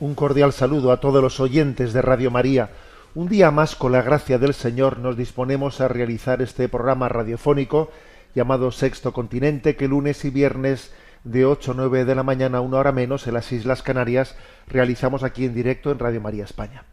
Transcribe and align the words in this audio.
Un 0.00 0.14
cordial 0.14 0.52
saludo 0.52 0.92
a 0.92 1.00
todos 1.00 1.20
los 1.20 1.40
oyentes 1.40 1.92
de 1.92 2.02
Radio 2.02 2.30
María. 2.30 2.70
Un 3.16 3.28
día 3.28 3.50
más, 3.50 3.74
con 3.74 3.90
la 3.90 4.00
gracia 4.00 4.38
del 4.38 4.54
Señor, 4.54 5.00
nos 5.00 5.16
disponemos 5.16 5.80
a 5.80 5.88
realizar 5.88 6.40
este 6.40 6.68
programa 6.68 7.08
radiofónico 7.08 7.90
llamado 8.32 8.70
Sexto 8.70 9.12
Continente, 9.12 9.74
que 9.74 9.88
lunes 9.88 10.24
y 10.24 10.30
viernes 10.30 10.92
de 11.24 11.44
8 11.44 11.72
a 11.72 11.74
9 11.74 12.04
de 12.04 12.14
la 12.14 12.22
mañana, 12.22 12.60
una 12.60 12.76
hora 12.76 12.92
menos, 12.92 13.26
en 13.26 13.34
las 13.34 13.50
Islas 13.50 13.82
Canarias, 13.82 14.36
realizamos 14.68 15.24
aquí 15.24 15.44
en 15.46 15.54
directo 15.54 15.90
en 15.90 15.98
Radio 15.98 16.20
María 16.20 16.44
España. 16.44 16.84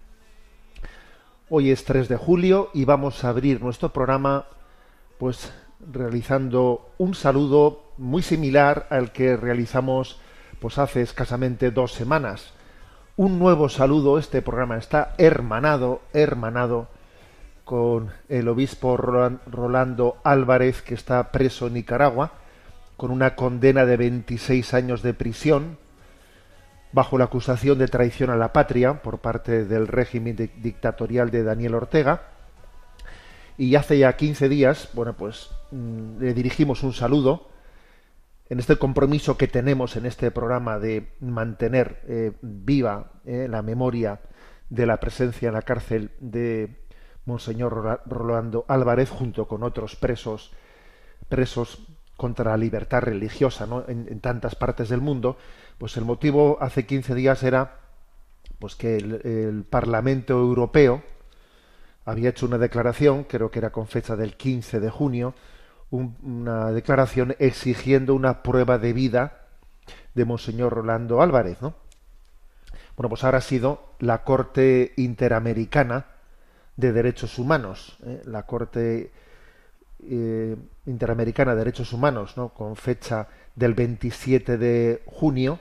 Hoy 1.48 1.70
es 1.70 1.86
3 1.86 2.10
de 2.10 2.18
julio 2.18 2.72
y 2.74 2.86
vamos 2.86 3.24
a 3.24 3.30
abrir 3.30 3.62
nuestro 3.62 3.94
programa 3.94 4.48
pues 5.20 5.54
realizando 5.92 6.90
un 6.98 7.14
saludo 7.14 7.84
muy 8.00 8.24
similar 8.24 8.88
al 8.90 9.12
que 9.12 9.38
realizamos 9.38 10.20
pues 10.60 10.80
hace 10.80 11.04
escasamente 11.04 11.70
dos 11.70 11.94
semanas. 11.94 12.55
Un 13.18 13.40
nuevo 13.40 13.70
saludo, 13.70 14.18
este 14.20 14.42
programa 14.42 14.78
está 14.78 15.14
hermanado, 15.18 16.02
hermanado 16.14 16.88
con 17.64 18.12
el 18.30 18.48
obispo 18.50 18.98
Rolan- 18.98 19.40
Rolando 19.50 20.18
Álvarez, 20.24 20.82
que 20.82 20.94
está 20.96 21.32
preso 21.32 21.68
en 21.68 21.74
Nicaragua, 21.76 22.32
con 22.98 23.12
una 23.12 23.36
condena 23.36 23.86
de 23.86 23.98
26 23.98 24.74
años 24.74 25.02
de 25.02 25.14
prisión, 25.14 25.78
bajo 26.92 27.18
la 27.18 27.26
acusación 27.26 27.78
de 27.78 27.88
traición 27.88 28.30
a 28.30 28.36
la 28.38 28.54
patria 28.54 29.02
por 29.02 29.20
parte 29.20 29.66
del 29.66 29.88
régimen 29.88 30.36
di- 30.36 30.48
dictatorial 30.58 31.32
de 31.32 31.44
Daniel 31.44 31.76
Ortega. 31.76 32.22
Y 33.58 33.76
hace 33.76 33.98
ya 33.98 34.16
15 34.18 34.50
días, 34.50 34.90
bueno, 34.94 35.14
pues 35.14 35.50
mm, 35.72 36.20
le 36.22 36.34
dirigimos 36.34 36.84
un 36.84 36.94
saludo 36.94 37.48
en 38.50 38.60
este 38.60 38.78
compromiso 38.78 39.38
que 39.38 39.48
tenemos 39.48 39.96
en 39.96 40.06
este 40.06 40.30
programa 40.32 40.80
de 40.80 41.14
mantener 41.20 42.02
eh, 42.08 42.32
viva 42.42 43.12
eh, 43.26 43.48
la 43.50 43.62
memoria 43.62 44.22
de 44.70 44.86
la 44.86 44.98
presencia 45.00 45.48
en 45.48 45.54
la 45.56 45.62
cárcel 45.64 46.12
de 46.20 46.86
Monseñor 47.26 47.74
Rola- 47.74 48.02
Rolando 48.06 48.66
Álvarez 48.68 49.10
junto 49.10 49.48
con 49.48 49.64
otros 49.64 49.96
presos 49.96 50.52
presos 51.30 51.88
contra 52.18 52.52
la 52.52 52.58
libertad 52.58 53.02
religiosa 53.02 53.68
en 53.88 54.20
tantas 54.22 54.56
partes 54.56 54.90
del 54.90 55.02
mundo, 55.02 55.38
pues 55.78 55.98
el 55.98 56.06
motivo 56.06 56.58
hace 56.62 56.86
15 56.86 57.14
días 57.16 57.44
era 57.44 57.80
pues 58.60 58.76
que 58.76 58.96
el, 58.96 59.22
el 59.26 59.64
Parlamento 59.64 60.34
Europeo 60.34 61.04
había 62.06 62.30
hecho 62.30 62.46
una 62.46 62.58
declaración, 62.58 63.24
creo 63.26 63.50
que 63.52 63.60
era 63.60 63.72
con 63.72 63.88
fecha 63.88 64.16
del 64.16 64.38
15 64.38 64.80
de 64.80 64.90
junio, 64.90 65.34
un- 65.96 66.16
una 66.24 66.72
declaración 66.72 67.36
exigiendo 67.40 68.14
una 68.14 68.44
prueba 68.44 68.78
de 68.78 68.94
vida 68.94 69.42
de 70.14 70.26
Monseñor 70.26 70.74
Rolando 70.74 71.22
Álvarez, 71.22 71.62
¿no? 71.62 71.74
Bueno, 72.96 73.10
pues 73.10 73.24
ahora 73.24 73.40
ha 73.40 73.42
sido 73.42 73.90
la 74.00 74.24
Corte 74.24 74.94
Interamericana 74.98 76.06
de 76.78 76.92
Derechos 76.94 77.38
Humanos, 77.40 77.98
¿eh? 78.06 78.22
la 78.26 78.44
Corte 78.44 79.12
eh, 80.08 80.56
Interamericana 80.86 81.52
de 81.54 81.60
Derechos 81.60 81.92
Humanos, 81.94 82.38
¿no? 82.38 82.50
con 82.50 82.76
fecha 82.76 83.28
del 83.56 83.74
27 83.74 84.58
de 84.58 85.02
junio, 85.06 85.60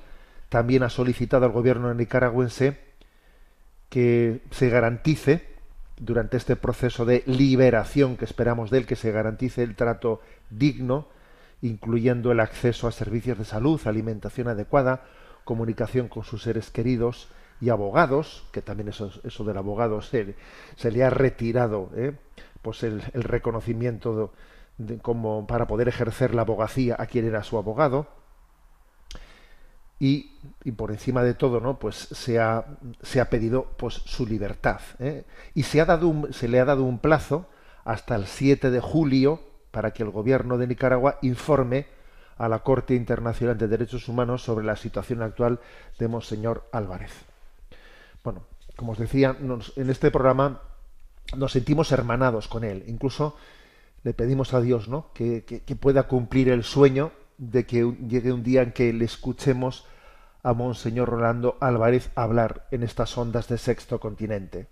también 0.48 0.82
ha 0.82 0.90
solicitado 0.90 1.46
al 1.46 1.52
gobierno 1.52 1.92
nicaragüense 1.94 2.78
que 3.88 4.40
se 4.50 4.68
garantice 4.68 5.53
durante 6.04 6.36
este 6.36 6.56
proceso 6.56 7.04
de 7.04 7.22
liberación 7.26 8.16
que 8.16 8.24
esperamos 8.24 8.70
de 8.70 8.78
él, 8.78 8.86
que 8.86 8.96
se 8.96 9.12
garantice 9.12 9.62
el 9.62 9.74
trato 9.74 10.20
digno, 10.50 11.08
incluyendo 11.62 12.30
el 12.30 12.40
acceso 12.40 12.86
a 12.86 12.92
servicios 12.92 13.38
de 13.38 13.44
salud, 13.44 13.80
alimentación 13.86 14.48
adecuada, 14.48 15.04
comunicación 15.44 16.08
con 16.08 16.24
sus 16.24 16.42
seres 16.42 16.70
queridos 16.70 17.28
y 17.60 17.70
abogados, 17.70 18.46
que 18.52 18.62
también 18.62 18.88
eso, 18.88 19.10
eso 19.24 19.44
del 19.44 19.56
abogado 19.56 20.02
se, 20.02 20.34
le 20.82 21.04
ha 21.04 21.10
retirado 21.10 21.90
¿eh? 21.96 22.12
pues 22.60 22.82
el, 22.82 23.00
reconocimiento 23.14 24.32
como 25.02 25.46
para 25.46 25.66
poder 25.66 25.88
ejercer 25.88 26.34
la 26.34 26.42
abogacía 26.42 26.96
a 26.98 27.06
quien 27.06 27.26
era 27.26 27.42
su 27.44 27.56
abogado 27.56 28.08
y, 30.06 30.72
por 30.72 30.90
encima 30.90 31.22
de 31.22 31.32
todo 31.32 31.60
no 31.60 31.78
pues 31.78 31.96
se 31.96 32.38
ha, 32.38 32.66
se 33.02 33.20
ha 33.20 33.30
pedido 33.30 33.64
pues 33.78 33.94
su 33.94 34.26
libertad 34.26 34.80
¿eh? 34.98 35.24
y 35.54 35.62
se 35.62 35.80
ha 35.80 35.86
dado 35.86 36.08
un, 36.08 36.32
se 36.32 36.46
le 36.48 36.60
ha 36.60 36.64
dado 36.66 36.84
un 36.84 36.98
plazo 36.98 37.46
hasta 37.84 38.14
el 38.14 38.26
7 38.26 38.70
de 38.70 38.80
julio 38.80 39.40
para 39.70 39.92
que 39.92 40.02
el 40.02 40.10
gobierno 40.10 40.58
de 40.58 40.66
Nicaragua 40.66 41.18
informe 41.22 41.86
a 42.36 42.48
la 42.48 42.58
Corte 42.58 42.94
Internacional 42.94 43.56
de 43.56 43.68
Derechos 43.68 44.08
Humanos 44.08 44.42
sobre 44.42 44.66
la 44.66 44.76
situación 44.76 45.22
actual 45.22 45.60
de 45.98 46.08
Monseñor 46.08 46.68
Álvarez. 46.72 47.12
Bueno, 48.22 48.42
como 48.76 48.92
os 48.92 48.98
decía, 48.98 49.36
en 49.76 49.90
este 49.90 50.10
programa 50.10 50.60
nos 51.36 51.52
sentimos 51.52 51.92
hermanados 51.92 52.48
con 52.48 52.64
él. 52.64 52.84
Incluso 52.88 53.36
le 54.02 54.12
pedimos 54.12 54.52
a 54.52 54.60
Dios 54.60 54.88
¿no? 54.88 55.12
que, 55.14 55.44
que- 55.44 55.76
pueda 55.76 56.04
cumplir 56.04 56.48
el 56.48 56.64
sueño 56.64 57.12
de 57.38 57.64
que 57.66 57.96
llegue 58.08 58.32
un 58.32 58.42
día 58.42 58.62
en 58.62 58.72
que 58.72 58.92
le 58.92 59.04
escuchemos 59.04 59.86
a 60.44 60.52
Monseñor 60.52 61.08
Rolando 61.08 61.56
Álvarez 61.60 62.10
hablar 62.14 62.68
en 62.70 62.82
estas 62.82 63.16
ondas 63.16 63.48
de 63.48 63.56
sexto 63.56 63.98
continente. 63.98 64.68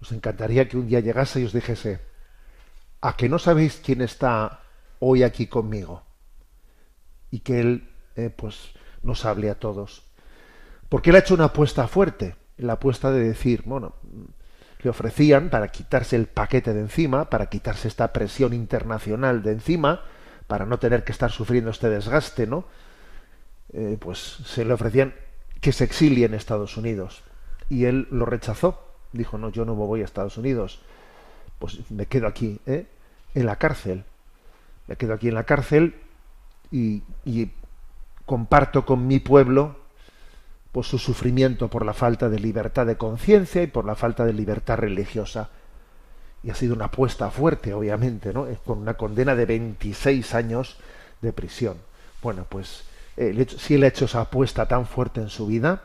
Nos 0.00 0.10
encantaría 0.10 0.68
que 0.68 0.76
un 0.76 0.88
día 0.88 0.98
llegase 0.98 1.40
y 1.40 1.44
os 1.44 1.52
dijese, 1.52 2.00
¿a 3.00 3.16
que 3.16 3.28
no 3.28 3.38
sabéis 3.38 3.80
quién 3.82 4.02
está 4.02 4.60
hoy 4.98 5.22
aquí 5.22 5.46
conmigo? 5.46 6.02
Y 7.30 7.40
que 7.40 7.60
Él 7.60 7.90
eh, 8.16 8.28
pues 8.28 8.72
nos 9.04 9.24
hable 9.24 9.50
a 9.50 9.58
todos. 9.60 10.02
Porque 10.88 11.10
Él 11.10 11.16
ha 11.16 11.20
hecho 11.20 11.34
una 11.34 11.44
apuesta 11.44 11.86
fuerte, 11.86 12.34
la 12.56 12.74
apuesta 12.74 13.12
de 13.12 13.22
decir, 13.22 13.62
bueno, 13.64 13.94
le 14.82 14.90
ofrecían 14.90 15.48
para 15.48 15.68
quitarse 15.68 16.16
el 16.16 16.26
paquete 16.26 16.74
de 16.74 16.80
encima, 16.80 17.30
para 17.30 17.46
quitarse 17.46 17.86
esta 17.86 18.12
presión 18.12 18.52
internacional 18.52 19.44
de 19.44 19.52
encima, 19.52 20.02
para 20.48 20.66
no 20.66 20.80
tener 20.80 21.04
que 21.04 21.12
estar 21.12 21.30
sufriendo 21.30 21.70
este 21.70 21.88
desgaste, 21.88 22.48
¿no? 22.48 22.66
Eh, 23.76 23.96
pues 23.98 24.18
se 24.18 24.64
le 24.64 24.72
ofrecían 24.72 25.14
que 25.60 25.72
se 25.72 25.82
exilie 25.82 26.26
en 26.26 26.34
Estados 26.34 26.76
Unidos. 26.76 27.22
Y 27.68 27.86
él 27.86 28.06
lo 28.10 28.24
rechazó. 28.24 28.80
Dijo, 29.12 29.36
no, 29.36 29.50
yo 29.50 29.64
no 29.64 29.74
voy 29.74 30.02
a 30.02 30.04
Estados 30.04 30.38
Unidos. 30.38 30.80
Pues 31.58 31.90
me 31.90 32.06
quedo 32.06 32.28
aquí, 32.28 32.60
¿eh? 32.66 32.86
en 33.34 33.46
la 33.46 33.56
cárcel. 33.56 34.04
Me 34.86 34.96
quedo 34.96 35.14
aquí 35.14 35.28
en 35.28 35.34
la 35.34 35.44
cárcel 35.44 35.94
y, 36.70 37.02
comparto 38.26 38.86
con 38.86 39.06
mi 39.06 39.18
pueblo 39.18 39.76
pues 40.72 40.86
su 40.86 40.98
sufrimiento 40.98 41.68
por 41.68 41.84
la 41.84 41.92
falta 41.92 42.30
de 42.30 42.38
libertad 42.38 42.86
de 42.86 42.96
conciencia 42.96 43.62
y 43.62 43.66
por 43.66 43.84
la 43.84 43.94
falta 43.94 44.24
de 44.24 44.32
libertad 44.32 44.78
religiosa. 44.78 45.50
Y 46.42 46.50
ha 46.50 46.54
sido 46.54 46.74
una 46.74 46.86
apuesta 46.86 47.30
fuerte, 47.30 47.74
obviamente, 47.74 48.32
¿no? 48.32 48.46
Con 48.64 48.78
una 48.78 48.94
condena 48.94 49.36
de 49.36 49.46
26 49.46 50.34
años 50.34 50.78
de 51.20 51.32
prisión. 51.32 51.76
Bueno, 52.22 52.46
pues 52.48 52.84
eh, 53.16 53.46
si 53.58 53.74
él 53.74 53.84
ha 53.84 53.88
hecho 53.88 54.06
esa 54.06 54.22
apuesta 54.22 54.66
tan 54.66 54.86
fuerte 54.86 55.20
en 55.20 55.28
su 55.28 55.46
vida, 55.46 55.82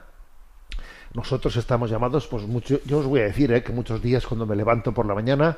nosotros 1.13 1.55
estamos 1.57 1.89
llamados, 1.89 2.27
pues 2.27 2.45
mucho, 2.47 2.79
yo 2.85 2.99
os 2.99 3.05
voy 3.05 3.21
a 3.21 3.25
decir, 3.25 3.51
¿eh? 3.51 3.63
que 3.63 3.73
muchos 3.73 4.01
días 4.01 4.25
cuando 4.27 4.45
me 4.45 4.55
levanto 4.55 4.93
por 4.93 5.05
la 5.05 5.15
mañana, 5.15 5.57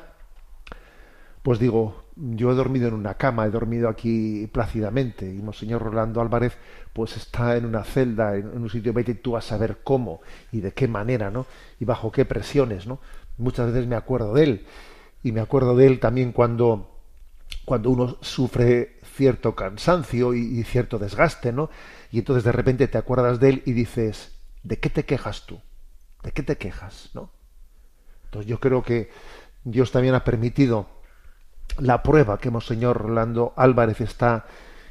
pues 1.42 1.58
digo, 1.58 2.04
yo 2.16 2.52
he 2.52 2.54
dormido 2.54 2.88
en 2.88 2.94
una 2.94 3.14
cama, 3.14 3.46
he 3.46 3.50
dormido 3.50 3.88
aquí 3.88 4.48
plácidamente, 4.52 5.26
y 5.26 5.42
Monseñor 5.42 5.82
Rolando 5.82 6.20
Álvarez, 6.20 6.56
pues 6.92 7.16
está 7.16 7.56
en 7.56 7.66
una 7.66 7.84
celda, 7.84 8.36
en, 8.36 8.50
en 8.52 8.62
un 8.62 8.70
sitio, 8.70 8.92
vete 8.92 9.14
tú 9.14 9.36
a 9.36 9.40
saber 9.40 9.78
cómo 9.82 10.20
y 10.52 10.60
de 10.60 10.72
qué 10.72 10.88
manera, 10.88 11.30
¿no? 11.30 11.46
Y 11.80 11.84
bajo 11.84 12.12
qué 12.12 12.24
presiones, 12.24 12.86
¿no? 12.86 13.00
Muchas 13.38 13.72
veces 13.72 13.86
me 13.86 13.96
acuerdo 13.96 14.34
de 14.34 14.44
él, 14.44 14.66
y 15.22 15.32
me 15.32 15.40
acuerdo 15.40 15.76
de 15.76 15.86
él 15.86 16.00
también 16.00 16.32
cuando, 16.32 16.98
cuando 17.64 17.90
uno 17.90 18.16
sufre 18.20 18.98
cierto 19.14 19.54
cansancio 19.54 20.34
y, 20.34 20.62
cierto 20.64 20.98
desgaste, 20.98 21.52
¿no? 21.52 21.70
Y 22.10 22.18
entonces 22.18 22.44
de 22.44 22.52
repente 22.52 22.88
te 22.88 22.98
acuerdas 22.98 23.40
de 23.40 23.48
él 23.48 23.62
y 23.66 23.72
dices, 23.72 24.32
¿de 24.62 24.78
qué 24.78 24.90
te 24.90 25.04
quejas 25.04 25.46
tú? 25.46 25.60
¿De 26.22 26.32
qué 26.32 26.42
te 26.42 26.56
quejas, 26.56 27.10
no? 27.14 27.30
Entonces 28.24 28.48
yo 28.48 28.60
creo 28.60 28.82
que 28.82 29.10
Dios 29.64 29.92
también 29.92 30.14
ha 30.14 30.24
permitido 30.24 30.88
la 31.78 32.02
prueba 32.02 32.38
que 32.38 32.50
Monseñor 32.50 32.98
Rolando 32.98 33.52
Álvarez 33.56 34.00
está, 34.00 34.46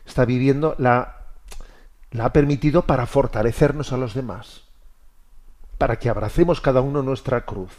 está 0.05 0.25
viviendo, 0.25 0.75
la, 0.77 1.25
la 2.11 2.25
ha 2.25 2.33
permitido 2.33 2.83
para 2.83 3.05
fortalecernos 3.05 3.91
a 3.91 3.97
los 3.97 4.13
demás, 4.13 4.63
para 5.77 5.97
que 5.97 6.09
abracemos 6.09 6.61
cada 6.61 6.81
uno 6.81 7.01
nuestra 7.01 7.45
cruz, 7.45 7.71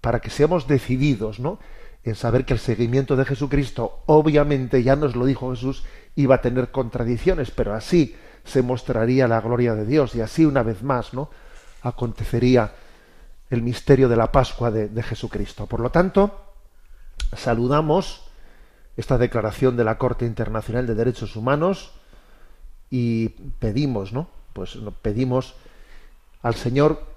para 0.00 0.20
que 0.20 0.30
seamos 0.30 0.66
decididos, 0.66 1.38
¿no? 1.38 1.58
En 2.04 2.14
saber 2.14 2.44
que 2.44 2.54
el 2.54 2.58
seguimiento 2.58 3.16
de 3.16 3.24
Jesucristo, 3.24 4.02
obviamente, 4.06 4.82
ya 4.82 4.96
nos 4.96 5.14
lo 5.14 5.24
dijo 5.24 5.50
Jesús, 5.50 5.84
iba 6.16 6.36
a 6.36 6.40
tener 6.40 6.70
contradicciones, 6.70 7.50
pero 7.50 7.74
así 7.74 8.16
se 8.44 8.62
mostraría 8.62 9.28
la 9.28 9.40
gloria 9.40 9.74
de 9.74 9.86
Dios 9.86 10.14
y 10.14 10.20
así 10.20 10.44
una 10.44 10.62
vez 10.62 10.82
más, 10.82 11.14
¿no? 11.14 11.30
Acontecería 11.82 12.72
el 13.50 13.62
misterio 13.62 14.08
de 14.08 14.16
la 14.16 14.32
Pascua 14.32 14.70
de, 14.70 14.88
de 14.88 15.02
Jesucristo. 15.02 15.66
Por 15.66 15.80
lo 15.80 15.90
tanto, 15.90 16.54
saludamos 17.36 18.24
esta 18.96 19.16
declaración 19.18 19.76
de 19.76 19.84
la 19.84 19.98
Corte 19.98 20.26
Internacional 20.26 20.86
de 20.86 20.94
Derechos 20.94 21.36
Humanos 21.36 21.92
y 22.90 23.28
pedimos, 23.58 24.12
¿no? 24.12 24.28
Pues 24.52 24.76
pedimos 25.02 25.54
al 26.42 26.54
Señor 26.54 27.11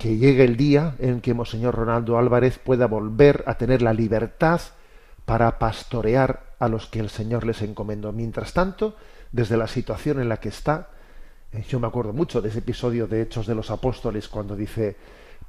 que 0.00 0.16
llegue 0.16 0.44
el 0.44 0.56
día 0.56 0.96
en 0.98 1.20
que 1.20 1.34
Monseñor 1.34 1.74
Ronaldo 1.74 2.16
Álvarez 2.16 2.58
pueda 2.58 2.86
volver 2.86 3.44
a 3.46 3.58
tener 3.58 3.82
la 3.82 3.92
libertad 3.92 4.58
para 5.26 5.58
pastorear 5.58 6.54
a 6.58 6.68
los 6.68 6.86
que 6.86 7.00
el 7.00 7.10
Señor 7.10 7.44
les 7.44 7.60
encomendó. 7.60 8.10
Mientras 8.10 8.54
tanto, 8.54 8.96
desde 9.30 9.58
la 9.58 9.66
situación 9.66 10.18
en 10.18 10.30
la 10.30 10.38
que 10.38 10.48
está, 10.48 10.88
eh, 11.52 11.62
yo 11.68 11.78
me 11.78 11.86
acuerdo 11.86 12.14
mucho 12.14 12.40
de 12.40 12.48
ese 12.48 12.60
episodio 12.60 13.06
de 13.06 13.20
Hechos 13.20 13.46
de 13.46 13.54
los 13.54 13.70
Apóstoles 13.70 14.26
cuando 14.28 14.56
dice, 14.56 14.96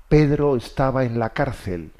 Pedro 0.10 0.58
estaba 0.58 1.06
en 1.06 1.18
la 1.18 1.30
cárcel 1.30 1.94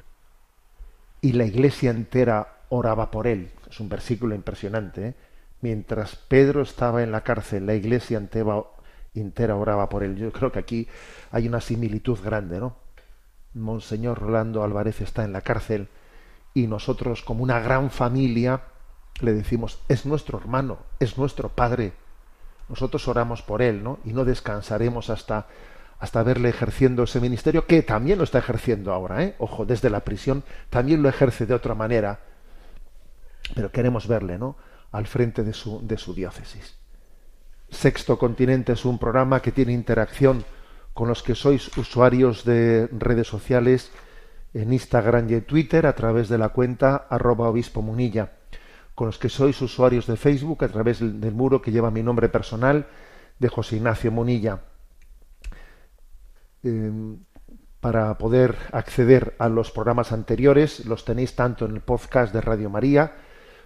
y 1.22 1.32
la 1.32 1.46
iglesia 1.46 1.90
entera 1.90 2.58
oraba 2.68 3.10
por 3.10 3.26
él. 3.26 3.50
Es 3.70 3.80
un 3.80 3.88
versículo 3.88 4.34
impresionante. 4.34 5.06
¿eh? 5.06 5.14
Mientras 5.62 6.16
Pedro 6.16 6.60
estaba 6.60 7.02
en 7.02 7.12
la 7.12 7.22
cárcel, 7.22 7.64
la 7.64 7.74
iglesia 7.74 8.18
entera, 8.18 8.62
entera 9.20 9.56
oraba 9.56 9.88
por 9.88 10.02
él. 10.02 10.16
Yo 10.16 10.32
creo 10.32 10.52
que 10.52 10.58
aquí 10.58 10.88
hay 11.30 11.46
una 11.46 11.60
similitud 11.60 12.18
grande, 12.22 12.58
¿no? 12.58 12.76
Monseñor 13.54 14.18
Rolando 14.18 14.62
Álvarez 14.62 15.00
está 15.00 15.24
en 15.24 15.32
la 15.32 15.42
cárcel 15.42 15.88
y 16.54 16.66
nosotros 16.66 17.22
como 17.22 17.42
una 17.42 17.60
gran 17.60 17.90
familia 17.90 18.62
le 19.20 19.34
decimos, 19.34 19.80
es 19.88 20.06
nuestro 20.06 20.38
hermano, 20.38 20.78
es 20.98 21.18
nuestro 21.18 21.50
padre. 21.50 21.92
Nosotros 22.68 23.06
oramos 23.08 23.42
por 23.42 23.60
él, 23.60 23.82
¿no? 23.82 23.98
Y 24.04 24.12
no 24.12 24.24
descansaremos 24.24 25.10
hasta 25.10 25.46
hasta 26.02 26.24
verle 26.24 26.48
ejerciendo 26.48 27.04
ese 27.04 27.20
ministerio, 27.20 27.64
que 27.64 27.80
también 27.84 28.18
lo 28.18 28.24
está 28.24 28.38
ejerciendo 28.38 28.92
ahora, 28.92 29.22
¿eh? 29.22 29.36
Ojo, 29.38 29.64
desde 29.64 29.88
la 29.88 30.00
prisión 30.00 30.42
también 30.68 31.00
lo 31.00 31.08
ejerce 31.08 31.46
de 31.46 31.54
otra 31.54 31.76
manera. 31.76 32.18
Pero 33.54 33.70
queremos 33.70 34.08
verle, 34.08 34.36
¿no? 34.36 34.56
Al 34.90 35.06
frente 35.06 35.44
de 35.44 35.52
su, 35.52 35.86
de 35.86 35.96
su 35.96 36.12
diócesis. 36.12 36.81
Sexto 37.72 38.18
Continente 38.18 38.72
es 38.72 38.84
un 38.84 38.98
programa 38.98 39.40
que 39.40 39.50
tiene 39.50 39.72
interacción 39.72 40.44
con 40.92 41.08
los 41.08 41.22
que 41.22 41.34
sois 41.34 41.74
usuarios 41.78 42.44
de 42.44 42.86
redes 42.92 43.26
sociales 43.26 43.90
en 44.52 44.72
Instagram 44.72 45.28
y 45.30 45.34
en 45.34 45.44
Twitter 45.44 45.86
a 45.86 45.94
través 45.94 46.28
de 46.28 46.36
la 46.36 46.50
cuenta 46.50 47.06
arroba 47.08 47.48
obispo 47.48 47.80
munilla, 47.80 48.32
con 48.94 49.06
los 49.06 49.18
que 49.18 49.30
sois 49.30 49.60
usuarios 49.62 50.06
de 50.06 50.16
Facebook 50.16 50.62
a 50.64 50.68
través 50.68 51.00
del, 51.00 51.32
muro 51.32 51.62
que 51.62 51.72
lleva 51.72 51.90
mi 51.90 52.02
nombre 52.02 52.28
personal 52.28 52.86
de 53.38 53.48
José 53.48 53.76
Ignacio 53.76 54.12
Munilla. 54.12 54.60
Eh, 56.62 57.16
para 57.80 58.16
poder 58.18 58.56
acceder 58.70 59.34
a 59.38 59.48
los 59.48 59.72
programas 59.72 60.12
anteriores 60.12 60.84
los 60.84 61.04
tenéis 61.04 61.34
tanto 61.34 61.64
en 61.64 61.72
el 61.72 61.80
podcast 61.80 62.32
de 62.32 62.40
Radio 62.40 62.70
María 62.70 63.16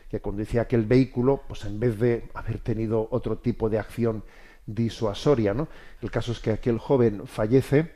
que 0.10 0.22
conducía 0.22 0.62
aquel 0.62 0.86
vehículo 0.86 1.42
pues 1.50 1.66
en 1.66 1.82
vez 1.82 2.00
de 2.00 2.30
haber 2.34 2.60
tenido 2.60 3.10
otro 3.12 3.40
tipo 3.40 3.70
de 3.70 3.78
acción 3.78 4.24
disuasoria 4.66 5.54
no 5.54 5.68
el 6.02 6.10
caso 6.10 6.32
es 6.32 6.40
que 6.40 6.52
aquel 6.52 6.80
joven 6.80 7.28
fallece 7.28 7.92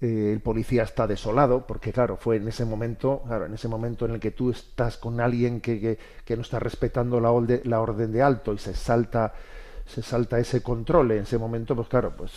eh, 0.00 0.32
el 0.32 0.40
policía 0.40 0.82
está 0.82 1.06
desolado 1.06 1.68
porque 1.68 1.92
claro 1.92 2.16
fue 2.16 2.36
en 2.36 2.48
ese 2.48 2.64
momento 2.64 3.22
claro 3.24 3.46
en 3.46 3.54
ese 3.54 3.68
momento 3.68 4.04
en 4.06 4.14
el 4.14 4.18
que 4.20 4.32
tú 4.32 4.50
estás 4.50 4.96
con 4.96 5.20
alguien 5.20 5.60
que, 5.60 5.98
que, 6.24 6.36
no 6.36 6.42
está 6.42 6.58
respetando 6.58 7.20
la, 7.20 7.30
la, 7.62 7.80
orden 7.80 8.10
de 8.10 8.22
alto 8.22 8.52
y 8.52 8.58
se 8.58 8.74
salta 8.74 9.34
se 9.86 10.02
salta 10.02 10.38
ese 10.38 10.62
control 10.62 11.12
en 11.12 11.22
ese 11.22 11.38
momento 11.38 11.74
pues 11.74 11.88
claro 11.88 12.14
pues 12.16 12.32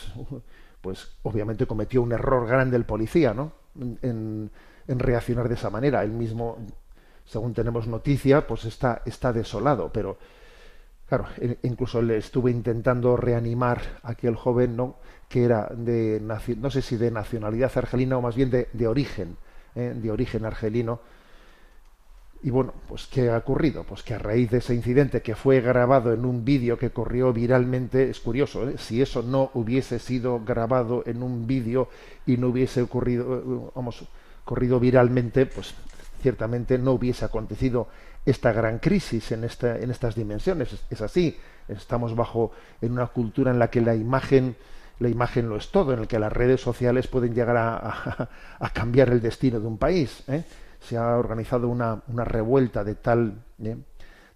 pues 0.81 1.17
obviamente 1.23 1.65
cometió 1.65 2.01
un 2.01 2.11
error 2.11 2.47
grande 2.47 2.77
el 2.77 2.85
policía 2.85 3.33
no 3.33 3.51
en, 4.01 4.51
reaccionar 4.87 5.47
de 5.47 5.55
esa 5.55 5.69
manera 5.69 6.03
él 6.03 6.11
mismo 6.11 6.57
según 7.25 7.53
tenemos 7.53 7.87
noticia 7.87 8.47
pues 8.47 8.65
está 8.65 9.01
está 9.05 9.33
desolado 9.33 9.91
pero 9.91 10.17
claro 11.07 11.25
incluso 11.63 12.01
le 12.01 12.17
estuve 12.17 12.51
intentando 12.51 13.17
reanimar 13.17 13.81
a 14.03 14.11
aquel 14.11 14.35
joven 14.35 14.75
no 14.75 14.95
que 15.29 15.45
era 15.45 15.69
de, 15.71 16.19
no 16.57 16.71
sé 16.71 16.81
si 16.81 16.97
de 16.97 17.11
nacionalidad 17.11 17.71
argelina 17.75 18.17
o 18.17 18.21
más 18.21 18.35
bien 18.35 18.49
de, 18.49 18.67
de 18.73 18.87
origen, 18.87 19.37
¿eh? 19.75 19.93
de 19.95 20.11
origen 20.11 20.43
argelino. 20.43 20.99
Y 22.41 22.51
bueno, 22.51 22.73
pues 22.87 23.05
¿qué 23.07 23.29
ha 23.29 23.37
ocurrido? 23.37 23.83
Pues 23.83 24.01
que 24.01 24.13
a 24.13 24.17
raíz 24.19 24.49
de 24.49 24.59
ese 24.59 24.73
incidente 24.73 25.21
que 25.21 25.35
fue 25.35 25.59
grabado 25.59 26.13
en 26.13 26.23
un 26.23 26.45
vídeo 26.45 26.77
que 26.77 26.91
corrió 26.91 27.33
viralmente, 27.33 28.09
es 28.09 28.19
curioso, 28.21 28.69
¿eh? 28.69 28.75
si 28.77 29.01
eso 29.01 29.21
no 29.23 29.51
hubiese 29.53 29.99
sido 29.99 30.39
grabado 30.45 31.03
en 31.05 31.21
un 31.21 31.47
vídeo 31.47 31.89
y 32.25 32.37
no 32.37 32.47
hubiese 32.47 32.81
ocurrido, 32.81 33.73
vamos, 33.75 34.05
corrido 34.45 34.79
viralmente, 34.79 35.45
pues 35.47 35.73
ciertamente 36.21 36.77
no 36.77 36.93
hubiese 36.93 37.25
acontecido 37.25 37.87
esta 38.25 38.53
gran 38.53 38.79
crisis 38.79 39.33
en, 39.33 39.43
esta, 39.43 39.77
en 39.77 39.91
estas 39.91 40.15
dimensiones. 40.15 40.69
Es, 40.89 41.01
así, 41.01 41.37
estamos 41.67 42.15
bajo 42.15 42.51
en 42.81 42.93
una 42.93 43.07
cultura 43.07 43.51
en 43.51 43.59
la 43.59 43.69
que 43.69 43.81
la 43.81 43.95
imagen 43.95 44.55
la 44.99 45.07
imagen 45.07 45.47
lo 45.47 45.55
es 45.55 45.71
todo, 45.71 45.93
en 45.93 45.99
el 45.99 46.07
que 46.07 46.19
las 46.19 46.33
redes 46.33 46.59
sociales 46.59 47.07
pueden 47.07 47.33
llegar 47.33 47.55
a, 47.55 47.77
a, 47.77 48.29
a 48.59 48.69
cambiar 48.73 49.09
el 49.09 49.21
destino 49.21 49.57
de 49.61 49.65
un 49.65 49.77
país. 49.77 50.23
¿eh? 50.27 50.43
Se 50.79 50.97
ha 50.97 51.17
organizado 51.17 51.67
una, 51.67 52.01
una 52.07 52.23
revuelta 52.23 52.83
de 52.83 52.95
tal 52.95 53.43
¿eh? 53.63 53.77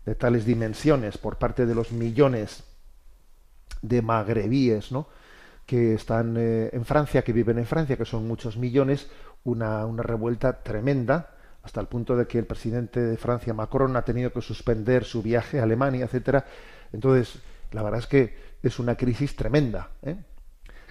de 0.05 0.15
tales 0.15 0.45
dimensiones 0.45 1.17
por 1.17 1.37
parte 1.37 1.65
de 1.65 1.75
los 1.75 1.91
millones 1.91 2.63
de 3.81 4.01
magrebíes, 4.01 4.91
¿no? 4.91 5.07
que 5.65 5.93
están 5.93 6.35
eh, 6.37 6.69
en 6.73 6.85
Francia, 6.85 7.23
que 7.23 7.33
viven 7.33 7.57
en 7.57 7.65
Francia, 7.65 7.97
que 7.97 8.05
son 8.05 8.27
muchos 8.27 8.57
millones, 8.57 9.07
una, 9.43 9.85
una 9.85 10.03
revuelta 10.03 10.61
tremenda, 10.61 11.29
hasta 11.63 11.79
el 11.79 11.87
punto 11.87 12.17
de 12.17 12.27
que 12.27 12.39
el 12.39 12.45
presidente 12.45 12.99
de 12.99 13.17
Francia, 13.17 13.53
Macron, 13.53 13.95
ha 13.95 14.03
tenido 14.03 14.31
que 14.33 14.41
suspender 14.41 15.05
su 15.05 15.21
viaje 15.21 15.59
a 15.59 15.63
Alemania, 15.63 16.05
etcétera. 16.05 16.45
Entonces, 16.91 17.39
la 17.71 17.81
verdad 17.83 17.99
es 18.01 18.07
que 18.07 18.35
es 18.61 18.79
una 18.79 18.95
crisis 18.95 19.35
tremenda, 19.35 19.89
¿eh? 20.01 20.17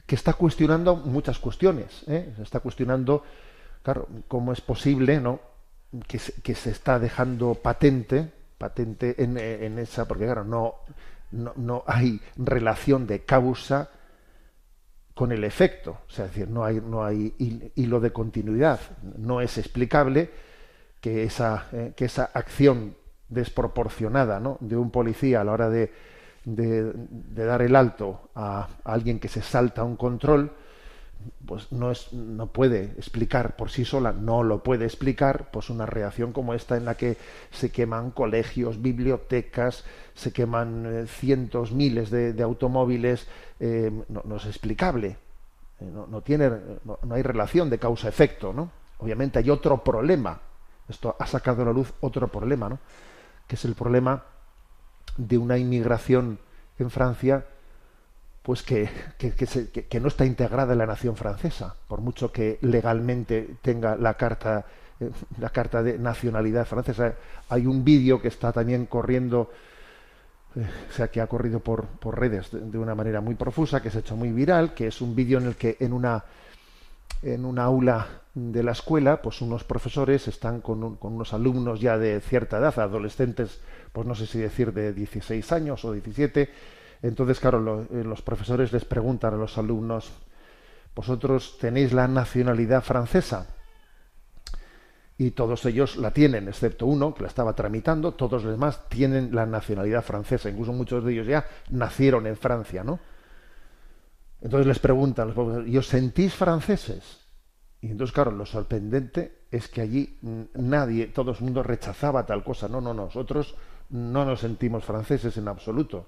que 0.06 0.14
está 0.14 0.32
cuestionando 0.32 0.96
muchas 0.96 1.38
cuestiones. 1.38 2.04
¿eh? 2.06 2.34
Está 2.42 2.60
cuestionando, 2.60 3.22
claro, 3.82 4.08
cómo 4.28 4.52
es 4.52 4.60
posible, 4.60 5.20
¿no? 5.20 5.40
Que 6.06 6.18
se, 6.18 6.40
que 6.42 6.54
se 6.54 6.70
está 6.70 6.98
dejando 6.98 7.54
patente, 7.54 8.30
patente 8.58 9.22
en, 9.22 9.36
en 9.38 9.78
esa, 9.78 10.06
porque 10.06 10.24
claro, 10.24 10.44
no, 10.44 10.76
no, 11.32 11.52
no 11.56 11.84
hay 11.86 12.20
relación 12.36 13.06
de 13.06 13.24
causa 13.24 13.90
con 15.14 15.32
el 15.32 15.44
efecto, 15.44 15.98
o 16.06 16.10
sea, 16.10 16.24
es 16.24 16.32
decir, 16.32 16.48
no 16.48 16.64
hay, 16.64 16.80
no 16.80 17.04
hay 17.04 17.34
hilo 17.76 18.00
de 18.00 18.12
continuidad, 18.12 18.80
no 19.18 19.40
es 19.40 19.58
explicable 19.58 20.30
que 21.00 21.24
esa, 21.24 21.66
eh, 21.72 21.92
que 21.94 22.06
esa 22.06 22.30
acción 22.32 22.96
desproporcionada 23.28 24.40
¿no? 24.40 24.56
de 24.60 24.76
un 24.76 24.90
policía 24.90 25.40
a 25.40 25.44
la 25.44 25.52
hora 25.52 25.68
de, 25.68 25.92
de, 26.44 26.92
dar 27.44 27.60
el 27.60 27.76
alto 27.76 28.30
a, 28.34 28.68
a, 28.84 28.92
alguien 28.92 29.18
que 29.18 29.28
se 29.28 29.42
salta 29.42 29.84
un 29.84 29.96
control, 29.96 30.52
pues 31.46 31.72
no, 31.72 31.90
es, 31.90 32.12
no 32.12 32.46
puede 32.46 32.84
explicar 32.96 33.56
por 33.56 33.70
sí 33.70 33.84
sola, 33.84 34.12
no 34.12 34.42
lo 34.42 34.62
puede 34.62 34.84
explicar, 34.84 35.50
pues 35.50 35.70
una 35.70 35.86
reacción 35.86 36.32
como 36.32 36.54
esta 36.54 36.76
en 36.76 36.84
la 36.84 36.96
que 36.96 37.16
se 37.50 37.70
queman 37.70 38.10
colegios, 38.10 38.80
bibliotecas, 38.80 39.84
se 40.14 40.32
queman 40.32 40.86
eh, 40.86 41.06
cientos, 41.06 41.72
miles 41.72 42.10
de, 42.10 42.40
automóviles, 42.42 43.26
eh, 43.60 43.90
no, 44.08 44.22
no, 44.24 44.36
es 44.36 44.46
explicable, 44.46 45.16
eh, 45.80 45.90
no, 45.92 46.06
no, 46.06 46.22
tiene, 46.22 46.50
no 46.84 47.14
hay 47.14 47.22
relación 47.22 47.70
de 47.70 47.78
causa-efecto, 47.78 48.52
¿no? 48.52 48.70
Obviamente 48.98 49.38
hay 49.38 49.50
otro 49.50 49.82
problema, 49.82 50.40
esto 50.88 51.16
ha 51.18 51.26
sacado 51.26 51.62
a 51.62 51.66
la 51.66 51.72
luz 51.72 51.92
otro 52.00 52.28
problema, 52.28 52.68
¿no? 52.68 52.78
Que 53.46 53.56
es 53.56 53.64
el 53.64 53.74
problema 53.74 54.24
de 55.16 55.38
una 55.38 55.58
inmigración 55.58 56.38
en 56.78 56.90
Francia 56.90 57.44
pues 58.42 58.62
que, 58.62 58.88
que, 59.18 60.00
no 60.00 60.08
está 60.08 60.24
integrada 60.24 60.72
en 60.72 60.78
la 60.78 60.86
nación 60.86 61.16
francesa, 61.16 61.76
por 61.86 62.00
mucho 62.00 62.32
que 62.32 62.58
legalmente 62.62 63.56
tenga 63.62 63.94
la 63.94 64.14
carta, 64.14 64.66
eh, 64.98 65.10
la 65.38 65.50
carta 65.50 65.82
de 65.82 65.96
nacionalidad 65.96 66.66
francesa. 66.66 67.14
Hay 67.48 67.66
un 67.66 67.84
vídeo 67.84 68.20
que 68.20 68.28
está 68.28 68.52
también 68.52 68.86
corriendo, 68.86 69.52
eh, 70.56 70.66
o 70.90 70.92
sea, 70.92 71.08
que 71.08 71.20
ha 71.20 71.28
corrido 71.28 71.60
por, 71.60 71.86
redes 72.04 72.48
de, 72.50 72.78
una 72.78 72.96
manera 72.96 73.20
muy 73.20 73.36
profusa, 73.36 73.80
que 73.80 73.90
se 73.90 73.98
ha 73.98 74.00
hecho 74.00 74.16
muy 74.16 74.32
viral, 74.32 74.74
que 74.74 74.88
es 74.88 75.00
un 75.00 75.14
vídeo 75.14 75.38
en 75.38 75.46
el 75.46 75.54
que 75.54 75.76
en 75.78 75.92
una, 75.92 76.24
en 77.22 77.44
una 77.44 77.62
aula 77.62 78.08
de 78.34 78.64
la 78.64 78.72
escuela, 78.72 79.22
pues 79.22 79.40
unos 79.40 79.62
profesores 79.62 80.26
están 80.26 80.62
con, 80.62 80.96
con 80.96 81.12
unos 81.12 81.32
alumnos 81.32 81.80
ya 81.80 81.96
de 81.96 82.20
cierta 82.20 82.58
edad, 82.58 82.76
adolescentes, 82.80 83.60
pues 83.92 84.04
no 84.04 84.16
sé 84.16 84.26
si 84.26 84.40
decir 84.40 84.72
de 84.72 84.92
16 84.92 85.52
años 85.52 85.84
o 85.84 85.92
17, 85.92 86.50
entonces, 87.02 87.40
claro, 87.40 87.60
lo, 87.60 87.82
eh, 87.82 88.04
los 88.04 88.22
profesores 88.22 88.72
les 88.72 88.84
preguntan 88.84 89.34
a 89.34 89.36
los 89.36 89.58
alumnos, 89.58 90.12
¿vosotros 90.94 91.58
tenéis 91.60 91.92
la 91.92 92.06
nacionalidad 92.06 92.82
francesa? 92.82 93.48
Y 95.18 95.32
todos 95.32 95.64
ellos 95.66 95.96
la 95.96 96.12
tienen, 96.12 96.48
excepto 96.48 96.86
uno 96.86 97.14
que 97.14 97.22
la 97.22 97.28
estaba 97.28 97.54
tramitando, 97.54 98.14
todos 98.14 98.44
los 98.44 98.52
demás 98.52 98.88
tienen 98.88 99.34
la 99.34 99.46
nacionalidad 99.46 100.02
francesa, 100.02 100.48
incluso 100.48 100.72
muchos 100.72 101.04
de 101.04 101.12
ellos 101.12 101.26
ya 101.26 101.44
nacieron 101.70 102.26
en 102.26 102.36
Francia, 102.36 102.82
¿no? 102.82 102.98
Entonces 104.40 104.66
les 104.66 104.78
preguntan 104.78 105.28
los 105.28 105.34
profesores, 105.34 105.68
¿y 105.68 105.78
os 105.78 105.86
sentís 105.86 106.34
franceses? 106.34 107.20
Y 107.80 107.90
entonces, 107.90 108.14
claro, 108.14 108.30
lo 108.30 108.46
sorprendente 108.46 109.42
es 109.50 109.68
que 109.68 109.80
allí 109.80 110.18
nadie, 110.54 111.08
todo 111.08 111.32
el 111.32 111.40
mundo 111.40 111.62
rechazaba 111.62 112.24
tal 112.24 112.44
cosa. 112.44 112.68
No, 112.68 112.80
no, 112.80 112.94
nosotros 112.94 113.56
no 113.90 114.24
nos 114.24 114.40
sentimos 114.40 114.84
franceses 114.84 115.36
en 115.36 115.48
absoluto. 115.48 116.06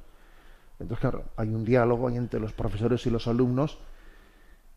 Entonces, 0.81 1.01
claro, 1.01 1.25
hay 1.37 1.49
un 1.49 1.65
diálogo 1.65 2.11
entre 2.11 2.41
los 2.41 2.53
profesores 2.53 3.07
y 3.07 3.11
los 3.11 3.27
alumnos 3.29 3.79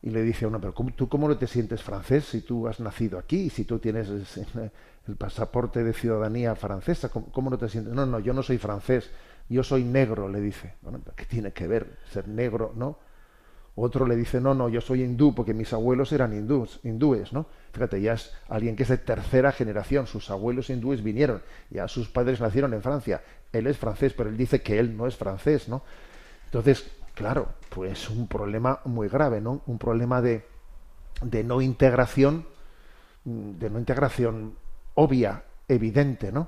y 0.01 0.10
le 0.12 0.22
dice 0.22 0.46
a 0.46 0.48
uno, 0.48 0.60
pero 0.60 0.74
¿cómo, 0.74 0.92
¿tú 0.94 1.10
cómo 1.10 1.27
no 1.27 1.38
te 1.38 1.48
sientes 1.48 1.82
francés 1.82 2.25
si 2.25 2.42
tú 2.42 2.68
has 2.68 2.80
nacido 2.80 3.18
aquí 3.18 3.38
y 3.38 3.50
si 3.50 3.66
tú 3.66 3.80
tienes 3.80 4.10
el, 4.10 4.72
el 5.08 5.16
pasaporte 5.16 5.84
de 5.84 5.94
ciudadanía 5.94 6.56
francesa? 6.56 7.10
¿cómo, 7.10 7.32
¿cómo, 7.32 7.50
no 7.50 7.58
te 7.58 7.68
sientes? 7.68 7.94
No, 7.94 8.06
no, 8.06 8.20
yo 8.20 8.34
no 8.34 8.44
soy 8.44 8.58
francés, 8.58 9.10
yo 9.50 9.63
soy 9.63 9.84
negro, 9.84 10.30
le 10.30 10.39
dice. 10.39 10.75
Bueno, 10.82 11.01
¿Qué 11.16 11.25
tiene 11.25 11.51
que 11.51 11.68
ver 11.68 11.98
ser 12.12 12.27
negro, 12.27 12.74
no? 12.75 13.00
Otro 13.79 14.07
le 14.07 14.15
dice, 14.15 14.41
no, 14.41 14.55
no, 14.55 14.69
yo 14.69 14.81
soy 14.81 15.03
hindú 15.03 15.36
porque 15.36 15.53
mis 15.53 15.72
abuelos 15.72 16.12
eran 16.12 16.34
hindúes, 16.34 16.79
hindúes, 16.84 17.31
¿no? 17.31 17.46
Fíjate, 17.74 18.01
ya 18.01 18.13
es 18.13 18.34
alguien 18.50 18.75
que 18.75 18.81
es 18.81 18.89
de 18.89 18.98
tercera 18.98 19.51
generación, 19.51 20.07
sus 20.07 20.31
abuelos 20.31 20.72
hindúes 20.72 21.03
vinieron, 21.03 21.43
ya 21.69 21.88
sus 21.88 22.10
padres 22.10 22.41
nacieron 22.41 22.74
en 22.74 22.81
Francia, 22.81 23.22
él 23.53 23.67
es 23.67 23.77
francés, 23.77 24.13
pero 24.17 24.29
él 24.29 24.36
dice 24.36 24.63
que 24.63 24.79
él 24.79 24.98
no 24.98 25.05
es 25.05 25.15
francés, 25.15 25.69
¿no? 25.69 25.84
Entonces, 26.46 26.89
claro, 27.13 27.50
pues 27.69 28.10
un 28.10 28.27
problema 28.27 28.79
muy 28.86 29.10
grave, 29.10 29.41
¿no? 29.41 29.62
Un 29.67 29.77
problema 29.77 30.24
de, 30.24 30.43
de 31.22 31.43
no 31.43 31.62
integración, 31.62 32.48
de 33.25 33.69
no 33.69 33.77
integración 33.77 34.55
obvia, 34.96 35.43
evidente, 35.67 36.31
¿no? 36.31 36.48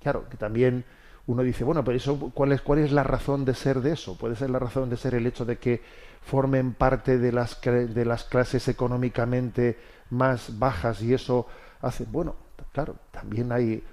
Claro, 0.00 0.28
que 0.28 0.36
también 0.36 0.84
uno 1.28 1.42
dice, 1.42 1.62
bueno, 1.62 1.84
pero 1.84 1.96
eso, 1.96 2.18
¿cuál 2.32 2.52
es, 2.52 2.62
¿cuál 2.62 2.80
es 2.80 2.90
la 2.90 3.02
razón 3.02 3.44
de 3.44 3.54
ser 3.54 3.80
de 3.82 3.92
eso? 3.92 4.16
Puede 4.16 4.34
ser 4.34 4.48
la 4.48 4.58
razón 4.58 4.88
de 4.88 4.96
ser 4.96 5.14
el 5.14 5.26
hecho 5.26 5.44
de 5.44 5.58
que 5.58 5.82
formen 6.22 6.72
parte 6.72 7.18
de 7.18 7.32
las, 7.32 7.60
de 7.60 8.04
las 8.06 8.24
clases 8.24 8.66
económicamente 8.66 9.78
más 10.08 10.58
bajas 10.58 11.02
y 11.02 11.12
eso 11.12 11.46
hace, 11.82 12.04
bueno, 12.04 12.34
claro, 12.72 12.96
también 13.10 13.52
hay 13.52 13.84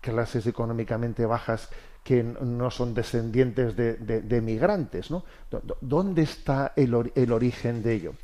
clases 0.00 0.46
económicamente 0.46 1.26
bajas 1.26 1.68
que 2.04 2.22
no 2.22 2.70
son 2.70 2.94
descendientes 2.94 3.74
de, 3.74 3.94
de, 3.94 4.20
de 4.20 4.40
migrantes, 4.40 5.10
¿no? 5.10 5.24
¿Dónde 5.80 6.22
está 6.22 6.74
el, 6.76 7.12
el 7.16 7.32
origen 7.32 7.82
de 7.82 7.92
ello? 7.94 8.14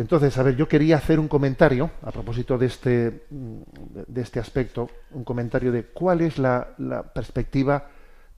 Entonces, 0.00 0.38
a 0.38 0.42
ver, 0.42 0.56
yo 0.56 0.66
quería 0.66 0.96
hacer 0.96 1.20
un 1.20 1.28
comentario 1.28 1.90
a 2.00 2.10
propósito 2.10 2.56
de 2.56 2.64
este, 2.64 3.26
de 3.28 4.22
este 4.22 4.40
aspecto, 4.40 4.88
un 5.10 5.24
comentario 5.24 5.70
de 5.72 5.84
cuál 5.84 6.22
es 6.22 6.38
la, 6.38 6.74
perspectiva 7.12 7.86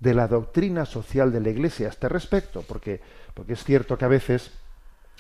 de 0.01 0.13
la 0.13 0.27
doctrina 0.27 0.85
social 0.85 1.31
de 1.31 1.41
la 1.41 1.51
Iglesia 1.51 1.87
a 1.87 1.91
este 1.91 2.09
respecto, 2.09 2.65
porque, 2.67 3.01
porque 3.33 3.53
es 3.53 3.63
cierto 3.63 3.97
que 3.97 4.05
a 4.05 4.09
veces 4.09 4.51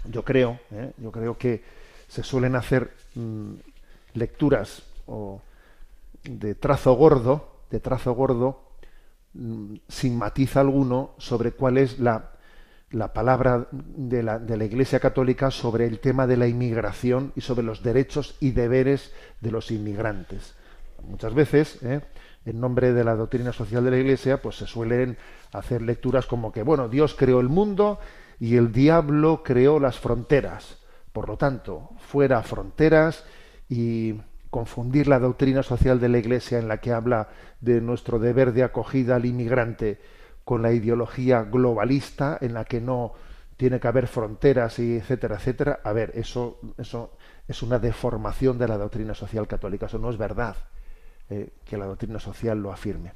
yo 0.06 0.24
creo, 0.24 0.58
¿eh? 0.72 0.90
yo 0.98 1.12
creo 1.12 1.38
que 1.38 1.62
se 2.08 2.24
suelen 2.24 2.56
hacer 2.56 2.90
mmm, 3.14 3.52
lecturas 4.14 4.82
o 5.06 5.40
de 6.24 6.56
trazo 6.56 6.94
gordo, 6.94 7.60
de 7.70 7.78
trazo 7.78 8.14
gordo, 8.14 8.64
mmm, 9.34 9.76
sin 9.88 10.18
matiz 10.18 10.56
alguno 10.56 11.14
sobre 11.18 11.52
cuál 11.52 11.78
es 11.78 12.00
la 12.00 12.32
la 12.92 13.12
palabra 13.12 13.66
de 13.70 14.22
la, 14.22 14.38
de 14.38 14.56
la, 14.56 14.64
Iglesia 14.64 15.00
Católica 15.00 15.50
sobre 15.50 15.86
el 15.86 15.98
tema 15.98 16.26
de 16.26 16.36
la 16.36 16.46
inmigración 16.46 17.32
y 17.34 17.40
sobre 17.40 17.64
los 17.64 17.82
derechos 17.82 18.36
y 18.38 18.52
deberes 18.52 19.12
de 19.40 19.50
los 19.50 19.70
inmigrantes. 19.70 20.54
Muchas 21.02 21.34
veces, 21.34 21.82
¿eh? 21.82 22.00
en 22.44 22.60
nombre 22.60 22.92
de 22.92 23.04
la 23.04 23.16
doctrina 23.16 23.52
social 23.52 23.84
de 23.84 23.90
la 23.90 23.98
Iglesia, 23.98 24.40
pues 24.42 24.56
se 24.56 24.66
suelen 24.66 25.16
hacer 25.52 25.82
lecturas 25.82 26.26
como 26.26 26.52
que, 26.52 26.62
bueno, 26.62 26.88
Dios 26.88 27.14
creó 27.14 27.40
el 27.40 27.48
mundo 27.48 27.98
y 28.38 28.56
el 28.56 28.72
diablo 28.72 29.42
creó 29.44 29.80
las 29.80 29.98
fronteras. 29.98 30.78
Por 31.12 31.28
lo 31.28 31.36
tanto, 31.36 31.90
fuera 31.98 32.42
fronteras 32.42 33.24
y 33.68 34.20
confundir 34.50 35.08
la 35.08 35.18
doctrina 35.18 35.62
social 35.62 36.00
de 36.00 36.08
la 36.08 36.18
Iglesia 36.18 36.58
en 36.58 36.68
la 36.68 36.78
que 36.78 36.92
habla 36.92 37.28
de 37.60 37.80
nuestro 37.80 38.18
deber 38.18 38.52
de 38.52 38.64
acogida 38.64 39.16
al 39.16 39.24
inmigrante 39.24 40.00
con 40.52 40.60
la 40.60 40.70
ideología 40.70 41.44
globalista 41.44 42.36
en 42.38 42.52
la 42.52 42.66
que 42.66 42.78
no 42.78 43.14
tiene 43.56 43.80
que 43.80 43.88
haber 43.88 44.06
fronteras 44.06 44.78
y 44.80 44.98
etcétera, 44.98 45.36
etcétera. 45.36 45.80
A 45.82 45.94
ver, 45.94 46.12
eso, 46.14 46.58
eso 46.76 47.12
es 47.48 47.62
una 47.62 47.78
deformación 47.78 48.58
de 48.58 48.68
la 48.68 48.76
doctrina 48.76 49.14
social 49.14 49.48
católica. 49.48 49.86
Eso 49.86 49.98
no 49.98 50.10
es 50.10 50.18
verdad 50.18 50.56
eh, 51.30 51.54
que 51.64 51.78
la 51.78 51.86
doctrina 51.86 52.20
social 52.20 52.60
lo 52.60 52.70
afirme. 52.70 53.14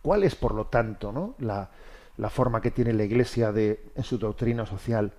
¿Cuál 0.00 0.22
es, 0.22 0.36
por 0.36 0.54
lo 0.54 0.66
tanto, 0.66 1.10
¿no? 1.10 1.34
la, 1.40 1.70
la 2.18 2.30
forma 2.30 2.60
que 2.60 2.70
tiene 2.70 2.92
la 2.92 3.02
Iglesia 3.02 3.50
de, 3.50 3.84
en 3.96 4.04
su 4.04 4.16
doctrina 4.16 4.64
social? 4.64 5.10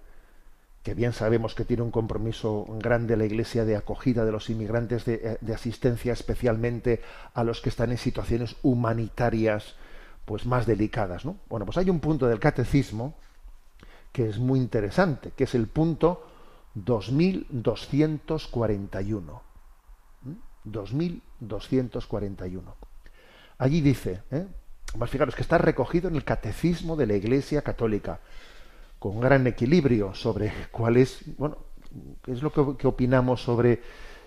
que 0.84 0.94
bien 0.94 1.12
sabemos 1.12 1.54
que 1.54 1.66
tiene 1.66 1.84
un 1.84 1.92
compromiso 1.92 2.66
grande 2.80 3.18
la 3.18 3.26
Iglesia 3.26 3.66
de 3.66 3.76
acogida 3.76 4.24
de 4.24 4.32
los 4.32 4.50
inmigrantes, 4.50 5.04
de, 5.04 5.38
de 5.40 5.54
asistencia 5.54 6.14
especialmente 6.14 7.02
a 7.34 7.44
los 7.44 7.60
que 7.60 7.68
están 7.68 7.92
en 7.92 7.98
situaciones 7.98 8.56
humanitarias 8.64 9.76
pues 10.26 10.46
más 10.46 10.66
delicadas, 10.66 11.26
¿no? 11.26 11.36
Bueno, 11.50 11.66
pues 11.66 11.78
hay 11.78 11.90
un 11.90 12.00
punto 12.00 12.28
del 12.28 12.40
catecismo 12.40 13.16
que 14.12 14.30
es 14.30 14.40
muy 14.40 14.60
interesante, 14.60 15.32
que 15.36 15.44
es 15.46 15.56
el 15.56 15.68
punto 15.68 16.28
2241. 16.76 19.42
2241. 20.64 22.76
Allí 23.58 23.82
dice, 23.82 24.22
¿eh? 24.32 24.48
Fijaros 25.08 25.36
que 25.36 25.42
está 25.42 25.58
recogido 25.58 26.08
en 26.08 26.16
el 26.16 26.24
catecismo 26.24 26.96
de 26.96 27.08
la 27.08 27.16
Iglesia 27.16 27.64
Católica, 27.64 28.20
con 29.00 29.20
gran 29.20 29.48
equilibrio 29.48 30.14
sobre 30.14 30.54
cuál 30.72 30.98
es, 30.98 31.24
bueno, 31.38 31.58
qué 32.22 32.32
es 32.32 32.44
lo 32.44 32.54
que, 32.54 32.78
que 32.78 32.88
opinamos 32.88 33.42
sobre, 33.42 33.82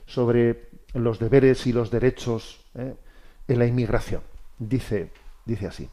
sobre 0.06 0.68
los 0.92 1.18
deberes 1.18 1.66
y 1.66 1.72
los 1.72 1.90
derechos 1.90 2.62
¿eh? 2.74 2.94
en 3.48 3.58
la 3.58 3.66
inmigración. 3.66 4.20
Dice, 4.58 5.10
dice 5.46 5.66
así, 5.66 5.88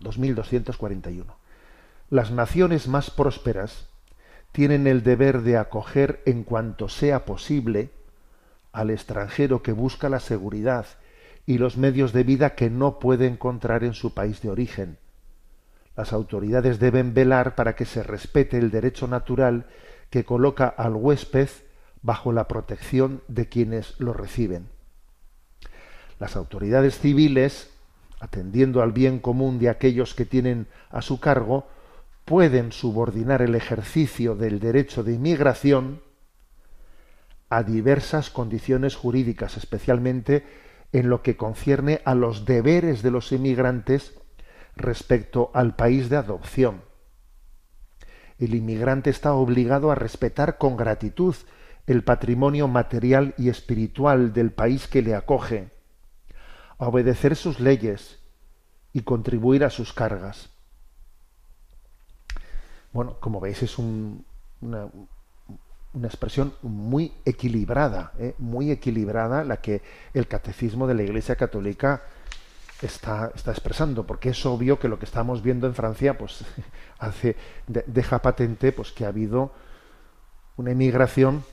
2241. 0.00 1.36
Las 2.10 2.30
naciones 2.30 2.88
más 2.88 3.10
prósperas 3.10 3.88
tienen 4.52 4.86
el 4.86 5.02
deber 5.02 5.42
de 5.42 5.56
acoger 5.56 6.22
en 6.26 6.44
cuanto 6.44 6.88
sea 6.88 7.24
posible 7.24 7.90
al 8.72 8.90
extranjero 8.90 9.62
que 9.62 9.72
busca 9.72 10.08
la 10.08 10.20
seguridad 10.20 10.86
y 11.46 11.58
los 11.58 11.76
medios 11.76 12.12
de 12.12 12.24
vida 12.24 12.54
que 12.54 12.70
no 12.70 12.98
puede 12.98 13.26
encontrar 13.26 13.84
en 13.84 13.94
su 13.94 14.14
país 14.14 14.42
de 14.42 14.50
origen. 14.50 14.98
Las 15.96 16.12
autoridades 16.12 16.78
deben 16.78 17.14
velar 17.14 17.54
para 17.54 17.74
que 17.74 17.84
se 17.84 18.02
respete 18.02 18.58
el 18.58 18.70
derecho 18.70 19.08
natural 19.08 19.66
que 20.10 20.24
coloca 20.24 20.68
al 20.68 20.94
huésped 20.94 21.48
bajo 22.02 22.32
la 22.32 22.46
protección 22.48 23.22
de 23.28 23.48
quienes 23.48 23.98
lo 23.98 24.12
reciben. 24.12 24.68
Las 26.18 26.36
autoridades 26.36 26.98
civiles, 26.98 27.70
atendiendo 28.20 28.82
al 28.82 28.92
bien 28.92 29.18
común 29.18 29.58
de 29.58 29.68
aquellos 29.68 30.14
que 30.14 30.24
tienen 30.24 30.66
a 30.90 31.02
su 31.02 31.20
cargo, 31.20 31.68
pueden 32.24 32.72
subordinar 32.72 33.42
el 33.42 33.54
ejercicio 33.54 34.34
del 34.34 34.60
derecho 34.60 35.02
de 35.02 35.14
inmigración 35.14 36.02
a 37.48 37.62
diversas 37.62 38.30
condiciones 38.30 38.96
jurídicas, 38.96 39.56
especialmente 39.56 40.44
en 40.92 41.08
lo 41.08 41.22
que 41.22 41.36
concierne 41.36 42.00
a 42.04 42.14
los 42.14 42.44
deberes 42.44 43.02
de 43.02 43.10
los 43.10 43.32
inmigrantes 43.32 44.14
respecto 44.76 45.50
al 45.54 45.76
país 45.76 46.08
de 46.08 46.16
adopción. 46.16 46.82
El 48.38 48.54
inmigrante 48.54 49.10
está 49.10 49.32
obligado 49.34 49.90
a 49.90 49.94
respetar 49.94 50.58
con 50.58 50.76
gratitud 50.76 51.34
el 51.86 52.04
patrimonio 52.04 52.68
material 52.68 53.34
y 53.38 53.48
espiritual 53.48 54.32
del 54.32 54.52
país 54.52 54.86
que 54.86 55.02
le 55.02 55.14
acoge, 55.14 55.70
a 56.78 56.86
obedecer 56.86 57.36
sus 57.36 57.60
leyes 57.60 58.18
y 58.92 59.02
contribuir 59.02 59.64
a 59.64 59.70
sus 59.70 59.92
cargas. 59.92 60.50
Bueno, 62.92 63.16
como 63.20 63.40
veis 63.40 63.62
es 63.62 63.78
un, 63.78 64.24
una, 64.60 64.88
una, 65.92 66.06
expresión 66.06 66.54
muy 66.62 67.12
equilibrada, 67.24 68.12
¿eh? 68.18 68.34
muy 68.38 68.70
equilibrada 68.70 69.44
la 69.44 69.58
que 69.58 69.82
el 70.14 70.26
catecismo 70.26 70.86
de 70.86 70.94
la 70.94 71.02
Iglesia 71.02 71.36
Católica 71.36 72.02
está, 72.80 73.30
está 73.34 73.50
expresando, 73.50 74.06
porque 74.06 74.30
es 74.30 74.46
obvio 74.46 74.78
que 74.78 74.88
lo 74.88 74.98
que 74.98 75.04
estamos 75.04 75.42
viendo 75.42 75.66
en 75.66 75.74
Francia 75.74 76.16
pues 76.16 76.44
hace, 76.98 77.36
de, 77.66 77.84
deja 77.86 78.20
patente 78.20 78.72
pues 78.72 78.92
que 78.92 79.04
ha 79.04 79.08
habido 79.08 79.52
una 80.56 80.72
inmigración 80.72 81.44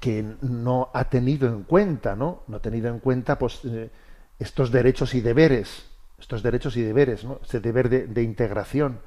que 0.00 0.36
no 0.42 0.90
ha 0.92 1.04
tenido 1.04 1.48
en 1.48 1.62
cuenta, 1.62 2.14
¿no? 2.14 2.42
No 2.46 2.58
ha 2.58 2.60
tenido 2.60 2.88
en 2.88 2.98
cuenta 3.00 3.38
pues 3.38 3.60
eh, 3.64 3.90
estos 4.38 4.70
derechos 4.70 5.14
y 5.14 5.20
deberes, 5.20 5.86
estos 6.18 6.42
derechos 6.42 6.76
y 6.76 6.82
deberes, 6.82 7.24
¿no? 7.24 7.40
Ese 7.44 7.60
deber 7.60 7.88
de, 7.88 8.22
integración 8.22 9.00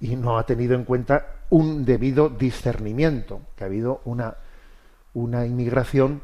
y 0.00 0.16
no 0.16 0.38
ha 0.38 0.46
tenido 0.46 0.74
en 0.74 0.84
cuenta 0.84 1.44
un 1.50 1.84
debido 1.84 2.28
discernimiento, 2.28 3.42
que 3.56 3.64
ha 3.64 3.66
habido 3.66 4.00
una, 4.04 4.36
una 5.14 5.46
inmigración 5.46 6.22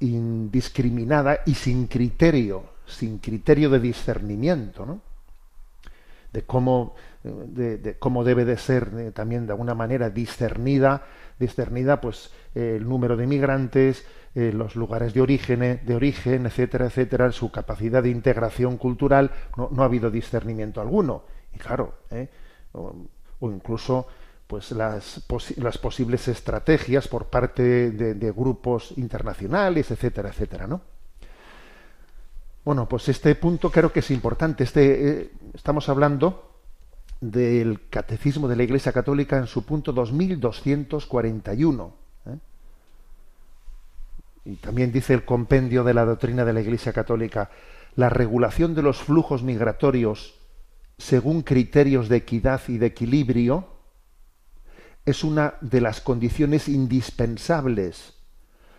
indiscriminada 0.00 1.40
y 1.46 1.54
sin 1.54 1.86
criterio, 1.86 2.64
sin 2.86 3.18
criterio 3.18 3.70
de 3.70 3.80
discernimiento, 3.80 4.86
¿no? 4.86 5.00
de 6.32 6.42
cómo, 6.42 6.94
de, 7.24 7.96
cómo 7.98 8.22
debe 8.22 8.44
de 8.44 8.58
ser 8.58 8.90
eh, 8.96 9.12
también 9.12 9.46
de 9.46 9.52
alguna 9.52 9.74
manera 9.74 10.10
discernida, 10.10 11.06
discernida 11.38 12.00
pues 12.00 12.30
el 12.54 12.86
número 12.86 13.16
de 13.16 13.24
inmigrantes, 13.24 14.04
eh, 14.34 14.52
los 14.52 14.76
lugares 14.76 15.14
de 15.14 15.20
origen, 15.20 15.80
de 15.84 15.94
origen, 15.94 16.46
etcétera, 16.46 16.86
etcétera, 16.86 17.32
su 17.32 17.50
capacidad 17.50 18.02
de 18.02 18.10
integración 18.10 18.76
cultural, 18.76 19.30
no, 19.56 19.68
no 19.72 19.82
ha 19.82 19.86
habido 19.86 20.10
discernimiento 20.10 20.80
alguno. 20.80 21.24
Y 21.54 21.58
claro, 21.58 21.94
¿eh? 22.10 22.28
o, 22.72 22.94
incluso 23.42 24.06
pues 24.46 24.72
las, 24.72 25.20
posi 25.26 25.60
las, 25.60 25.78
posibles 25.78 26.26
estrategias 26.28 27.08
por 27.08 27.26
parte 27.26 27.90
de, 27.90 28.32
grupos 28.32 28.94
internacionales, 28.96 29.90
etcétera, 29.90 30.30
etcétera, 30.30 30.66
¿no? 30.66 30.80
Bueno, 32.64 32.88
pues 32.88 33.08
este 33.08 33.34
punto 33.34 33.70
creo 33.70 33.92
que 33.92 34.00
es 34.00 34.10
importante. 34.10 34.64
Este, 34.64 35.22
eh, 35.22 35.30
estamos 35.54 35.88
hablando 35.88 36.48
del 37.20 37.88
Catecismo 37.88 38.48
de 38.48 38.56
la 38.56 38.62
Iglesia 38.62 38.92
Católica 38.92 39.38
en 39.38 39.46
su 39.46 39.64
punto 39.64 39.92
2241. 39.92 42.07
Y 44.48 44.56
también 44.56 44.92
dice 44.92 45.12
el 45.12 45.26
compendio 45.26 45.84
de 45.84 45.92
la 45.92 46.06
doctrina 46.06 46.42
de 46.46 46.54
la 46.54 46.62
Iglesia 46.62 46.94
Católica, 46.94 47.50
la 47.96 48.08
regulación 48.08 48.74
de 48.74 48.80
los 48.80 48.96
flujos 48.96 49.42
migratorios 49.42 50.36
según 50.96 51.42
criterios 51.42 52.08
de 52.08 52.16
equidad 52.16 52.62
y 52.66 52.78
de 52.78 52.86
equilibrio 52.86 53.68
es 55.04 55.22
una 55.22 55.56
de 55.60 55.82
las 55.82 56.00
condiciones 56.00 56.66
indispensables 56.66 58.14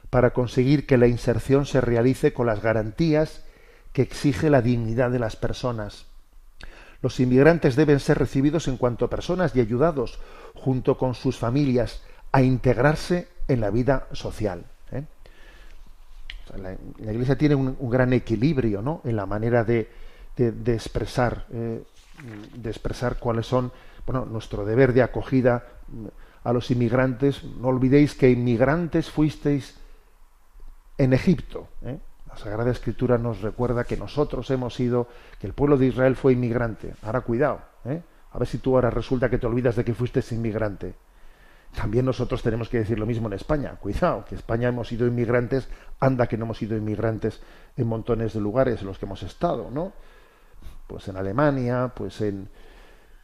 para 0.09 0.31
conseguir 0.31 0.87
que 0.87 0.97
la 0.97 1.05
inserción 1.05 1.67
se 1.67 1.81
realice 1.81 2.33
con 2.33 2.47
las 2.47 2.63
garantías 2.63 3.45
que 3.93 4.01
exige 4.01 4.49
la 4.49 4.63
dignidad 4.63 5.11
de 5.11 5.19
las 5.19 5.35
personas. 5.35 6.07
Los 7.03 7.19
inmigrantes 7.19 7.75
deben 7.75 7.99
ser 7.99 8.17
recibidos 8.17 8.67
en 8.67 8.77
cuanto 8.77 9.05
a 9.05 9.11
personas 9.11 9.55
y 9.55 9.59
ayudados, 9.59 10.19
junto 10.55 10.97
con 10.97 11.13
sus 11.13 11.37
familias, 11.37 12.01
a 12.31 12.41
integrarse 12.41 13.27
en 13.47 13.61
la 13.61 13.69
vida 13.69 14.07
social. 14.13 14.65
La, 16.57 17.11
Iglesia 17.11 17.37
tiene 17.37 17.55
un, 17.55 17.89
gran 17.89 18.13
equilibrio 18.13 18.81
¿no? 18.81 19.01
en 19.03 19.15
la 19.15 19.25
manera 19.25 19.63
de, 19.63 19.89
expresar, 20.37 21.45
eh, 21.51 21.83
de 22.55 22.69
expresar 22.69 23.19
cuáles 23.19 23.45
son 23.45 23.71
bueno, 24.05 24.25
nuestro 24.25 24.65
deber 24.65 24.93
de 24.93 25.03
acogida 25.03 25.65
a 26.43 26.53
los 26.53 26.71
inmigrantes. 26.71 27.43
No 27.43 27.69
olvidéis 27.69 28.15
que 28.15 28.29
inmigrantes 28.29 29.09
fuisteis 29.09 29.77
en 30.97 31.13
Egipto. 31.13 31.67
¿eh? 31.83 31.99
La 32.27 32.37
Sagrada 32.37 32.71
Escritura 32.71 33.17
nos 33.17 33.41
recuerda 33.41 33.83
que 33.83 33.97
nosotros 33.97 34.49
hemos 34.51 34.75
sido, 34.75 35.07
que 35.39 35.47
el 35.47 35.53
pueblo 35.53 35.77
de 35.77 35.87
Israel 35.87 36.15
fue 36.15 36.33
inmigrante. 36.33 36.93
Ahora 37.01 37.21
cuidado, 37.21 37.61
¿eh? 37.85 38.01
a 38.31 38.37
ver 38.37 38.47
si 38.47 38.59
tú 38.59 38.75
ahora 38.75 38.89
resulta 38.89 39.29
que 39.29 39.37
te 39.37 39.47
olvidas 39.47 39.75
de 39.75 39.83
que 39.83 39.93
fuiste 39.93 40.23
inmigrante. 40.31 40.93
También 41.75 42.05
nosotros 42.05 42.41
tenemos 42.41 42.67
que 42.69 42.79
decir 42.79 42.97
lo 42.99 43.05
mismo 43.05 43.27
en 43.27 43.33
España. 43.33 43.75
Cuidado, 43.79 44.25
que 44.25 44.35
España 44.35 44.69
hemos 44.69 44.87
sido 44.87 45.07
inmigrantes, 45.07 45.67
anda 45.99 46.27
que 46.27 46.37
no 46.37 46.45
hemos 46.45 46.57
sido 46.57 46.75
inmigrantes 46.75 47.39
en 47.77 47.87
montones 47.87 48.33
de 48.33 48.41
lugares 48.41 48.81
en 48.81 48.87
los 48.87 48.97
que 48.97 49.05
hemos 49.05 49.23
estado, 49.23 49.69
¿no? 49.71 49.93
Pues 50.87 51.07
en 51.07 51.17
Alemania, 51.17 51.91
pues 51.95 52.21
en, 52.21 52.49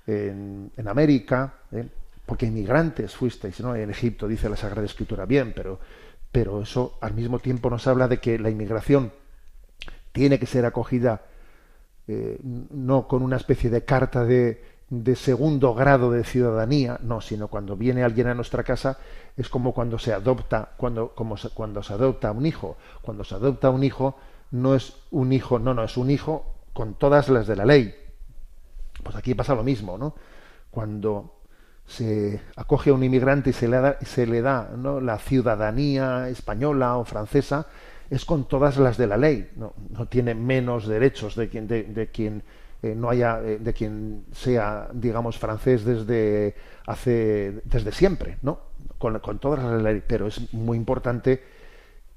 en, 0.06 0.72
en 0.78 0.88
América, 0.88 1.56
¿eh? 1.72 1.88
porque 2.26 2.46
inmigrantes 2.46 3.16
fuisteis, 3.16 3.60
¿no? 3.62 3.76
En 3.76 3.90
Egipto 3.90 4.28
dice 4.28 4.48
la 4.48 4.56
Sagrada 4.56 4.86
Escritura, 4.86 5.26
bien, 5.26 5.54
pero 5.56 5.80
pero 6.36 6.62
eso 6.62 6.98
al 7.00 7.14
mismo 7.14 7.40
tiempo 7.40 7.70
nos 7.70 7.88
habla 7.88 8.10
de 8.10 8.20
que 8.20 8.38
la 8.38 8.50
inmigración 8.50 9.14
tiene 10.12 10.38
que 10.38 10.46
ser 10.46 10.66
acogida 10.66 11.22
eh, 12.10 12.38
no 12.44 13.08
con 13.08 13.22
una 13.22 13.38
especie 13.38 13.70
de 13.70 13.86
carta 13.86 14.26
de, 14.26 14.62
de, 15.04 15.16
segundo 15.16 15.74
grado 15.74 16.12
de 16.12 16.24
ciudadanía, 16.24 17.00
no, 17.02 17.22
sino 17.22 17.48
cuando 17.48 17.76
viene 17.76 18.04
alguien 18.04 18.28
a 18.28 18.34
nuestra 18.34 18.64
casa 18.64 18.98
es 19.38 19.50
como 19.50 19.74
cuando 19.74 20.00
se 20.00 20.14
adopta, 20.14 20.70
cuando, 20.78 21.10
como 21.10 21.38
se, 21.38 21.50
cuando 21.50 21.84
se 21.84 21.94
adopta 21.94 22.32
un 22.32 22.46
hijo. 22.46 22.78
Cuando 23.02 23.24
se 23.24 23.36
adopta 23.36 23.70
un 23.70 23.84
hijo 23.84 24.18
no 24.52 24.76
es 24.76 24.94
un 25.12 25.34
hijo, 25.34 25.60
no, 25.60 25.74
no, 25.74 25.84
es 25.84 25.98
un 25.98 26.10
hijo 26.10 26.56
con 26.74 26.96
todas 26.96 27.30
las 27.30 27.48
de 27.48 27.56
la 27.56 27.66
ley. 27.66 27.96
Pues 29.04 29.16
aquí 29.16 29.34
pasa 29.36 29.56
lo 29.56 29.64
mismo, 29.64 29.98
¿no? 29.98 30.16
Cuando 30.72 31.36
se 31.86 32.42
acoge 32.56 32.90
a 32.90 32.94
un 32.94 33.04
inmigrante 33.04 33.52
y 33.52 33.54
se 33.54 33.68
le 33.68 33.78
da, 33.78 33.98
se 34.02 34.26
le 34.26 34.42
da 34.42 34.72
¿no? 34.76 35.00
la 35.00 35.20
ciudadanía 35.20 36.30
española 36.30 36.98
o 36.98 37.06
francesa, 37.06 37.68
es 38.10 38.26
con 38.26 38.48
todas 38.48 38.78
las 38.78 38.98
de 38.98 39.08
la 39.08 39.18
ley. 39.18 39.52
No, 39.56 39.74
no 39.90 40.08
tiene 40.08 40.36
menos 40.36 40.88
derechos 40.88 41.36
de 41.36 41.50
quien, 41.50 41.68
de, 41.68 41.84
de 41.84 42.08
quien 42.08 42.44
eh, 42.92 42.96
no 42.96 43.10
haya, 43.10 43.42
eh, 43.42 43.58
de 43.60 43.74
quien 43.74 44.26
sea, 44.32 44.90
digamos, 44.94 45.38
francés 45.38 45.86
desde 45.86 46.56
hace, 46.86 47.62
desde 47.66 47.92
siempre, 47.92 48.38
¿no? 48.42 48.60
Con, 48.98 49.20
todas 49.40 49.64
las 49.64 49.72
de 49.74 49.84
la 49.84 49.92
ley. 49.92 50.04
Pero 50.06 50.28
es 50.28 50.54
muy 50.54 50.78
importante 50.78 51.44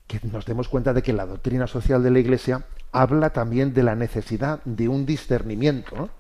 que 0.06 0.20
nos 0.32 0.46
demos 0.46 0.68
cuenta 0.68 0.92
de 0.92 1.02
que 1.02 1.12
la 1.12 1.26
doctrina 1.26 1.66
social 1.66 2.02
de 2.02 2.10
la 2.10 2.18
Iglesia 2.18 2.64
habla 2.92 3.30
también 3.30 3.74
de 3.74 3.82
la 3.82 3.94
necesidad 3.94 4.62
de 4.64 4.88
un 4.88 5.04
discernimiento, 5.04 5.96
¿no? 5.96 6.10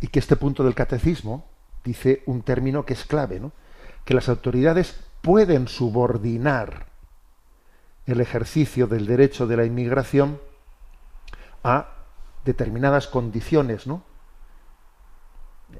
Y 0.00 0.08
que 0.08 0.18
este 0.18 0.36
punto 0.36 0.62
del 0.62 0.74
catecismo, 0.74 1.46
dice 1.84 2.22
un 2.26 2.42
término 2.42 2.84
que 2.84 2.92
es 2.92 3.04
clave, 3.04 3.40
¿no? 3.40 3.52
que 4.06 4.14
las 4.14 4.28
autoridades 4.28 5.00
pueden 5.20 5.68
subordinar 5.68 6.86
el 8.06 8.20
ejercicio 8.20 8.86
del 8.86 9.06
derecho 9.06 9.46
de 9.46 9.56
la 9.56 9.64
inmigración 9.64 10.40
a 11.64 11.95
determinadas 12.46 13.08
condiciones, 13.08 13.86
¿no? 13.86 14.02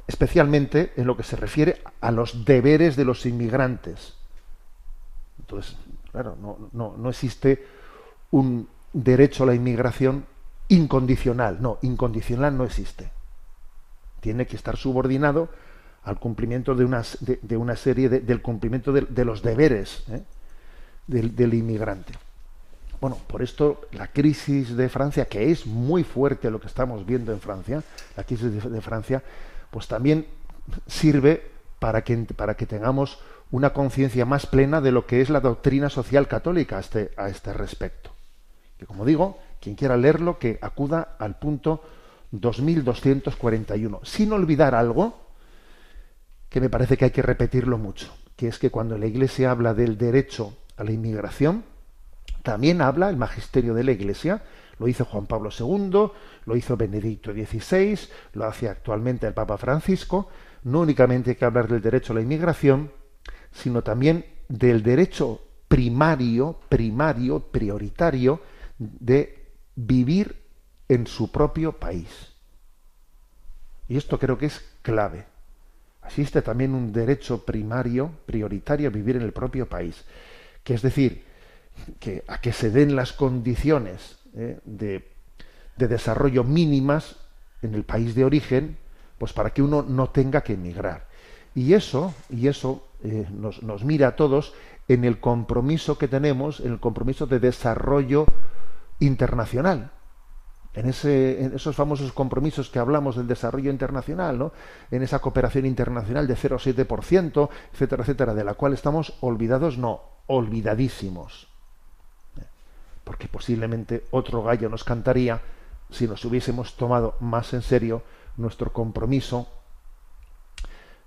especialmente 0.07 0.93
en 0.97 1.07
lo 1.07 1.17
que 1.17 1.23
se 1.23 1.37
refiere 1.37 1.81
a 2.01 2.11
los 2.11 2.45
deberes 2.45 2.97
de 2.97 3.05
los 3.05 3.25
inmigrantes. 3.25 4.15
Entonces, 5.39 5.77
claro, 6.13 6.37
no, 6.41 6.69
no, 6.73 6.97
no 6.99 7.09
existe 7.09 7.65
un 8.33 8.69
derecho 8.93 9.45
a 9.45 9.47
la 9.47 9.55
inmigración 9.55 10.27
incondicional. 10.69 11.63
No, 11.63 11.79
incondicional 11.83 12.57
no 12.57 12.65
existe. 12.65 13.11
Tiene 14.21 14.47
que 14.47 14.57
estar 14.57 14.77
subordinado 14.77 15.49
al 16.03 16.19
cumplimiento 16.19 16.75
de 16.75 16.85
una, 16.85 17.03
de, 17.21 17.57
una 17.57 17.77
serie 17.77 18.09
de, 18.09 18.21
del 18.21 18.43
cumplimiento 18.43 18.93
de, 18.93 19.25
los 19.25 19.43
deberes 19.43 20.05
¿eh? 20.09 20.23
del 21.07 21.55
inmigrante. 21.55 22.13
Bueno, 23.01 23.19
por 23.27 23.43
esto 23.43 23.83
la 23.93 24.09
crisis 24.09 24.77
de 24.77 24.89
Francia, 24.89 25.27
que 25.27 25.51
es 25.51 25.67
muy 25.67 26.05
fuerte 26.05 26.51
lo 26.51 26.61
que 26.61 26.67
estamos 26.67 27.05
viendo 27.05 27.33
en 27.33 27.41
Francia, 27.41 27.83
la 28.17 28.25
crisis 28.25 28.53
de, 28.53 28.81
Francia, 28.81 29.23
pues 29.71 29.87
también 29.87 30.27
sirve 30.87 31.51
para 31.79 32.03
que, 32.03 32.17
para 32.35 32.57
que 32.57 32.67
tengamos 32.67 33.19
una 33.51 33.73
conciencia 33.73 34.25
más 34.25 34.47
plena 34.47 34.81
de 34.81 34.93
lo 34.93 35.07
que 35.07 35.21
es 35.21 35.31
la 35.31 35.41
doctrina 35.41 35.91
social 35.91 36.27
católica 36.27 36.79
a 36.79 36.81
este, 36.81 37.11
a 37.17 37.29
este 37.29 37.53
respecto. 37.53 38.11
Que 38.79 38.87
como 38.87 39.05
digo, 39.05 39.39
quien 39.61 39.77
quiera 39.77 39.97
leerlo, 39.97 40.39
que 40.39 40.59
acuda 40.63 41.17
al 41.19 41.39
punto 41.39 41.83
2241. 42.31 44.01
Sin 44.05 44.33
olvidar 44.33 44.75
algo 44.75 45.27
que 46.49 46.61
me 46.61 46.71
parece 46.71 46.97
que 46.97 47.07
hay 47.07 47.11
que 47.11 47.23
repetirlo 47.23 47.79
mucho, 47.79 48.15
que 48.37 48.49
es 48.49 48.59
que 48.59 48.71
cuando 48.71 48.99
la 48.99 49.07
Iglesia 49.07 49.51
habla 49.51 49.75
del 49.75 49.99
derecho 49.99 50.57
a 50.77 50.85
la 50.85 50.93
inmigración, 50.93 51.65
también 52.47 52.81
habla 52.81 53.11
el 53.11 53.17
magisterio 53.17 53.75
de 53.75 53.83
la 53.83 53.91
Iglesia, 53.91 54.41
lo 54.79 54.87
hizo 54.87 55.05
Juan 55.05 55.27
Pablo 55.27 55.51
II, 55.51 56.13
lo 56.45 56.57
hizo 56.57 56.77
Benedicto 56.77 57.33
XVI, 57.33 57.99
lo 58.35 58.45
hace 58.45 58.69
actualmente 58.69 59.27
el 59.27 59.35
Papa 59.35 59.59
Francisco. 59.59 60.29
No 60.63 60.83
únicamente 60.83 61.31
hay 61.31 61.37
que 61.37 61.45
hablar 61.45 61.67
del 61.67 61.83
derecho 61.83 62.13
a 62.13 62.15
la 62.17 62.23
inmigración, 62.23 62.93
sino 63.51 63.83
también 63.83 64.25
del 64.49 64.85
derecho 64.85 65.41
primario, 65.67 66.61
primario, 66.69 67.41
prioritario 67.41 68.41
de 68.79 69.51
vivir 69.75 70.41
en 70.89 71.09
su 71.09 71.33
propio 71.33 71.73
país. 71.73 72.33
Y 73.89 73.97
esto 73.97 74.21
creo 74.21 74.39
que 74.39 74.47
es 74.47 74.65
clave. 74.83 75.27
Existe 76.05 76.43
también 76.43 76.77
un 76.77 76.93
derecho 76.93 77.45
primario, 77.45 78.09
prioritario 78.25 78.87
a 78.87 78.93
vivir 78.93 79.17
en 79.17 79.23
el 79.23 79.33
propio 79.33 79.69
país. 79.69 80.05
Que 80.63 80.75
es 80.75 80.83
decir, 80.83 81.26
que 81.99 82.25
a 82.29 82.41
que 82.41 82.53
se 82.53 82.71
den 82.71 82.97
las 82.97 83.13
condiciones 83.13 84.19
eh, 84.35 84.59
de, 84.65 85.13
de, 85.77 85.89
desarrollo 85.89 86.45
mínimas 86.45 87.17
en 87.63 87.75
el 87.75 87.85
país 87.85 88.15
de 88.15 88.25
origen, 88.25 88.79
pues 89.19 89.33
para 89.33 89.51
que 89.51 89.63
uno 89.63 89.83
no 89.83 90.11
tenga 90.11 90.43
que 90.43 90.55
emigrar. 90.55 91.07
Y 91.55 91.73
eso, 91.73 92.15
y 92.29 92.49
eso 92.49 92.87
eh, 93.03 93.27
nos, 93.33 93.63
nos, 93.63 93.85
mira 93.85 94.09
a 94.09 94.17
todos 94.17 94.53
en 94.89 95.05
el 95.05 95.21
compromiso 95.21 95.99
que 95.99 96.09
tenemos, 96.09 96.61
en 96.61 96.73
el 96.73 96.81
compromiso 96.81 97.27
de 97.27 97.41
desarrollo 97.41 98.27
internacional. 99.01 99.93
En, 100.75 100.91
ese, 100.91 101.43
en 101.43 101.55
esos 101.55 101.75
famosos 101.75 102.13
compromisos 102.13 102.69
que 102.69 102.79
hablamos 102.79 103.17
del 103.17 103.27
desarrollo 103.27 103.71
internacional, 103.71 104.39
¿no? 104.39 104.53
en 104.91 105.03
esa 105.03 105.21
cooperación 105.21 105.65
internacional 105.65 106.27
de 106.27 106.37
0,7%, 106.37 107.49
etcétera, 107.73 108.03
etcétera, 108.03 108.35
de 108.35 108.45
la 108.45 108.53
cual 108.53 108.75
estamos 108.75 109.15
olvidados, 109.23 109.79
no, 109.79 110.03
olvidadísimos 110.27 111.56
porque 113.07 113.29
posiblemente 113.29 114.05
otro 114.11 114.43
gallo 114.43 114.69
nos 114.69 114.83
cantaría 114.83 115.41
si 115.91 116.09
nos 116.09 116.25
hubiésemos 116.25 116.77
tomado 116.77 117.15
más 117.21 117.55
en 117.55 117.63
serio 117.63 118.03
nuestro 118.37 118.73
compromiso 118.73 119.47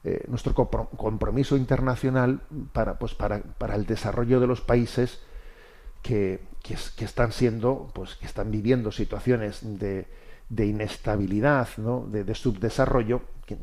eh, 0.05 0.23
nuestro 0.29 0.55
compromiso 0.55 1.57
internacional 1.57 2.39
para 2.71 2.97
pues 2.97 3.15
para, 3.15 3.41
para, 3.41 3.75
el 3.75 3.85
desarrollo 3.85 4.39
de 4.39 4.47
los 4.47 4.61
países 4.61 5.19
que, 6.01 6.39
que, 6.63 7.03
están 7.03 7.33
siendo 7.33 7.91
pues 7.93 8.15
que 8.15 8.25
están 8.25 8.49
viviendo 8.49 8.93
situaciones 8.93 9.59
de, 9.61 10.07
de 10.47 10.65
inestabilidad 10.67 11.67
¿no? 11.75 12.07
de, 12.07 12.23
de, 12.23 12.33
subdesarrollo 12.33 13.23
que, 13.45 13.57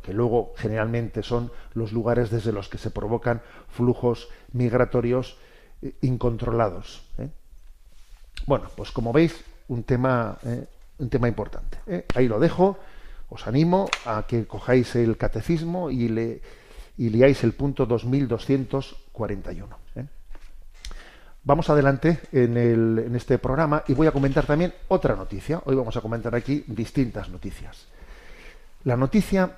que, 0.00 0.12
luego 0.12 0.52
generalmente 0.56 1.24
son 1.24 1.50
los 1.72 1.92
lugares 1.92 2.30
desde 2.30 2.52
los 2.52 2.68
que 2.68 2.78
se 2.78 2.92
provocan 2.92 3.42
flujos 3.68 4.28
migratorios 4.52 5.38
eh, 5.82 5.94
incontrolados 6.02 7.10
¿eh? 7.18 7.30
Bueno, 8.46 8.68
pues 8.76 8.90
como 8.90 9.12
veis, 9.12 9.42
un 9.68 9.84
tema, 9.84 10.38
eh, 10.44 10.66
un 10.98 11.08
tema 11.08 11.28
importante. 11.28 11.78
¿eh? 11.86 12.04
Ahí 12.14 12.28
lo 12.28 12.38
dejo. 12.38 12.78
Os 13.30 13.46
animo 13.46 13.88
a 14.04 14.26
que 14.26 14.46
cojáis 14.46 14.94
el 14.96 15.16
catecismo 15.16 15.90
y, 15.90 16.08
le, 16.08 16.42
y 16.98 17.08
leáis 17.08 17.42
el 17.42 17.54
punto 17.54 17.86
2241. 17.86 19.78
¿eh? 19.96 20.04
Vamos 21.42 21.70
adelante 21.70 22.20
en, 22.32 22.56
el, 22.56 23.04
en 23.06 23.16
este 23.16 23.38
programa 23.38 23.82
y 23.88 23.94
voy 23.94 24.06
a 24.06 24.12
comentar 24.12 24.44
también 24.44 24.74
otra 24.88 25.16
noticia. 25.16 25.62
Hoy 25.64 25.74
vamos 25.74 25.96
a 25.96 26.02
comentar 26.02 26.34
aquí 26.34 26.64
distintas 26.66 27.30
noticias. 27.30 27.86
La 28.84 28.96
noticia 28.96 29.56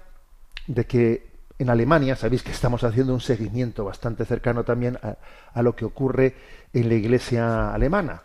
de 0.68 0.84
que 0.84 1.26
en 1.58 1.70
Alemania, 1.70 2.16
sabéis 2.16 2.42
que 2.42 2.52
estamos 2.52 2.84
haciendo 2.84 3.14
un 3.14 3.20
seguimiento 3.20 3.84
bastante 3.84 4.24
cercano 4.24 4.62
también 4.62 4.98
a, 5.02 5.62
lo 5.62 5.74
que 5.74 5.86
ocurre 5.86 6.34
en 6.72 6.88
la 6.88 6.94
iglesia 6.94 7.72
alemana. 7.72 8.22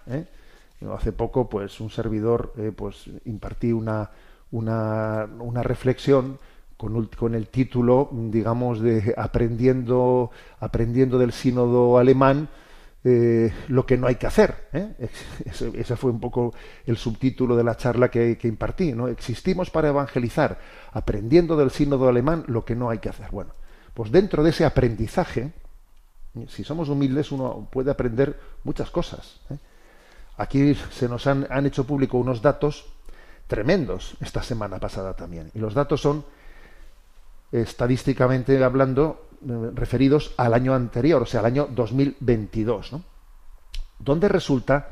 Hace 0.90 1.12
poco, 1.12 1.50
pues, 1.50 1.80
un 1.80 1.90
servidor, 1.90 2.54
eh, 2.58 2.72
pues, 2.76 3.10
impartí 3.26 3.72
una, 3.72 4.10
una, 4.52 5.28
una 5.40 5.64
reflexión 5.64 6.40
con, 7.16 7.36
el 7.36 7.48
título, 7.48 8.10
digamos, 8.12 8.82
de 8.82 9.14
aprendiendo, 9.16 10.32
aprendiendo 10.60 11.20
del 11.20 11.32
sínodo 11.32 12.00
alemán 12.00 12.50
eh, 13.04 13.54
lo 13.68 13.86
que 13.86 13.98
no 13.98 14.08
hay 14.08 14.16
que 14.16 14.26
hacer. 14.26 14.68
¿eh? 14.74 15.10
Ese, 15.46 15.96
fue 15.96 16.10
un 16.10 16.20
poco 16.20 16.54
el 16.86 16.98
subtítulo 16.98 17.56
de 17.56 17.64
la 17.64 17.78
charla 17.78 18.10
que, 18.10 18.38
que, 18.38 18.48
impartí. 18.48 18.94
¿no? 18.94 19.08
Existimos 19.08 19.70
para 19.70 19.90
evangelizar, 19.90 20.60
aprendiendo 20.92 21.56
del 21.56 21.70
sínodo 21.70 22.10
alemán 22.10 22.44
lo 22.48 22.66
que 22.66 22.76
no 22.76 22.90
hay 22.90 22.98
que 22.98 23.10
hacer. 23.10 23.30
Bueno, 23.32 23.54
pues 23.94 24.12
dentro 24.12 24.44
de 24.44 24.50
ese 24.50 24.66
aprendizaje, 24.66 25.52
si 26.48 26.64
somos 26.64 26.90
humildes, 26.90 27.32
uno 27.32 27.68
puede 27.72 27.92
aprender 27.92 28.40
muchas 28.64 28.90
cosas. 28.90 29.42
Aquí 30.42 30.74
se 30.74 31.08
nos 31.08 31.28
han, 31.28 31.46
han 31.52 31.68
hecho 31.68 31.86
público 31.86 32.18
unos 32.18 32.42
datos 32.42 32.88
tremendos 33.46 34.18
esta 34.22 34.42
semana 34.42 34.80
pasada 34.80 35.16
también. 35.16 35.52
Y 35.54 35.60
los 35.60 35.76
datos 35.76 36.02
son, 36.02 36.26
estadísticamente 37.52 38.64
hablando, 38.64 39.28
eh, 39.48 39.70
referidos 39.76 40.34
al 40.38 40.56
año 40.56 40.74
anterior, 40.74 41.22
o 41.22 41.28
sea, 41.28 41.42
al 41.42 41.46
año 41.46 41.68
2022, 41.70 42.94
¿no? 42.94 43.04
donde 44.00 44.30
resulta 44.30 44.90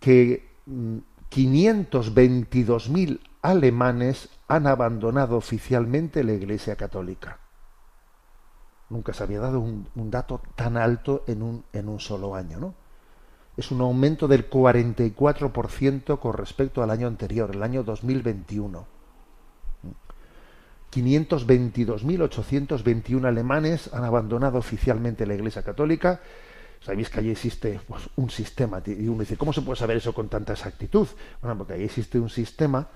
que 0.00 0.48
522.000 0.66 2.88
mm, 2.88 3.18
alemanes 3.42 4.30
han 4.48 4.66
abandonado 4.66 5.36
oficialmente 5.36 6.24
la 6.24 6.32
Iglesia 6.32 6.74
Católica. 6.76 7.38
Nunca 8.88 9.12
se 9.12 9.24
había 9.24 9.40
dado 9.40 9.60
un, 9.60 9.86
un 9.94 10.10
dato 10.10 10.40
tan 10.56 10.78
alto 10.78 11.22
en 11.26 11.42
un, 11.42 11.66
en 11.74 11.90
un 11.90 12.00
solo 12.00 12.34
año, 12.34 12.58
¿no? 12.58 12.83
Es 13.56 13.70
un 13.70 13.80
aumento 13.80 14.26
del 14.26 14.50
44% 14.50 16.18
con 16.18 16.32
respecto 16.34 16.82
al 16.82 16.90
año 16.90 17.06
anterior, 17.06 17.52
el 17.52 17.62
año 17.62 17.84
2021. 17.84 18.86
522.821 20.92 23.26
alemanes 23.26 23.92
han 23.92 24.02
abandonado 24.04 24.58
oficialmente 24.58 25.26
la 25.26 25.34
Iglesia 25.34 25.62
Católica. 25.62 26.20
Sabéis 26.80 27.10
que 27.10 27.20
allí 27.20 27.30
existe 27.30 27.78
pues, 27.86 28.08
un 28.16 28.30
sistema, 28.30 28.82
y 28.86 29.06
uno 29.08 29.20
dice, 29.20 29.36
¿cómo 29.36 29.52
se 29.52 29.62
puede 29.62 29.78
saber 29.78 29.98
eso 29.98 30.12
con 30.12 30.28
tanta 30.28 30.52
exactitud? 30.52 31.06
Bueno, 31.40 31.56
porque 31.58 31.74
ahí 31.74 31.84
existe 31.84 32.18
un 32.18 32.30
sistema 32.30 32.88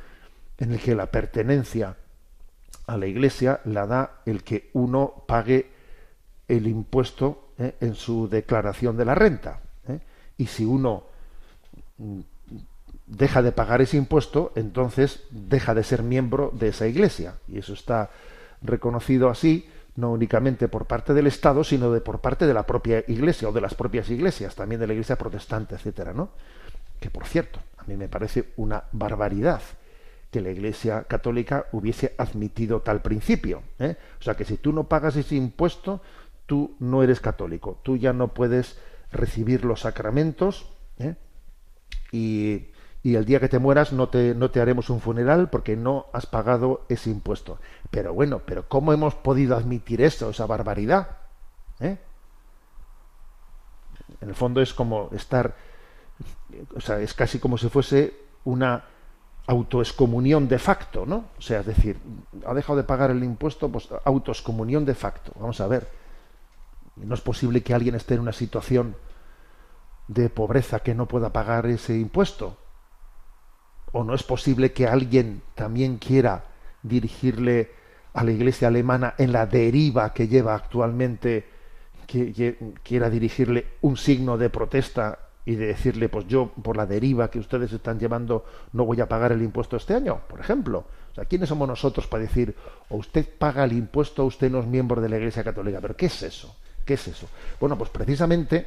en 0.59 0.73
el 0.73 0.81
que 0.81 0.95
la 0.95 1.07
pertenencia 1.07 1.97
a 2.87 2.97
la 2.97 3.07
Iglesia 3.07 3.61
la 3.65 3.87
da 3.87 4.23
el 4.27 4.43
que 4.43 4.71
uno 4.73 5.23
pague 5.27 5.71
el 6.49 6.67
impuesto 6.67 7.53
eh, 7.59 7.77
en 7.81 7.95
su 7.95 8.29
declaración 8.29 8.97
de 8.97 9.05
la 9.05 9.15
renta 9.15 9.63
y 10.39 10.47
si 10.47 10.65
uno 10.65 11.05
deja 13.07 13.43
de 13.43 13.53
pagar 13.53 13.83
ese 13.83 13.97
impuesto, 13.97 14.53
entonces 14.55 15.25
deja 15.31 15.75
de 15.75 15.83
ser 15.83 16.03
miembro 16.03 16.51
de 16.55 16.69
esa 16.69 16.87
iglesia. 16.87 17.35
Y 17.49 17.59
eso 17.59 17.73
está 17.73 18.11
reconocido 18.63 19.29
así, 19.29 19.69
no 19.97 20.13
únicamente 20.13 20.69
por 20.69 20.87
parte 20.87 21.13
del 21.13 21.27
Estado, 21.27 21.65
sino 21.65 21.91
de 21.91 22.01
por 22.01 22.21
parte 22.21 22.47
de 22.47 22.55
la 22.55 22.65
propia 22.65 23.03
iglesia 23.09 23.49
o 23.49 23.53
de 23.53 23.61
las 23.61 23.75
propias 23.75 24.09
iglesias, 24.11 24.55
también 24.55 24.81
de 24.81 24.87
la 24.87 24.93
iglesia 24.93 25.17
protestante, 25.17 25.75
etcétera, 25.75 26.13
¿no? 26.13 26.31
Que 27.01 27.11
por 27.11 27.27
cierto, 27.27 27.61
a 27.77 27.85
mí 27.85 27.97
me 27.97 28.09
parece 28.09 28.53
una 28.57 28.85
barbaridad 28.93 29.61
que 30.31 30.41
la 30.41 30.51
iglesia 30.51 31.05
católica 31.05 31.67
hubiese 31.73 32.15
admitido 32.19 32.81
tal 32.81 33.01
principio. 33.01 33.63
¿eh? 33.79 33.97
O 34.21 34.23
sea 34.23 34.35
que 34.35 34.45
si 34.45 34.59
tú 34.59 34.73
no 34.73 34.85
pagas 34.85 35.17
ese 35.17 35.37
impuesto, 35.37 36.03
tú 36.47 36.77
no 36.81 37.03
eres 37.03 37.21
católico, 37.21 37.79
tú 37.83 37.97
ya 37.97 38.13
no 38.13 38.29
puedes 38.29 38.77
recibir 39.11 39.65
los 39.65 39.81
sacramentos 39.81 40.71
¿eh? 40.99 41.17
y, 42.13 42.69
y 43.03 43.15
el 43.15 43.25
día 43.25 43.41
que 43.41 43.49
te 43.49 43.59
mueras 43.59 43.93
no 43.93 44.09
te, 44.09 44.35
no 44.35 44.51
te 44.51 44.61
haremos 44.61 44.91
un 44.91 45.01
funeral 45.01 45.51
porque 45.51 45.77
no 45.77 46.07
has 46.13 46.27
pagado 46.27 46.85
ese 46.89 47.11
impuesto. 47.11 47.59
Pero 47.91 48.13
bueno, 48.13 48.43
pero 48.45 48.69
¿cómo 48.69 48.93
hemos 48.93 49.15
podido 49.15 49.57
admitir 49.57 50.03
eso, 50.03 50.31
esa 50.31 50.47
barbaridad? 50.47 51.17
¿Eh? 51.81 51.97
En 54.21 54.29
el 54.29 54.35
fondo 54.35 54.61
es 54.61 54.75
como 54.75 55.11
estar, 55.13 55.55
o 56.75 56.81
sea, 56.81 57.01
es 57.01 57.15
casi 57.15 57.39
como 57.39 57.57
si 57.57 57.69
fuese 57.69 58.15
una 58.45 58.85
autoexcomunión 59.47 60.49
de 60.49 60.59
facto, 60.59 61.07
¿no? 61.07 61.27
O 61.39 61.41
sea, 61.41 61.61
es 61.61 61.67
decir, 61.67 61.99
ha 62.45 62.53
dejado 62.53 62.77
de 62.77 62.85
pagar 62.85 63.11
el 63.11 63.25
impuesto, 63.25 63.71
pues 63.71 63.89
autoexcomunión 64.05 64.85
de 64.85 64.95
facto. 64.95 65.33
Vamos 65.39 65.61
a 65.61 65.67
ver. 65.69 65.89
No 67.03 67.15
es 67.15 67.21
posible 67.21 67.63
que 67.63 67.75
alguien 67.75 67.95
esté 67.95 68.15
en 68.15 68.21
una 68.21 68.33
situación 68.33 68.97
de 70.09 70.31
pobreza 70.31 70.81
que 70.81 70.95
no 70.95 71.07
pueda 71.07 71.33
pagar 71.33 71.67
ese 71.67 71.99
impuesto. 71.99 72.57
O 73.93 74.05
no 74.05 74.15
es 74.15 74.23
posible 74.23 74.73
que 74.73 74.87
alguien 74.87 75.43
también 75.55 75.99
quiera 75.99 76.45
dirigirle 76.83 77.71
a 78.15 78.25
la 78.25 78.33
iglesia 78.33 78.69
alemana 78.69 79.15
en 79.19 79.33
la 79.33 79.47
deriva 79.47 80.13
que 80.13 80.29
lleva 80.29 80.55
actualmente, 80.55 81.47
que, 82.07 82.75
quiera 82.83 83.11
dirigirle 83.11 83.67
un 83.83 83.97
signo 83.97 84.37
de 84.39 84.51
protesta 84.51 85.19
y 85.45 85.55
de 85.55 85.67
decirle, 85.67 86.09
pues 86.09 86.27
yo 86.27 86.51
por 86.63 86.77
la 86.77 86.85
deriva 86.85 87.31
que 87.31 87.39
ustedes 87.39 87.73
están 87.73 87.99
llevando 87.99 88.45
no 88.73 88.85
voy 88.85 89.01
a 89.01 89.09
pagar 89.09 89.33
el 89.33 89.43
impuesto 89.43 89.77
este 89.77 89.95
año, 89.95 90.21
por 90.29 90.41
ejemplo. 90.41 90.85
O 91.11 91.15
sea, 91.15 91.25
¿quiénes 91.25 91.49
somos 91.49 91.69
nosotros 91.69 92.07
para 92.07 92.23
decir, 92.23 92.55
o 92.91 92.97
usted 92.97 93.27
paga 93.39 93.65
el 93.65 93.73
impuesto 93.73 94.25
o 94.25 94.27
usted 94.27 94.51
no 94.51 94.61
es 94.61 94.67
miembro 94.67 95.01
de 95.01 95.09
la 95.09 95.17
Iglesia 95.17 95.45
Católica? 95.45 95.81
Pero 95.81 95.97
¿qué 95.97 96.07
es 96.07 96.23
eso? 96.23 96.55
¿Qué 96.89 96.95
es 96.95 97.07
eso? 97.07 97.29
Bueno, 97.61 97.77
pues 97.77 97.91
precisamente 97.91 98.67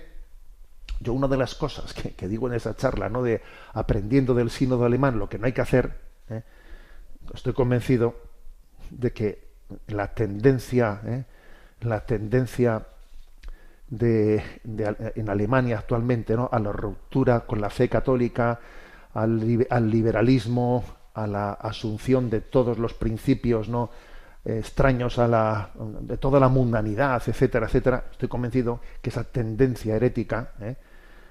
yo 0.99 1.11
una 1.13 1.27
de 1.27 1.37
las 1.37 1.55
cosas 1.55 1.91
que, 1.91 2.27
digo 2.27 2.47
en 2.47 2.53
esa 2.53 2.75
charla, 2.75 3.09
¿no? 3.09 3.23
De 3.23 3.41
aprendiendo 3.73 4.35
del 4.35 4.51
sínodo 4.51 4.85
alemán 4.85 5.17
lo 5.17 5.27
que 5.27 5.39
no 5.39 5.47
hay 5.47 5.53
que 5.53 5.61
hacer, 5.61 5.97
¿eh? 6.29 6.43
estoy 7.33 7.53
convencido 7.53 8.13
de 8.91 9.11
que 9.11 9.47
la 9.87 10.13
tendencia, 10.13 11.01
¿eh? 11.03 11.23
la 11.79 12.05
tendencia 12.05 12.85
de, 13.87 14.43
en 15.15 15.27
Alemania 15.27 15.79
actualmente, 15.79 16.35
¿no? 16.35 16.47
A 16.51 16.59
la 16.59 16.71
ruptura 16.71 17.39
con 17.47 17.59
la 17.59 17.71
fe 17.71 17.89
católica, 17.89 18.59
al, 19.15 19.65
al 19.67 19.89
liberalismo, 19.89 20.85
a 21.15 21.25
la 21.25 21.53
asunción 21.53 22.29
de 22.29 22.41
todos 22.41 22.77
los 22.77 22.93
principios, 22.93 23.67
¿no? 23.67 23.89
Extraños 24.43 25.19
a 25.19 25.27
la 25.27 25.71
de 26.01 26.17
toda 26.17 26.39
la 26.39 26.49
mundanidad, 26.49 27.21
etcétera, 27.25 27.67
etcétera, 27.67 28.05
estoy 28.11 28.27
convencido 28.27 28.79
que 29.01 29.09
esa 29.09 29.23
tendencia 29.23 29.95
herética, 29.95 30.53
¿eh? 30.59 30.77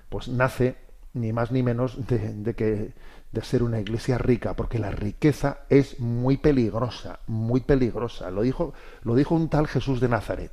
pues 0.08 0.28
nace 0.28 0.76
ni 1.14 1.32
más 1.32 1.50
ni 1.50 1.62
menos 1.62 2.06
de, 2.06 2.54
que 2.54 2.94
de 3.32 3.42
ser 3.42 3.62
una 3.62 3.80
iglesia 3.80 4.16
rica, 4.18 4.54
porque 4.54 4.78
la 4.78 4.90
riqueza 4.90 5.60
es 5.68 5.98
muy 5.98 6.36
peligrosa, 6.36 7.20
muy 7.26 7.60
peligrosa. 7.62 8.30
Lo 8.30 8.42
dijo, 8.42 8.74
lo 9.02 9.14
dijo 9.14 9.34
un 9.34 9.48
tal 9.48 9.66
Jesús 9.66 10.00
de 10.00 10.08
Nazaret. 10.08 10.52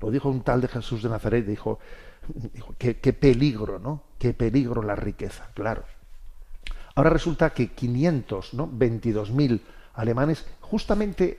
Lo 0.00 0.10
dijo 0.10 0.28
un 0.28 0.42
tal 0.42 0.60
de 0.60 0.68
Jesús 0.68 1.02
de 1.02 1.08
Nazaret, 1.08 1.46
dijo, 1.46 1.78
dijo 2.52 2.74
qué, 2.76 2.98
qué 2.98 3.12
peligro, 3.12 3.78
¿no? 3.78 4.04
Qué 4.18 4.34
peligro 4.34 4.82
la 4.82 4.96
riqueza, 4.96 5.48
claro. 5.54 5.84
Ahora 6.94 7.10
resulta 7.10 7.50
que 7.50 7.68
500, 7.68 8.54
¿no? 8.54 8.68
22.000 8.68 9.60
alemanes, 9.94 10.46
justamente 10.72 11.38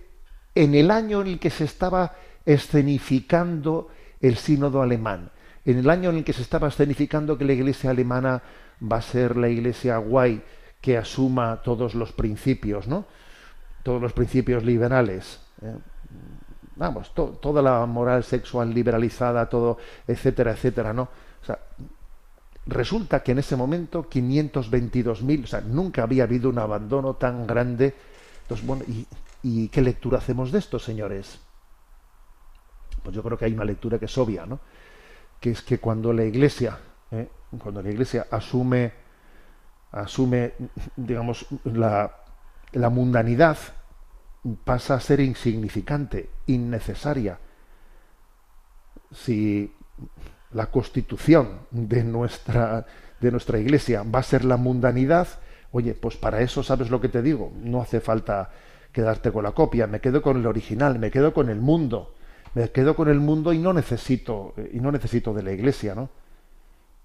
en 0.53 0.75
el 0.75 0.91
año 0.91 1.21
en 1.21 1.27
el 1.27 1.39
que 1.39 1.49
se 1.49 1.63
estaba 1.63 2.13
escenificando 2.45 3.89
el 4.21 4.37
sínodo 4.37 4.83
alemán, 4.83 5.31
en 5.65 5.79
el 5.79 5.89
año 5.89 6.11
en 6.11 6.17
el 6.17 6.23
que 6.23 6.33
se 6.33 6.43
estaba 6.43 6.67
escenificando 6.67 7.35
que 7.35 7.43
la 7.43 7.53
iglesia 7.53 7.89
alemana 7.89 8.43
va 8.79 8.97
a 8.97 9.01
ser 9.01 9.35
la 9.35 9.49
iglesia 9.49 9.97
guay 9.97 10.43
que 10.79 10.99
asuma 10.99 11.63
todos 11.63 11.95
los 11.95 12.11
principios, 12.11 12.87
¿no? 12.87 13.05
Todos 13.81 13.99
los 13.99 14.13
principios 14.13 14.63
liberales. 14.63 15.39
¿eh? 15.63 15.77
Vamos, 16.75 17.11
toda 17.15 17.63
la 17.63 17.83
moral 17.87 18.23
sexual 18.23 18.71
liberalizada, 18.71 19.49
todo, 19.49 19.79
etcétera, 20.07 20.51
etcétera, 20.51 20.93
¿no? 20.93 21.09
Resulta 22.67 23.23
que 23.23 23.31
en 23.31 23.39
ese 23.39 23.55
momento 23.55 24.07
522.000, 24.07 25.43
o 25.43 25.47
sea, 25.47 25.61
nunca 25.61 26.03
había 26.03 26.23
habido 26.23 26.51
un 26.51 26.59
abandono 26.59 27.15
tan 27.15 27.47
grande. 27.47 27.95
Entonces, 28.53 28.67
bueno, 28.67 28.83
¿y, 28.87 29.07
¿y 29.41 29.67
qué 29.69 29.81
lectura 29.81 30.19
hacemos 30.19 30.51
de 30.51 30.59
esto, 30.59 30.77
señores? 30.77 31.39
Pues 33.01 33.15
yo 33.15 33.23
creo 33.23 33.35
que 33.37 33.45
hay 33.45 33.53
una 33.53 33.65
lectura 33.65 33.97
que 33.97 34.05
es 34.05 34.17
obvia, 34.17 34.45
¿no? 34.45 34.59
que 35.39 35.51
es 35.51 35.63
que 35.63 35.79
cuando 35.79 36.13
la 36.13 36.23
Iglesia, 36.23 36.77
¿eh? 37.11 37.27
cuando 37.57 37.81
la 37.81 37.89
Iglesia 37.89 38.27
asume, 38.29 38.93
asume, 39.91 40.53
digamos, 40.95 41.47
la, 41.63 42.15
la 42.73 42.89
mundanidad, 42.89 43.57
pasa 44.63 44.95
a 44.95 44.99
ser 44.99 45.19
insignificante, 45.19 46.29
innecesaria. 46.45 47.39
Si 49.11 49.73
la 50.51 50.67
constitución 50.67 51.61
de 51.71 52.03
nuestra, 52.03 52.85
de 53.19 53.31
nuestra 53.31 53.57
iglesia 53.57 54.03
va 54.03 54.19
a 54.19 54.23
ser 54.23 54.45
la 54.45 54.57
mundanidad, 54.57 55.27
oye, 55.73 55.93
pues 55.93 56.15
para 56.15 56.39
eso 56.39 56.63
sabes 56.63 56.89
lo 56.89 57.01
que 57.01 57.09
te 57.09 57.21
digo, 57.21 57.51
no 57.61 57.81
hace 57.81 57.99
falta 57.99 58.51
quedarte 58.93 59.31
con 59.31 59.43
la 59.43 59.51
copia, 59.51 59.85
me 59.87 59.99
quedo 59.99 60.21
con 60.21 60.37
el 60.37 60.47
original, 60.47 60.97
me 60.97 61.11
quedo 61.11 61.33
con 61.33 61.49
el 61.49 61.59
mundo 61.59 62.13
me 62.55 62.69
quedo 62.69 62.95
con 62.95 63.09
el 63.09 63.19
mundo 63.19 63.53
y 63.53 63.59
no 63.59 63.73
necesito 63.73 64.53
y 64.71 64.79
no 64.79 64.91
necesito 64.91 65.33
de 65.33 65.43
la 65.43 65.51
iglesia, 65.51 65.95
¿no? 65.95 66.09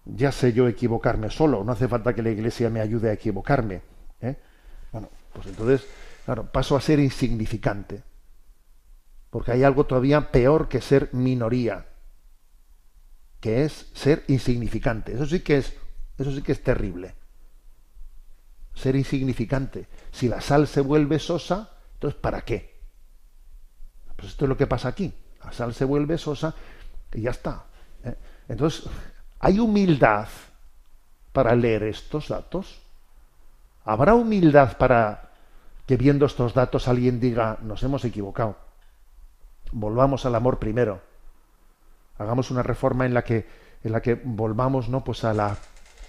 Ya 0.05 0.33
sé 0.33 0.53
yo 0.53 0.69
equivocarme 0.69 1.31
solo, 1.31 1.65
no 1.65 1.73
hace 1.73 1.89
falta 1.89 2.15
que 2.15 2.23
la 2.23 2.31
iglesia 2.31 2.71
me 2.71 2.81
ayude 2.81 3.11
a 3.11 3.13
equivocarme. 3.13 3.83
¿eh? 4.21 4.37
Bueno, 4.93 5.11
pues 5.33 5.47
entonces, 5.47 5.87
claro, 6.25 6.51
paso 6.51 6.77
a 6.77 6.81
ser 6.81 6.99
insignificante. 6.99 8.03
Porque 9.31 9.53
hay 9.53 9.65
algo 9.65 9.85
todavía 9.85 10.31
peor 10.31 10.69
que 10.69 10.81
ser 10.81 11.11
minoría, 11.13 11.87
que 13.41 13.65
es 13.65 13.91
ser 13.93 14.25
insignificante. 14.29 15.13
Eso 15.13 15.27
sí 15.27 15.41
que 15.41 15.59
es, 15.59 15.75
eso 16.17 16.33
sí 16.33 16.41
que 16.41 16.53
es 16.53 16.63
terrible. 16.63 17.15
Ser 18.79 18.97
insignificante. 18.97 19.89
Si 20.13 20.29
la 20.29 20.41
sal 20.41 20.67
se 20.67 20.81
vuelve 20.81 21.19
sosa, 21.19 21.71
entonces 21.95 22.21
¿para 22.21 22.43
qué? 22.43 22.79
Pues 24.17 24.29
esto 24.29 24.45
es 24.45 24.49
lo 24.49 24.57
que 24.57 24.67
pasa 24.67 24.89
aquí 24.89 25.13
la 25.45 25.53
sal 25.53 25.75
se 25.75 25.85
vuelve 25.85 26.19
sosa 26.19 26.55
y 27.13 27.23
ya 27.23 27.31
está. 27.31 27.65
¿eh? 28.05 28.15
Entonces, 28.49 28.89
¿hay 29.41 29.59
humildad 29.59 30.29
para 31.33 31.55
leer 31.55 31.85
estos 31.85 32.29
datos? 32.29 32.81
¿Habrá 33.85 34.15
humildad 34.15 34.77
para 34.77 35.31
que 35.87 35.97
viendo 35.97 36.27
estos 36.27 36.55
datos 36.55 36.89
alguien 36.89 37.21
diga, 37.21 37.59
nos 37.63 37.83
hemos 37.83 38.05
equivocado? 38.05 38.57
Volvamos 39.73 40.27
al 40.27 40.35
amor 40.35 40.59
primero. 40.59 41.01
Hagamos 42.19 42.51
una 42.51 42.63
reforma 42.63 43.07
en 43.07 43.15
la 43.15 43.23
que, 43.23 43.47
en 43.85 43.93
la 43.93 44.03
que 44.03 44.15
volvamos 44.15 44.89
¿no? 44.89 45.05
pues 45.05 45.25
a 45.25 45.33
la 45.33 45.57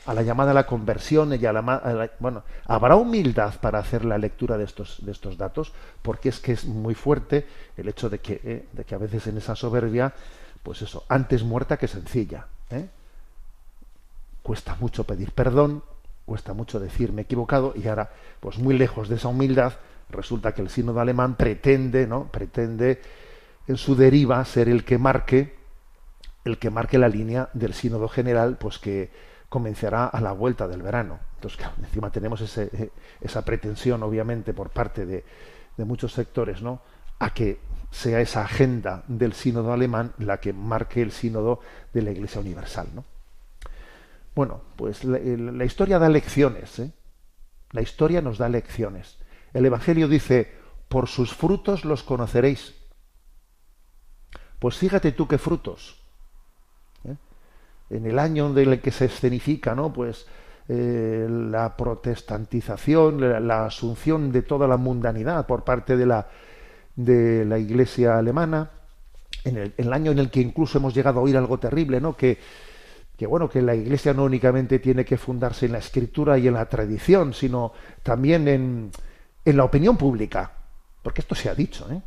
a 0.10 0.14
la 0.16 0.24
llamada 0.24 0.52
a 0.52 0.54
la 0.56 0.66
conversión 0.66 1.32
y 1.40 1.46
a 1.46 1.54
la, 1.54 2.12
bueno 2.20 2.42
habrá 2.66 2.96
humildad 2.96 3.54
para 3.62 3.78
hacer 3.78 4.04
la 4.06 4.18
lectura 4.18 4.58
de 4.58 4.64
estos 4.64 5.06
de 5.06 5.12
estos 5.12 5.38
datos 5.38 5.72
porque 6.02 6.30
es 6.30 6.40
que 6.40 6.54
es 6.54 6.66
muy 6.66 6.96
fuerte 6.96 7.46
el 7.78 7.88
hecho 7.90 8.10
de 8.10 8.18
que 8.18 8.42
eh, 8.44 8.66
de 8.72 8.86
que 8.86 8.96
a 8.96 8.98
veces 8.98 9.28
en 9.28 9.38
esa 9.38 9.56
soberbia 9.56 10.12
pues 10.64 10.82
eso 10.82 11.04
antes 11.10 11.44
muerta 11.44 11.78
que 11.78 11.88
sencilla 11.88 12.48
¿eh? 12.72 12.88
cuesta 14.42 14.76
mucho 14.80 15.04
pedir 15.04 15.32
perdón 15.32 15.84
cuesta 16.26 16.54
mucho 16.54 16.80
decir 16.80 17.14
me 17.14 17.22
he 17.22 17.26
equivocado 17.26 17.74
y 17.76 17.88
ahora 17.88 18.10
pues 18.40 18.58
muy 18.58 18.76
lejos 18.76 19.10
de 19.10 19.18
esa 19.18 19.28
humildad 19.28 19.74
resulta 20.10 20.56
que 20.56 20.64
el 20.64 20.72
sínodo 20.72 21.02
alemán 21.02 21.36
pretende 21.36 22.08
no 22.08 22.32
pretende 22.32 23.00
en 23.68 23.78
su 23.78 23.96
deriva 23.96 24.44
ser 24.44 24.70
el 24.70 24.86
que 24.86 24.98
marque 24.98 25.56
el 26.46 26.58
que 26.58 26.72
marque 26.72 26.98
la 26.98 27.10
línea 27.10 27.50
del 27.54 27.76
sínodo 27.76 28.08
general 28.08 28.58
pues 28.58 28.80
que 28.80 29.30
comenzará 29.50 30.06
a 30.06 30.22
la 30.22 30.32
vuelta 30.32 30.68
del 30.68 30.82
verano. 30.82 31.20
Entonces, 31.36 31.60
encima 31.80 32.12
tenemos 32.12 32.58
eh, 32.58 32.92
esa 33.20 33.44
pretensión, 33.44 34.04
obviamente, 34.04 34.54
por 34.54 34.70
parte 34.70 35.06
de, 35.06 35.24
muchos 35.78 36.12
sectores, 36.12 36.62
¿no? 36.62 36.82
A 37.20 37.34
que 37.34 37.60
sea 37.90 38.20
esa 38.20 38.42
agenda 38.42 39.04
del 39.08 39.32
sínodo 39.34 39.72
alemán 39.72 40.14
la 40.18 40.42
que 40.42 40.52
marque 40.52 41.02
el 41.02 41.12
sínodo 41.12 41.62
de 41.94 42.02
la 42.02 42.12
Iglesia 42.12 42.42
Universal, 42.42 42.90
¿no? 42.94 43.06
Bueno, 44.36 44.62
pues 44.76 45.06
la, 45.06 45.20
la 45.20 45.66
historia 45.66 46.00
da 46.00 46.10
lecciones, 46.10 46.80
¿eh? 46.80 46.92
La 47.72 47.82
historia 47.82 48.22
nos 48.22 48.38
da 48.38 48.50
lecciones. 48.50 49.20
El 49.54 49.66
Evangelio 49.66 50.08
dice, 50.10 50.52
por 50.90 51.08
sus 51.08 51.34
frutos 51.34 51.86
los 51.86 52.04
conoceréis. 52.04 52.76
Pues 54.60 54.76
fíjate 54.76 55.14
tú 55.14 55.28
qué 55.28 55.38
frutos 55.38 55.99
en 57.90 58.06
el 58.06 58.20
año 58.20 58.48
en 58.50 58.58
el 58.58 58.82
que 58.82 58.92
se 58.92 59.06
escenifica, 59.06 59.76
¿no? 59.76 59.92
Pues 59.92 60.26
eh, 60.68 61.28
la 61.30 61.76
protestantización, 61.76 63.48
la, 63.48 63.66
asunción 63.66 64.32
de 64.32 64.44
toda 64.44 64.68
la 64.68 64.78
mundanidad 64.78 65.48
por 65.48 65.64
parte 65.64 65.98
de 65.98 66.06
la, 66.06 66.28
de 66.96 67.44
la 67.46 67.58
Iglesia 67.58 68.18
alemana, 68.18 68.70
en 69.44 69.74
el, 69.76 69.94
año 69.94 70.12
en 70.12 70.20
el 70.20 70.30
que 70.30 70.42
incluso 70.42 70.78
hemos 70.78 70.94
llegado 70.94 71.20
a 71.20 71.24
oír 71.24 71.38
algo 71.38 71.58
terrible, 71.58 72.00
¿no? 72.00 72.16
Que, 72.16 72.38
que 73.18 73.26
bueno, 73.26 73.50
que 73.50 73.62
la 73.62 73.74
Iglesia 73.74 74.14
no 74.14 74.26
únicamente 74.26 74.80
tiene 74.80 75.04
que 75.06 75.18
fundarse 75.18 75.66
en 75.66 75.72
la 75.72 75.80
escritura 75.80 76.38
y 76.38 76.48
en 76.48 76.54
la 76.54 76.68
tradición, 76.68 77.34
sino 77.34 77.74
también 78.04 78.48
en, 78.48 78.92
en 79.46 79.58
la 79.58 79.64
opinión 79.64 79.98
pública. 79.98 80.52
Porque 81.02 81.22
esto 81.22 81.34
se 81.34 81.50
ha 81.50 81.56
dicho, 81.56 81.90
¿eh? 81.92 82.02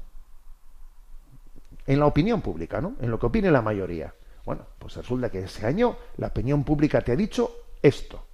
En 1.87 1.99
la 1.99 2.07
opinión 2.07 2.41
pública, 2.41 2.81
¿no? 2.81 2.95
En 3.01 3.11
lo 3.11 3.19
que 3.19 3.27
opine 3.27 3.51
la 3.51 3.61
mayoría. 3.63 4.15
Bueno, 4.45 4.67
pues 4.79 4.97
resulta 4.97 5.31
que 5.31 5.41
ese 5.45 5.67
año 5.67 5.97
la 6.17 6.29
opinión 6.29 6.65
pública 6.65 7.01
te 7.01 7.13
ha 7.13 7.17
dicho 7.17 7.51
esto 7.83 8.25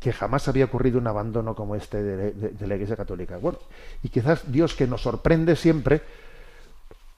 que 0.00 0.14
jamás 0.14 0.48
había 0.48 0.64
ocurrido 0.64 0.98
un 0.98 1.06
abandono 1.06 1.54
como 1.54 1.76
este 1.76 2.02
de, 2.02 2.66
la 2.66 2.74
Iglesia 2.74 2.96
Católica. 2.96 3.38
Y 4.02 4.08
quizás 4.08 4.50
Dios 4.50 4.74
que 4.74 4.86
nos 4.86 5.02
sorprende 5.02 5.56
siempre, 5.56 6.00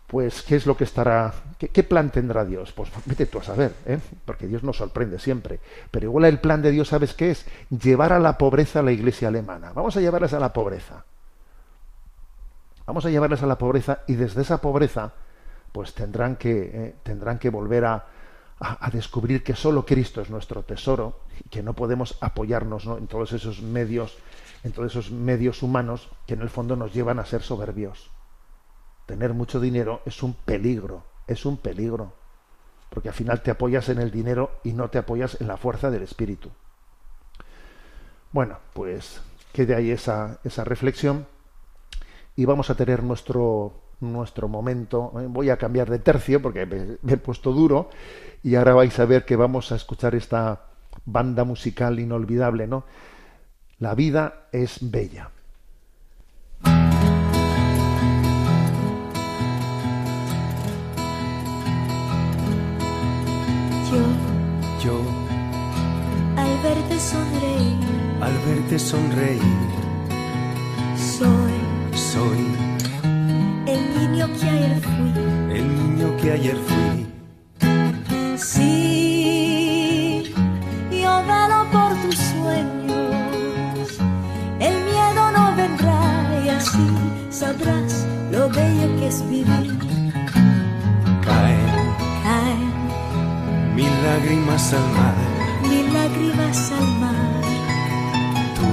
pues 0.09 0.43
¿qué 0.43 0.57
es 0.57 0.67
lo 0.67 0.77
que 0.77 0.83
estará, 0.83 1.33
qué, 1.59 1.69
qué 1.69 1.85
plan 1.85 2.11
tendrá 2.11 2.45
Dios? 2.45 2.73
Pues 2.73 2.91
vete 3.07 3.27
tú 3.27 3.39
a 3.39 3.45
saber, 3.45 3.73
¿eh? 3.87 4.01
porque 4.25 4.49
Dios 4.49 4.65
nos 4.65 4.79
sorprende 4.79 5.21
siempre. 5.21 5.61
Pero 5.93 6.07
igual 6.07 6.25
el 6.25 6.41
plan 6.41 6.61
de 6.61 6.73
Dios, 6.73 6.89
¿sabes 6.89 7.15
qué 7.15 7.31
es? 7.31 7.47
Llevar 7.71 8.13
a 8.13 8.19
la 8.19 8.37
pobreza 8.37 8.81
a 8.81 8.83
la 8.83 8.91
Iglesia 8.91 9.29
alemana. 9.29 9.73
Vamos 9.73 9.97
a 9.97 10.01
llevarles 10.01 10.33
a 10.33 10.41
la 10.41 10.53
pobreza. 10.53 11.05
Vamos 12.85 13.07
a 13.07 13.11
llevarles 13.11 13.45
a 13.45 13.47
la 13.47 13.59
pobreza 13.59 14.01
y 14.09 14.15
desde 14.15 14.43
esa 14.43 14.61
pobreza, 14.61 15.13
pues 15.73 15.95
tendrán 15.95 16.37
que, 16.37 16.71
eh, 16.73 16.95
tendrán 17.03 17.39
que 17.39 17.51
volver 17.51 17.85
a, 17.87 18.07
a- 18.61 18.91
descubrir 18.91 19.43
que 19.43 19.57
solo 19.57 19.85
Cristo 19.87 20.21
es 20.21 20.31
nuestro 20.31 20.63
tesoro 20.63 21.21
y 21.45 21.49
que 21.49 21.63
no 21.63 21.73
podemos 21.75 22.17
apoyarnos 22.21 22.87
¿no? 22.87 22.99
en 22.99 23.07
todos 23.07 23.33
esos 23.33 23.63
medios, 23.63 24.17
en 24.65 24.73
todos 24.73 24.93
esos 24.93 25.11
medios 25.11 25.63
humanos 25.63 26.09
que 26.27 26.35
en 26.35 26.43
el 26.43 26.51
fondo 26.51 26.77
nos 26.77 26.93
llevan 26.95 27.19
a 27.19 27.25
ser 27.25 27.43
soberbios. 27.43 28.11
Tener 29.07 29.33
mucho 29.35 29.59
dinero 29.61 30.01
es 30.07 30.23
un 30.23 30.35
peligro, 30.35 31.05
es 31.27 31.45
un 31.45 31.57
peligro, 31.57 32.13
porque 32.91 33.09
al 33.09 33.15
final 33.15 33.43
te 33.43 33.51
apoyas 33.51 33.89
en 33.89 33.99
el 33.99 34.11
dinero 34.11 34.51
y 34.63 34.73
no 34.73 34.91
te 34.91 34.99
apoyas 34.99 35.41
en 35.41 35.49
la 35.49 35.57
fuerza 35.57 35.91
del 35.91 36.03
espíritu. 36.03 36.51
Bueno, 38.31 38.59
pues 38.73 39.21
quede 39.53 39.75
ahí 39.75 39.91
esa, 39.91 40.39
esa 40.45 40.65
reflexión 40.65 41.27
y 42.37 42.45
vamos 42.45 42.71
a 42.71 42.75
tener 42.77 43.03
nuestro 43.03 43.82
nuestro 44.03 44.49
momento. 44.49 45.13
¿eh? 45.21 45.27
Voy 45.29 45.51
a 45.51 45.57
cambiar 45.57 45.89
de 45.89 45.99
tercio 45.99 46.43
porque 46.43 46.67
me, 46.67 46.99
me 47.03 47.13
he 47.15 47.17
puesto 47.17 47.53
duro 47.53 47.89
y 48.43 48.57
ahora 48.57 48.75
vais 48.75 48.99
a 48.99 49.05
ver 49.05 49.25
que 49.25 49.37
vamos 49.37 49.73
a 49.73 49.77
escuchar 49.77 50.15
esta 50.15 50.67
banda 51.05 51.45
musical 51.45 51.99
inolvidable, 51.99 52.67
¿no? 52.67 52.85
La 53.79 53.95
vida 53.95 54.49
es 54.53 54.79
bella. 54.91 55.31
Yo, 63.91 64.85
Yo, 64.85 65.01
al 66.37 66.63
verte 66.63 66.99
sonreír, 66.99 67.77
al 68.21 68.33
verte 68.47 68.79
sonreír, 68.79 69.43
soy 70.97 71.63
soy 72.13 72.82
niño 74.09 74.27
que 74.39 74.49
ayer 74.49 74.81
fui. 74.81 75.11
el 75.57 75.67
niño 75.79 76.17
que 76.21 76.33
ayer 76.33 76.57
fui. 76.69 77.07
Sí, 78.37 80.25
yo 80.91 81.13
velo 81.31 81.61
por 81.75 81.91
tus 82.03 82.17
sueños. 82.33 83.87
El 84.69 84.75
miedo 84.91 85.23
no 85.37 85.45
vendrá 85.57 86.01
y 86.45 86.49
así 86.49 86.87
sabrás 87.31 88.07
lo 88.33 88.49
bello 88.49 88.89
que 88.99 89.07
es 89.07 89.19
vivir. 89.29 89.79
Caen 91.27 91.73
Caen 92.25 92.73
mil 93.77 93.93
lágrimas 94.07 94.73
al 94.73 94.87
mar. 94.99 95.17
mil 95.71 95.87
lágrimas 95.95 96.73
al 96.79 96.89
mar. 97.03 97.43
Tú 98.57 98.69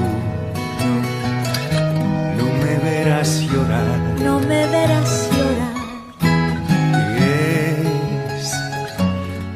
Tú 0.81 0.91
no 2.37 2.45
me 2.63 2.73
verás 2.89 3.29
llorar. 3.51 4.08
No 4.23 4.39
me 4.39 4.67
verás 4.67 5.29
llorar. 5.35 5.75
Es 7.19 8.53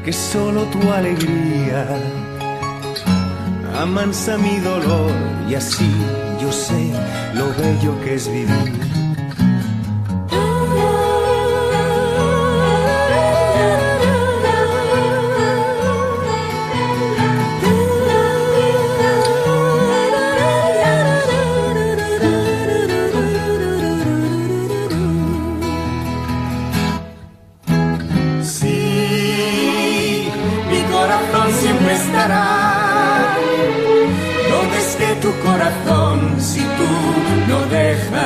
que 0.05 0.13
solo 0.13 0.63
tu 0.65 0.91
alegría 0.91 1.87
amansa 3.79 4.37
mi 4.37 4.59
dolor 4.59 5.11
y 5.49 5.55
así 5.55 5.89
yo 6.41 6.51
sé 6.51 6.91
lo 7.33 7.47
bello 7.61 7.99
que 8.03 8.15
es 8.15 8.27
vivir. 8.31 8.92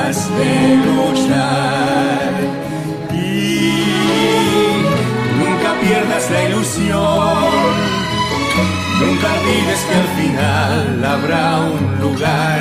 Dejas 0.08 0.38
de 0.38 0.76
luchar. 0.86 2.32
Y 3.12 3.82
nunca 5.38 5.80
pierdas 5.80 6.30
la 6.30 6.44
ilusión, 6.44 7.74
nunca 9.00 9.26
olvides 9.38 9.80
que 9.88 9.94
al 9.94 10.08
final 10.18 11.04
habrá 11.04 11.60
un 11.60 12.00
lugar 12.00 12.60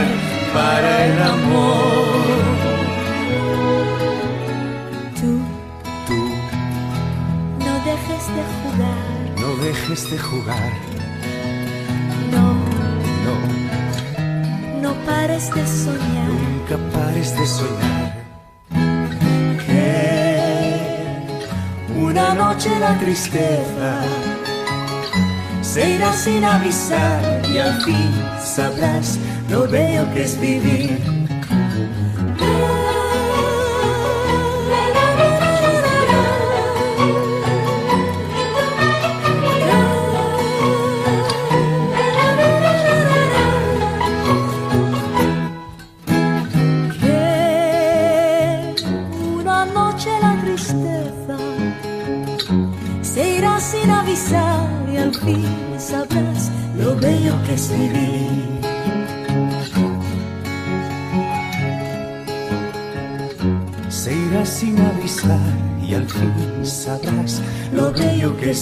para 0.54 1.06
el 1.06 1.22
amor. 1.22 2.08
Tú. 5.20 5.40
Tú. 6.08 6.22
No 7.66 7.74
dejes 7.90 8.24
de 8.38 8.44
jugar, 8.62 9.02
no 9.40 9.50
dejes 9.64 10.12
de 10.12 10.20
jugar, 10.20 10.72
nunca 16.28 16.78
pares 16.93 17.36
de 17.36 17.46
soñar. 17.46 18.13
Que 19.65 21.24
una 21.96 22.34
noche 22.34 22.70
la 22.80 22.98
tristeza 23.00 24.04
se 25.62 25.96
irá 25.96 26.13
sin 26.13 26.43
avisar 26.43 27.41
y 27.54 27.58
al 27.58 27.82
fin 27.82 28.12
sabrás 28.39 29.17
lo 29.50 29.67
bello 29.67 30.12
que 30.13 30.24
es 30.24 30.39
vivir. 30.39 31.16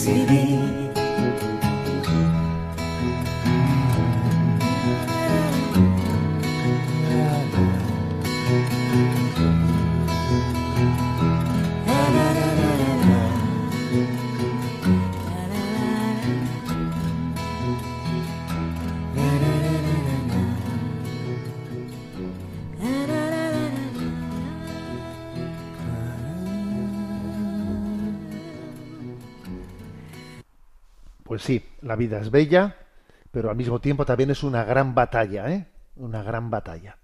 Bello 0.06 0.35
Pues 31.26 31.42
sí, 31.42 31.66
la 31.82 31.96
vida 31.96 32.20
es 32.20 32.30
bella, 32.30 32.76
pero 33.32 33.50
al 33.50 33.56
mismo 33.56 33.82
tiempo 33.82 34.06
también 34.06 34.30
es 34.30 34.44
una 34.44 34.64
gran 34.64 34.94
batalla, 34.94 35.52
¿eh? 35.52 35.66
Una 35.96 36.22
gran 36.22 36.52
batalla. 36.52 36.98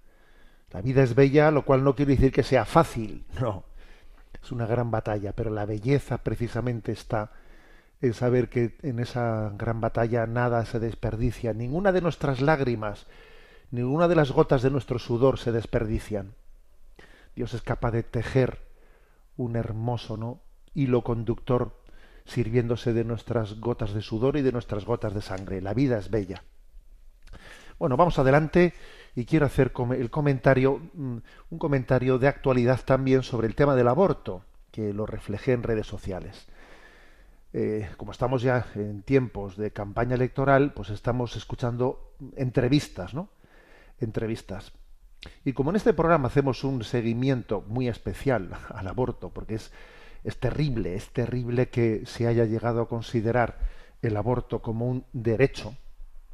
La 0.70 0.80
vida 0.80 1.02
es 1.02 1.16
bella, 1.16 1.50
lo 1.50 1.64
cual 1.64 1.82
no 1.82 1.96
quiere 1.96 2.12
decir 2.14 2.30
que 2.30 2.44
sea 2.44 2.64
fácil, 2.64 3.24
no. 3.40 3.64
es 4.40 4.52
una 4.52 4.66
gran 4.66 4.92
batalla, 4.92 5.32
pero 5.32 5.50
la 5.50 5.66
belleza 5.66 6.18
precisamente 6.18 6.92
está 6.92 7.32
en 8.00 8.14
saber 8.14 8.48
que 8.48 8.76
en 8.82 9.00
esa 9.00 9.50
gran 9.58 9.80
batalla 9.80 10.24
nada 10.28 10.64
se 10.66 10.78
desperdicia, 10.78 11.52
ninguna 11.52 11.90
de 11.90 12.00
nuestras 12.00 12.40
lágrimas, 12.40 13.08
ninguna 13.72 14.06
de 14.06 14.14
las 14.14 14.30
gotas 14.30 14.62
de 14.62 14.70
nuestro 14.70 15.00
sudor 15.00 15.36
se 15.36 15.50
desperdician. 15.50 16.34
Dios 17.34 17.54
es 17.54 17.62
capaz 17.62 17.90
de 17.90 18.04
tejer 18.04 18.60
un 19.36 19.56
hermoso 19.56 20.38
hilo 20.74 21.02
conductor 21.02 21.81
sirviéndose 22.24 22.92
de 22.92 23.04
nuestras 23.04 23.58
gotas 23.60 23.94
de 23.94 24.02
sudor 24.02 24.36
y 24.36 24.42
de 24.42 24.52
nuestras 24.52 24.84
gotas 24.84 25.14
de 25.14 25.22
sangre. 25.22 25.60
La 25.60 25.74
vida 25.74 25.98
es 25.98 26.10
bella. 26.10 26.42
Bueno, 27.78 27.96
vamos 27.96 28.18
adelante 28.18 28.74
y 29.14 29.24
quiero 29.24 29.46
hacer 29.46 29.72
el 29.96 30.10
comentario, 30.10 30.80
mm, 30.94 31.16
un 31.50 31.58
comentario 31.58 32.18
de 32.18 32.28
actualidad 32.28 32.80
también 32.84 33.22
sobre 33.22 33.46
el 33.46 33.54
tema 33.54 33.74
del 33.74 33.88
aborto, 33.88 34.44
que 34.70 34.92
lo 34.92 35.06
reflejé 35.06 35.52
en 35.52 35.62
redes 35.62 35.86
sociales. 35.86 36.46
Eh, 37.52 37.90
como 37.98 38.12
estamos 38.12 38.40
ya 38.40 38.66
en 38.74 39.02
tiempos 39.02 39.56
de 39.56 39.72
campaña 39.72 40.14
electoral, 40.14 40.72
pues 40.72 40.88
estamos 40.88 41.36
escuchando 41.36 42.14
entrevistas, 42.36 43.12
¿no? 43.12 43.28
Entrevistas. 44.00 44.72
Y 45.44 45.52
como 45.52 45.70
en 45.70 45.76
este 45.76 45.92
programa 45.92 46.28
hacemos 46.28 46.64
un 46.64 46.82
seguimiento 46.82 47.62
muy 47.68 47.88
especial 47.88 48.50
al 48.70 48.88
aborto, 48.88 49.30
porque 49.30 49.56
es, 49.56 49.72
es 50.24 50.38
terrible, 50.38 50.94
es 50.94 51.10
terrible 51.10 51.68
que 51.68 52.04
se 52.06 52.26
haya 52.26 52.44
llegado 52.44 52.82
a 52.82 52.88
considerar 52.88 53.58
el 54.02 54.16
aborto 54.16 54.62
como 54.62 54.86
un 54.88 55.04
derecho, 55.12 55.76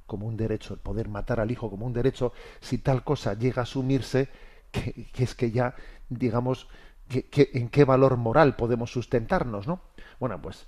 como 0.07 0.27
un 0.27 0.37
derecho, 0.37 0.75
el 0.75 0.81
poder 0.81 1.09
matar 1.09 1.41
al 1.41 1.51
hijo 1.51 1.71
como 1.71 1.87
un 1.87 1.93
derecho, 1.93 2.33
si 2.61 2.79
tal 2.79 3.05
cosa 3.05 3.35
llega 3.35 3.63
a 3.63 3.65
asumirse, 3.65 4.29
que, 4.71 5.07
es 5.19 5.35
que 5.35 5.51
ya, 5.51 5.75
digamos, 6.09 6.69
que, 7.09 7.51
en 7.55 7.69
qué 7.69 7.85
valor 7.85 8.17
moral 8.17 8.57
podemos 8.57 8.93
sustentarnos, 8.93 9.67
¿no? 9.67 9.81
Bueno, 10.21 10.41
pues 10.41 10.67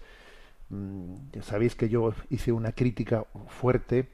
mm, 0.70 1.14
ya 1.32 1.42
sabéis 1.42 1.74
que 1.74 1.88
yo 1.88 2.14
hice 2.30 2.52
una 2.52 2.72
crítica 2.72 3.26
fuerte 3.48 4.08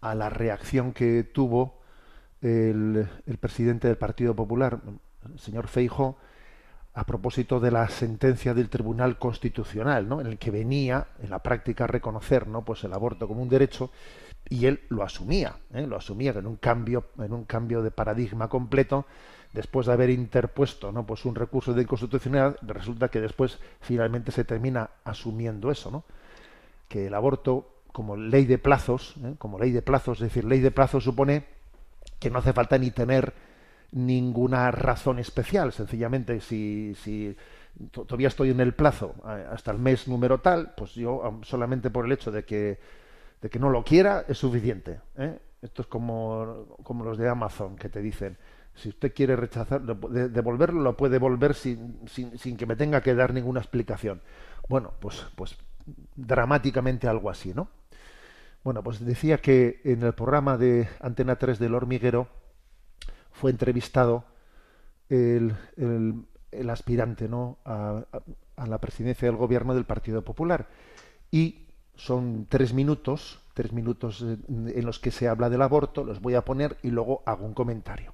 a 0.00 0.14
la 0.14 0.30
reacción 0.30 0.92
que 0.92 1.24
tuvo 1.24 1.80
el, 2.40 3.06
el 3.26 3.38
presidente 3.38 3.88
del 3.88 3.98
Partido 3.98 4.34
Popular, 4.34 4.80
el 5.30 5.38
señor 5.38 5.68
Feijo, 5.68 6.16
a 6.94 7.04
propósito 7.04 7.60
de 7.60 7.70
la 7.70 7.88
sentencia 7.88 8.52
del 8.52 8.68
Tribunal 8.68 9.18
Constitucional, 9.18 10.08
¿no? 10.08 10.20
en 10.20 10.26
el 10.26 10.38
que 10.38 10.50
venía 10.50 11.06
en 11.22 11.30
la 11.30 11.38
práctica 11.38 11.84
a 11.84 11.86
reconocer 11.86 12.48
¿no? 12.48 12.64
pues 12.64 12.82
el 12.84 12.92
aborto 12.92 13.28
como 13.28 13.42
un 13.42 13.48
derecho 13.48 13.90
y 14.48 14.66
él 14.66 14.80
lo 14.88 15.04
asumía, 15.04 15.56
¿eh? 15.72 15.86
lo 15.86 15.96
asumía 15.96 16.32
en 16.32 16.46
un 16.46 16.56
cambio, 16.56 17.06
en 17.18 17.32
un 17.32 17.44
cambio 17.44 17.82
de 17.82 17.92
paradigma 17.92 18.48
completo, 18.48 19.06
después 19.52 19.86
de 19.86 19.92
haber 19.92 20.10
interpuesto 20.10 20.90
¿no? 20.90 21.06
pues 21.06 21.24
un 21.24 21.36
recurso 21.36 21.72
de 21.74 21.82
inconstitucionalidad, 21.82 22.56
resulta 22.62 23.08
que 23.08 23.20
después 23.20 23.60
finalmente 23.80 24.32
se 24.32 24.44
termina 24.44 24.90
asumiendo 25.04 25.70
eso, 25.70 25.92
¿no? 25.92 26.04
que 26.88 27.06
el 27.06 27.14
aborto 27.14 27.68
como 27.92 28.16
ley 28.16 28.46
de 28.46 28.58
plazos, 28.58 29.14
¿eh? 29.22 29.34
como 29.38 29.60
ley 29.60 29.70
de 29.70 29.82
plazos, 29.82 30.18
es 30.18 30.24
decir, 30.24 30.44
ley 30.44 30.58
de 30.58 30.72
plazos 30.72 31.04
supone 31.04 31.44
que 32.18 32.30
no 32.30 32.40
hace 32.40 32.52
falta 32.52 32.78
ni 32.78 32.90
tener 32.90 33.32
ninguna 33.92 34.70
razón 34.70 35.18
especial. 35.18 35.72
Sencillamente, 35.72 36.40
si, 36.40 36.94
si 36.94 37.36
todavía 37.90 38.28
estoy 38.28 38.50
en 38.50 38.60
el 38.60 38.74
plazo 38.74 39.14
hasta 39.24 39.70
el 39.70 39.78
mes 39.78 40.08
número 40.08 40.40
tal, 40.40 40.74
pues 40.76 40.94
yo 40.94 41.40
solamente 41.42 41.90
por 41.90 42.06
el 42.06 42.12
hecho 42.12 42.30
de 42.30 42.44
que, 42.44 42.78
de 43.40 43.50
que 43.50 43.58
no 43.58 43.70
lo 43.70 43.84
quiera 43.84 44.24
es 44.28 44.38
suficiente. 44.38 45.00
¿eh? 45.16 45.38
Esto 45.62 45.82
es 45.82 45.88
como, 45.88 46.76
como 46.82 47.04
los 47.04 47.18
de 47.18 47.28
Amazon 47.28 47.76
que 47.76 47.88
te 47.88 48.00
dicen, 48.00 48.36
si 48.74 48.88
usted 48.88 49.12
quiere 49.12 49.36
rechazar, 49.36 49.82
devolverlo, 49.82 50.80
lo 50.80 50.96
puede 50.96 51.12
devolver 51.12 51.54
sin, 51.54 52.00
sin, 52.06 52.38
sin, 52.38 52.56
que 52.56 52.66
me 52.66 52.76
tenga 52.76 53.02
que 53.02 53.14
dar 53.14 53.34
ninguna 53.34 53.60
explicación. 53.60 54.22
Bueno, 54.68 54.92
pues, 55.00 55.26
pues 55.34 55.58
dramáticamente 56.16 57.08
algo 57.08 57.30
así, 57.30 57.52
¿no? 57.52 57.68
Bueno, 58.62 58.82
pues 58.82 59.04
decía 59.04 59.38
que 59.38 59.80
en 59.84 60.02
el 60.02 60.12
programa 60.12 60.56
de 60.56 60.88
Antena 61.00 61.36
3 61.36 61.58
del 61.58 61.74
Hormiguero, 61.74 62.28
fue 63.40 63.50
entrevistado 63.50 64.24
el, 65.08 65.56
aspirante 66.68 67.28
¿no? 67.28 67.58
A, 67.64 68.04
a, 68.56 68.66
la 68.66 68.78
presidencia 68.78 69.26
del 69.26 69.36
gobierno 69.36 69.74
del 69.74 69.86
Partido 69.86 70.22
Popular. 70.22 70.68
Y 71.30 71.66
son 71.96 72.46
tres 72.48 72.74
minutos, 72.74 73.40
tres 73.54 73.72
minutos 73.72 74.22
en 74.22 74.84
los 74.84 74.98
que 74.98 75.10
se 75.10 75.26
habla 75.26 75.48
del 75.48 75.62
aborto, 75.62 76.04
los 76.04 76.20
voy 76.20 76.34
a 76.34 76.44
poner 76.44 76.76
y 76.82 76.90
luego 76.90 77.22
hago 77.24 77.46
un 77.46 77.54
comentario. 77.54 78.12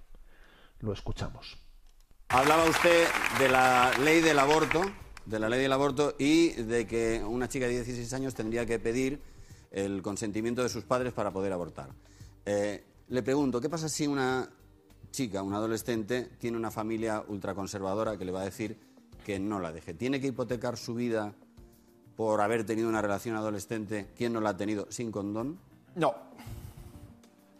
Lo 0.80 0.92
escuchamos. 0.92 1.58
Hablaba 2.28 2.64
usted 2.64 3.06
de 3.38 3.48
la 3.48 3.90
ley 4.02 4.20
del 4.20 4.38
aborto, 4.38 4.82
de 5.24 5.38
la 5.38 5.48
ley 5.48 5.60
del 5.60 5.72
aborto 5.72 6.14
y 6.18 6.50
de 6.50 6.86
que 6.86 7.22
una 7.24 7.48
chica 7.48 7.66
de 7.66 7.72
16 7.72 8.12
años 8.12 8.34
tendría 8.34 8.64
que 8.64 8.78
pedir 8.78 9.20
el 9.72 10.02
consentimiento 10.02 10.62
de 10.62 10.68
sus 10.68 10.84
padres 10.84 11.12
para 11.12 11.32
poder 11.32 11.52
abortar. 11.52 11.90
Eh, 12.44 12.84
le 13.08 13.22
pregunto, 13.22 13.60
¿qué 13.60 13.68
pasa 13.68 13.88
si 13.88 14.06
una 14.06 14.48
chica, 15.16 15.42
un 15.42 15.54
adolescente, 15.54 16.28
tiene 16.38 16.58
una 16.58 16.70
familia 16.70 17.24
ultraconservadora 17.26 18.18
que 18.18 18.26
le 18.26 18.32
va 18.32 18.42
a 18.42 18.44
decir 18.44 18.78
que 19.24 19.38
no 19.38 19.60
la 19.60 19.72
deje. 19.72 19.94
¿Tiene 19.94 20.20
que 20.20 20.26
hipotecar 20.26 20.76
su 20.76 20.94
vida 20.94 21.32
por 22.16 22.42
haber 22.42 22.66
tenido 22.66 22.86
una 22.86 23.00
relación 23.00 23.34
adolescente? 23.34 24.08
¿Quién 24.14 24.34
no 24.34 24.42
la 24.42 24.50
ha 24.50 24.56
tenido 24.58 24.86
sin 24.90 25.10
condón? 25.10 25.58
No. 25.94 26.14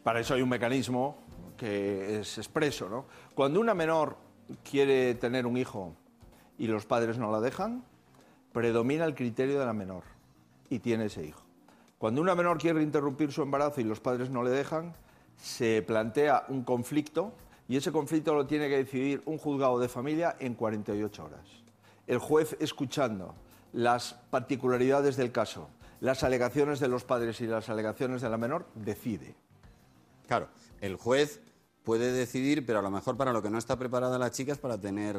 Para 0.05 0.21
eso 0.21 0.35
hay 0.35 0.43
un 0.43 0.51
mecanismo 0.51 1.17
que 1.57 2.21
es 2.21 2.37
expreso, 2.37 2.91
¿no? 2.91 3.07
Cuando 3.35 3.59
una 3.59 3.73
menor 3.73 4.19
quiere 4.63 5.15
tener 5.15 5.47
un 5.47 5.57
hijo 5.57 5.95
y 6.59 6.67
los 6.67 6.85
padres 6.85 7.17
no 7.17 7.33
la 7.33 7.41
dejan, 7.41 7.85
predomina 8.53 9.07
el 9.07 9.15
criterio 9.15 9.59
de 9.59 9.65
la 9.65 9.73
menor 9.73 10.03
y 10.69 10.81
tiene 10.81 11.07
ese 11.07 11.25
hijo. 11.25 11.41
Cuando 11.97 12.21
una 12.21 12.35
menor 12.35 12.59
quiere 12.59 12.83
interrumpir 12.83 13.33
su 13.33 13.41
embarazo 13.41 13.81
y 13.81 13.85
los 13.85 14.01
padres 14.01 14.29
no 14.29 14.43
le 14.43 14.51
dejan, 14.51 14.95
se 15.39 15.81
plantea 15.81 16.45
un 16.49 16.63
conflicto 16.63 17.33
y 17.69 17.77
ese 17.77 17.93
conflicto 17.93 18.35
lo 18.35 18.47
tiene 18.47 18.69
que 18.69 18.77
decidir 18.77 19.23
un 19.27 19.39
juzgado 19.39 19.79
de 19.79 19.89
familia 19.89 20.37
en 20.39 20.55
48 20.55 21.25
horas. 21.25 21.47
El 22.07 22.19
juez 22.19 22.57
escuchando 22.61 23.35
las 23.73 24.15
particularidades 24.31 25.17
del 25.17 25.33
caso, 25.33 25.69
las 26.01 26.23
alegaciones 26.23 26.81
de 26.81 26.89
los 26.89 27.05
padres 27.05 27.41
y 27.41 27.47
las 27.47 27.69
alegaciones 27.69 28.23
de 28.23 28.31
la 28.31 28.39
menor, 28.39 28.67
decide. 28.75 29.35
Claro, 30.27 30.49
el 30.81 30.97
juez 30.97 31.41
puede 31.85 32.13
decidir, 32.13 32.65
pero 32.67 32.79
a 32.81 32.83
lo 32.83 32.91
mejor 32.91 33.17
para 33.17 33.33
lo 33.33 33.43
que 33.43 33.51
no 33.51 33.59
está 33.59 33.79
preparada 33.79 34.19
la 34.19 34.31
chica 34.31 34.53
es 34.53 34.59
para 34.59 34.79
tener 34.79 35.17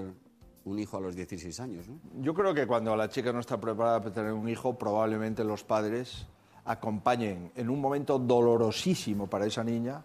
un 0.65 0.79
hijo 0.79 0.97
a 0.97 1.01
los 1.01 1.15
16 1.15 1.59
años. 1.59 1.87
¿no? 1.87 1.99
Yo 2.21 2.33
creo 2.33 2.53
que 2.53 2.67
cuando 2.67 2.95
la 2.95 3.09
chica 3.09 3.31
no 3.31 3.39
está 3.39 3.59
preparada 3.59 4.01
para 4.01 4.13
tener 4.13 4.33
un 4.33 4.49
hijo, 4.49 4.77
probablemente 4.77 5.43
los 5.43 5.63
padres 5.63 6.27
acompañen 6.65 7.51
en 7.55 7.69
un 7.69 7.79
momento 7.79 8.19
dolorosísimo 8.19 9.27
para 9.29 9.45
esa 9.45 9.63
niña, 9.63 10.03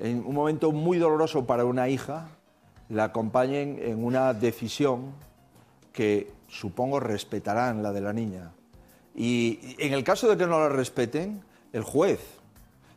en 0.00 0.24
un 0.26 0.34
momento 0.34 0.72
muy 0.72 0.98
doloroso 0.98 1.46
para 1.46 1.64
una 1.64 1.88
hija, 1.88 2.28
la 2.88 3.04
acompañen 3.04 3.78
en 3.80 4.02
una 4.02 4.34
decisión 4.34 5.12
que 5.92 6.32
supongo 6.48 6.98
respetarán 6.98 7.82
la 7.82 7.92
de 7.92 8.00
la 8.00 8.12
niña. 8.12 8.52
Y 9.14 9.76
en 9.78 9.92
el 9.92 10.02
caso 10.02 10.28
de 10.28 10.36
que 10.36 10.46
no 10.46 10.58
la 10.58 10.68
respeten, 10.68 11.42
el 11.72 11.82
juez, 11.82 12.20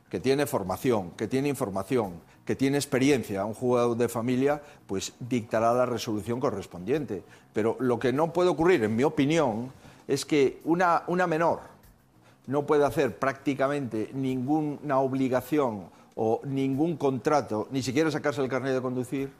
que 0.10 0.20
tiene 0.20 0.46
formación, 0.46 1.12
que 1.12 1.28
tiene 1.28 1.50
información, 1.50 2.14
que 2.46 2.56
tiene 2.56 2.78
experiencia, 2.78 3.46
un 3.46 3.54
jugador 3.54 3.98
de 3.98 4.08
familia, 4.08 4.62
pues 4.88 5.14
dictará 5.20 5.74
la 5.74 5.86
resolución 5.86 6.40
correspondiente. 6.40 7.24
Pero 7.52 7.76
lo 7.80 8.00
que 8.00 8.14
no 8.14 8.32
puede 8.32 8.50
ocurrir, 8.50 8.84
en 8.84 8.96
mi 8.96 9.04
opinión, 9.04 9.72
es 10.08 10.26
que 10.26 10.62
una, 10.64 11.04
una 11.08 11.28
menor 11.28 11.62
no 12.48 12.66
puede 12.66 12.86
hacer 12.86 13.18
prácticamente 13.18 14.12
ninguna 14.14 15.00
obligación 15.00 15.90
o 16.16 16.42
ningún 16.46 16.98
contrato, 16.98 17.68
ni 17.72 17.82
siquiera 17.82 18.12
sacarse 18.12 18.42
el 18.42 18.50
carnet 18.50 18.74
de 18.74 18.82
conducir, 18.82 19.32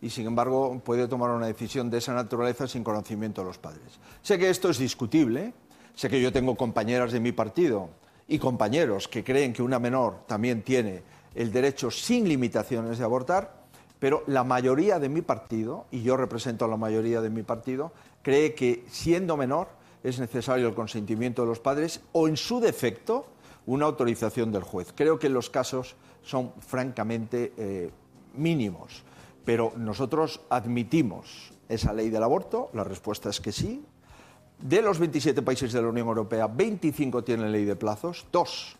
y 0.00 0.10
sin 0.10 0.26
embargo 0.26 0.80
puede 0.84 1.08
tomar 1.08 1.30
una 1.30 1.46
decisión 1.46 1.90
de 1.90 1.98
esa 1.98 2.14
naturaleza 2.14 2.66
sin 2.66 2.84
conocimiento 2.84 3.40
de 3.42 3.48
los 3.48 3.58
padres. 3.58 3.98
Sé 4.22 4.38
que 4.38 4.50
esto 4.50 4.70
es 4.70 4.78
discutible, 4.78 5.54
sé 5.94 6.08
que 6.08 6.20
yo 6.20 6.32
tengo 6.32 6.56
compañeras 6.56 7.12
de 7.12 7.20
mi 7.20 7.32
partido 7.32 7.88
y 8.28 8.38
compañeros 8.38 9.08
que 9.08 9.24
creen 9.24 9.52
que 9.52 9.62
una 9.62 9.78
menor 9.78 10.26
también 10.26 10.62
tiene 10.62 11.02
el 11.34 11.52
derecho 11.52 11.90
sin 11.90 12.28
limitaciones 12.28 12.98
de 12.98 13.04
abortar, 13.04 13.66
pero 13.98 14.22
la 14.26 14.44
mayoría 14.44 14.98
de 14.98 15.08
mi 15.08 15.22
partido, 15.22 15.86
y 15.90 16.02
yo 16.02 16.16
represento 16.16 16.64
a 16.64 16.68
la 16.68 16.76
mayoría 16.76 17.20
de 17.20 17.30
mi 17.30 17.42
partido, 17.42 17.92
cree 18.22 18.54
que 18.54 18.84
siendo 18.90 19.36
menor 19.36 19.68
es 20.02 20.18
necesario 20.18 20.68
el 20.68 20.74
consentimiento 20.74 21.42
de 21.42 21.48
los 21.48 21.60
padres 21.60 22.00
o, 22.12 22.28
en 22.28 22.36
su 22.36 22.60
defecto, 22.60 23.26
una 23.64 23.86
autorización 23.86 24.52
del 24.52 24.62
juez. 24.62 24.92
Creo 24.94 25.18
que 25.18 25.28
los 25.28 25.50
casos 25.50 25.96
son 26.26 26.52
francamente 26.58 27.52
eh, 27.56 27.90
mínimos, 28.34 29.04
pero 29.44 29.72
nosotros 29.76 30.40
admitimos 30.50 31.52
esa 31.68 31.92
ley 31.92 32.10
del 32.10 32.24
aborto, 32.24 32.68
la 32.74 32.82
respuesta 32.82 33.30
es 33.30 33.40
que 33.40 33.52
sí. 33.52 33.84
De 34.58 34.82
los 34.82 34.98
27 34.98 35.40
países 35.42 35.72
de 35.72 35.80
la 35.80 35.88
Unión 35.88 36.08
Europea, 36.08 36.48
25 36.48 37.22
tienen 37.22 37.52
ley 37.52 37.64
de 37.64 37.76
plazos, 37.76 38.26
dos, 38.32 38.76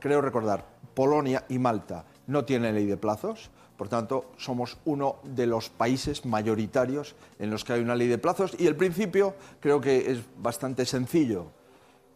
creo 0.00 0.22
recordar, 0.22 0.64
Polonia 0.94 1.44
y 1.48 1.58
Malta 1.58 2.06
no 2.26 2.44
tienen 2.44 2.74
ley 2.74 2.86
de 2.86 2.96
plazos, 2.96 3.50
Por 3.76 3.88
tanto, 3.88 4.32
somos 4.38 4.78
uno 4.86 5.16
de 5.22 5.46
los 5.46 5.68
países 5.68 6.24
mayoritarios 6.24 7.14
en 7.38 7.50
los 7.50 7.62
que 7.62 7.74
hay 7.74 7.82
una 7.82 7.94
ley 7.94 8.08
de 8.08 8.16
plazos 8.16 8.56
y 8.58 8.66
el 8.66 8.74
principio 8.74 9.34
creo 9.60 9.82
que 9.82 10.10
es 10.10 10.20
bastante 10.38 10.86
sencillo. 10.86 11.52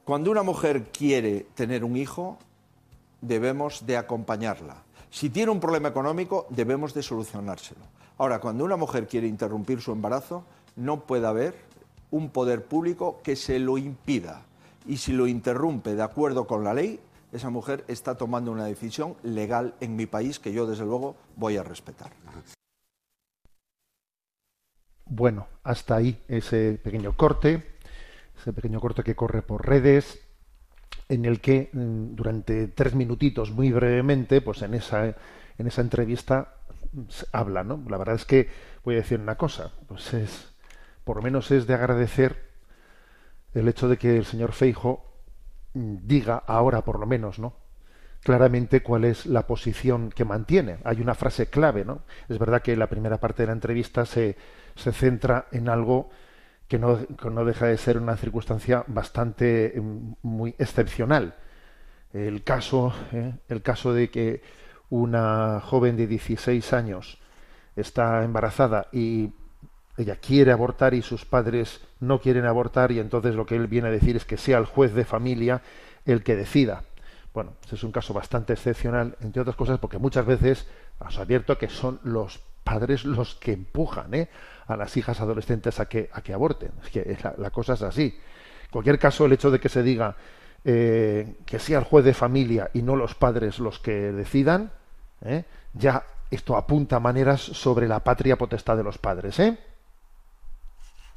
Cuando 0.05 0.31
una 0.31 0.43
mujer 0.43 0.85
quiere 0.91 1.47
tener 1.55 1.85
un 1.85 1.97
hijo, 1.97 2.39
debemos 3.21 3.87
de 3.87 3.97
acompañarla. 3.97 4.83
Si 5.11 5.31
tiene 5.31 5.51
un 5.51 5.61
problema 5.61 5.89
económico, 5.89 6.47
debemos 6.51 6.95
de 6.95 7.03
solucionárselo. 7.03 7.81
Ahora, 8.19 8.41
cuando 8.41 8.65
una 8.65 8.77
mujer 8.77 9.09
quiere 9.09 9.27
interrumpir 9.27 9.81
su 9.81 9.93
embarazo, 9.93 10.45
no 10.77 11.01
puede 11.01 11.27
haber 11.27 11.55
un 12.11 12.31
poder 12.31 12.65
público 12.65 13.21
que 13.23 13.37
se 13.37 13.59
lo 13.59 13.79
impida. 13.79 14.43
Y 14.87 14.99
si 14.99 15.13
lo 15.13 15.27
interrumpe 15.27 15.95
de 15.95 16.03
acuerdo 16.03 16.47
con 16.47 16.65
la 16.65 16.75
ley, 16.75 17.01
esa 17.33 17.51
mujer 17.51 17.85
está 17.89 18.17
tomando 18.17 18.51
una 18.51 18.65
decisión 18.65 19.17
legal 19.23 19.75
en 19.81 19.97
mi 19.97 20.07
país 20.07 20.39
que 20.39 20.53
yo, 20.53 20.67
desde 20.67 20.85
luego, 20.85 21.17
voy 21.37 21.57
a 21.57 21.63
respetar. 21.63 22.11
Bueno, 25.07 25.49
hasta 25.65 25.97
ahí 25.97 26.23
ese 26.29 26.81
pequeño 26.83 27.17
corte, 27.17 27.79
ese 28.39 28.53
pequeño 28.53 28.81
corte 28.81 29.03
que 29.03 29.17
corre 29.17 29.43
por 29.43 29.67
redes, 29.67 30.21
en 31.11 31.25
el 31.25 31.41
que 31.41 31.69
mm, 31.73 32.15
durante 32.15 32.69
tres 32.69 32.95
minutitos, 32.95 33.51
muy 33.51 33.71
brevemente, 33.73 34.41
pues 34.41 34.63
en 34.63 34.75
esa, 34.75 35.07
en 35.07 35.67
esa 35.67 35.83
entrevista 35.83 36.55
habla, 37.33 37.65
¿no? 37.65 37.85
La 37.89 37.99
verdad 37.99 38.15
es 38.15 38.25
que 38.25 38.49
voy 38.85 38.95
a 38.95 38.99
decir 38.99 39.21
una 39.21 39.37
cosa, 39.37 39.73
pues 39.89 40.15
es, 40.15 40.55
por 41.05 41.17
lo 41.17 41.23
menos 41.23 41.51
es 41.51 41.67
de 41.67 41.75
agradecer 41.75 42.49
el 43.53 43.69
hecho 43.69 43.89
de 43.89 43.99
que 43.99 44.17
el 44.17 44.25
señor 44.25 44.53
Feijo 44.53 45.05
mm, 45.75 45.97
diga 46.05 46.37
ahora, 46.47 46.83
por 46.85 46.99
lo 46.99 47.07
menos, 47.07 47.39
¿no? 47.39 47.59
claramente 48.23 48.83
cuál 48.83 49.07
es 49.07 49.25
la 49.25 49.47
posición 49.47 50.11
que 50.11 50.27
mantiene. 50.27 50.77
Hay 50.85 51.01
una 51.01 51.15
frase 51.15 51.47
clave, 51.47 51.87
¿no? 51.87 52.03
Es 52.29 52.39
verdad 52.39 52.61
que 52.61 52.77
la 52.77 52.87
primera 52.87 53.19
parte 53.19 53.43
de 53.43 53.47
la 53.47 53.55
entrevista 53.55 54.05
se, 54.05 54.37
se 54.77 54.93
centra 54.93 55.47
en 55.53 55.71
algo 55.71 56.11
que 56.71 56.79
no, 56.79 57.05
que 57.05 57.31
no 57.31 57.45
deja 57.45 57.67
de 57.67 57.77
ser 57.77 57.99
una 57.99 58.17
circunstancia 58.17 58.85
bastante 58.87 59.75
mm, 59.77 60.13
muy 60.23 60.55
excepcional. 60.57 61.35
El 62.13 62.45
caso, 62.45 62.95
¿eh? 63.13 63.35
el 63.49 63.61
caso 63.61 63.93
de 63.93 64.09
que 64.09 64.41
una 64.89 65.61
joven 65.61 65.97
de 65.97 66.07
16 66.07 66.73
años 66.73 67.19
está 67.75 68.23
embarazada 68.23 68.87
y 68.93 69.33
ella 69.97 70.15
quiere 70.17 70.53
abortar 70.53 70.95
y 70.95 71.03
sus 71.03 71.25
padres 71.25 71.81
no 71.99 72.21
quieren 72.21 72.47
abortar 72.47 72.93
y 72.93 73.01
entonces 73.01 73.35
lo 73.35 73.47
que 73.47 73.57
él 73.57 73.67
viene 73.67 73.89
a 73.89 73.93
decir 73.93 74.15
es 74.15 74.25
que 74.25 74.37
sea 74.37 74.59
el 74.59 74.65
juez 74.65 74.95
de 74.95 75.05
familia 75.05 75.63
el 76.07 76.23
que 76.23 76.37
decida. 76.37 76.85
Bueno, 77.35 77.55
ese 77.65 77.75
es 77.75 77.83
un 77.83 77.91
caso 77.91 78.15
bastante 78.15 78.53
excepcional, 78.53 79.17
entre 79.23 79.43
otras 79.43 79.57
cosas, 79.57 79.81
porque 79.81 79.99
muchas 79.99 80.25
veces 80.25 80.69
os 81.01 81.19
advierto 81.19 81.59
que 81.59 81.69
son 81.69 81.99
los 82.05 82.41
padres 82.71 83.05
los 83.05 83.35
que 83.35 83.53
empujan 83.53 84.15
¿eh? 84.15 84.29
a 84.69 84.77
las 84.77 84.97
hijas 84.97 85.21
adolescentes 85.21 85.81
a 85.81 85.87
que, 85.87 86.09
a 86.13 86.23
que 86.23 86.33
aborten. 86.33 86.71
Es 86.85 86.91
que 86.91 87.17
la, 87.37 87.51
cosa 87.51 87.75
es 87.75 87.83
así. 87.83 88.05
En 88.65 88.71
cualquier 88.71 88.99
caso, 88.99 89.27
el 89.27 89.33
hecho 89.33 89.51
de 89.51 89.59
que 89.59 89.69
se 89.69 89.83
diga 89.83 90.15
eh, 90.65 91.35
que 91.45 91.59
sea 91.59 91.81
el 91.81 91.85
juez 91.85 92.05
de 92.05 92.15
familia 92.15 92.71
y 92.73 92.83
no 92.83 92.95
los 92.95 93.17
padres 93.17 93.59
los 93.59 93.81
que 93.81 94.13
decidan, 94.13 94.71
¿eh? 95.23 95.45
ya 95.73 96.05
esto 96.31 96.57
apunta 96.57 97.01
maneras 97.01 97.41
sobre 97.41 97.89
la 97.89 98.05
patria 98.05 98.39
potestad 98.39 98.77
de 98.77 98.85
los 98.85 98.99
padres. 98.99 99.41
¿eh? 99.41 99.59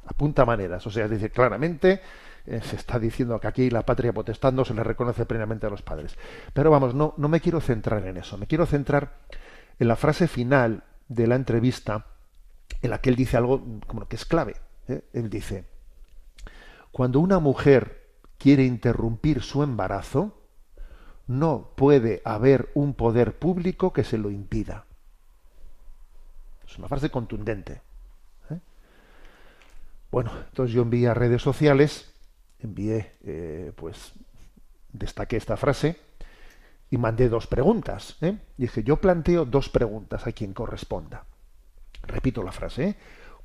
Apunta 0.07 0.45
maneras. 0.45 0.87
O 0.87 0.89
sea, 0.89 1.07
dice 1.07 1.29
claramente 1.29 2.01
eh, 2.47 2.61
se 2.63 2.77
está 2.77 2.97
diciendo 2.97 3.39
que 3.39 3.47
aquí 3.47 3.69
la 3.69 3.83
patria 3.83 4.11
potestad 4.11 4.51
no 4.53 4.65
se 4.65 4.73
le 4.73 4.83
reconoce 4.83 5.27
plenamente 5.27 5.67
a 5.67 5.69
los 5.69 5.83
padres. 5.83 6.17
Pero 6.51 6.71
vamos, 6.71 6.95
no, 6.95 7.13
no 7.17 7.27
me 7.27 7.41
quiero 7.41 7.61
centrar 7.61 8.07
en 8.07 8.17
eso. 8.17 8.39
Me 8.39 8.47
quiero 8.47 8.65
centrar 8.65 9.19
en 9.77 9.87
la 9.87 9.95
frase 9.95 10.27
final 10.27 10.83
de 11.13 11.27
la 11.27 11.35
entrevista 11.35 12.05
en 12.81 12.89
la 12.89 12.99
que 13.01 13.09
él 13.09 13.15
dice 13.15 13.37
algo 13.37 13.63
como 13.87 14.07
que 14.07 14.15
es 14.15 14.25
clave. 14.25 14.55
¿eh? 14.87 15.03
Él 15.13 15.29
dice, 15.29 15.65
cuando 16.91 17.19
una 17.19 17.39
mujer 17.39 18.03
quiere 18.37 18.65
interrumpir 18.65 19.41
su 19.41 19.63
embarazo, 19.63 20.37
no 21.27 21.71
puede 21.75 22.21
haber 22.25 22.69
un 22.73 22.93
poder 22.93 23.37
público 23.37 23.93
que 23.93 24.03
se 24.03 24.17
lo 24.17 24.29
impida. 24.29 24.85
Es 26.67 26.77
una 26.77 26.87
frase 26.87 27.09
contundente. 27.09 27.81
¿eh? 28.49 28.59
Bueno, 30.11 30.31
entonces 30.49 30.73
yo 30.73 30.81
envié 30.81 31.07
a 31.07 31.13
redes 31.13 31.41
sociales, 31.41 32.11
envié, 32.59 33.13
eh, 33.23 33.71
pues, 33.75 34.13
destaqué 34.91 35.37
esta 35.37 35.57
frase 35.57 35.97
y 36.93 36.97
mandé 36.99 37.27
dos 37.27 37.47
preguntas. 37.47 38.17
¿eh? 38.21 38.37
Dije, 38.55 38.83
yo 38.83 38.97
planteo 38.97 39.45
dos 39.45 39.67
preguntas 39.67 40.27
a 40.27 40.31
quien 40.31 40.53
corresponda. 40.53 41.25
Repito 42.03 42.43
la 42.43 42.51
frase. 42.51 42.83
¿eh? 42.83 42.95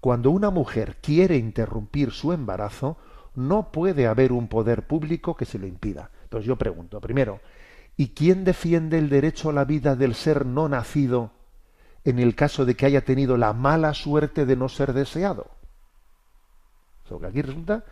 Cuando 0.03 0.31
una 0.31 0.51
mujer 0.51 0.97
quiere 1.01 1.39
interrumpir 1.39 2.11
su 2.11 2.35
embarazo, 2.35 2.99
no 3.37 3.73
puede 3.73 4.07
haber 4.07 4.33
un 4.33 4.49
poder 4.49 4.87
público 4.87 5.35
que 5.35 5.47
se 5.47 5.59
lo 5.59 5.67
impida. 5.67 6.11
Entonces 6.25 6.47
yo 6.47 6.57
pregunto, 6.57 7.01
primero, 7.01 7.41
¿y 7.97 8.09
quién 8.09 8.45
defiende 8.45 8.99
el 8.99 9.09
derecho 9.09 9.49
a 9.49 9.55
la 9.55 9.65
vida 9.65 9.97
del 9.97 10.15
ser 10.15 10.45
no 10.45 10.69
nacido 10.69 11.31
en 12.05 12.19
el 12.19 12.35
caso 12.35 12.67
de 12.67 12.75
que 12.75 12.85
haya 12.85 13.07
tenido 13.07 13.39
la 13.39 13.55
mala 13.55 13.95
suerte 13.95 14.45
de 14.45 14.57
no 14.57 14.69
ser 14.69 14.93
deseado? 14.93 15.47
O 17.09 17.19
que 17.19 17.27
aquí 17.27 17.41
resulta 17.41 17.83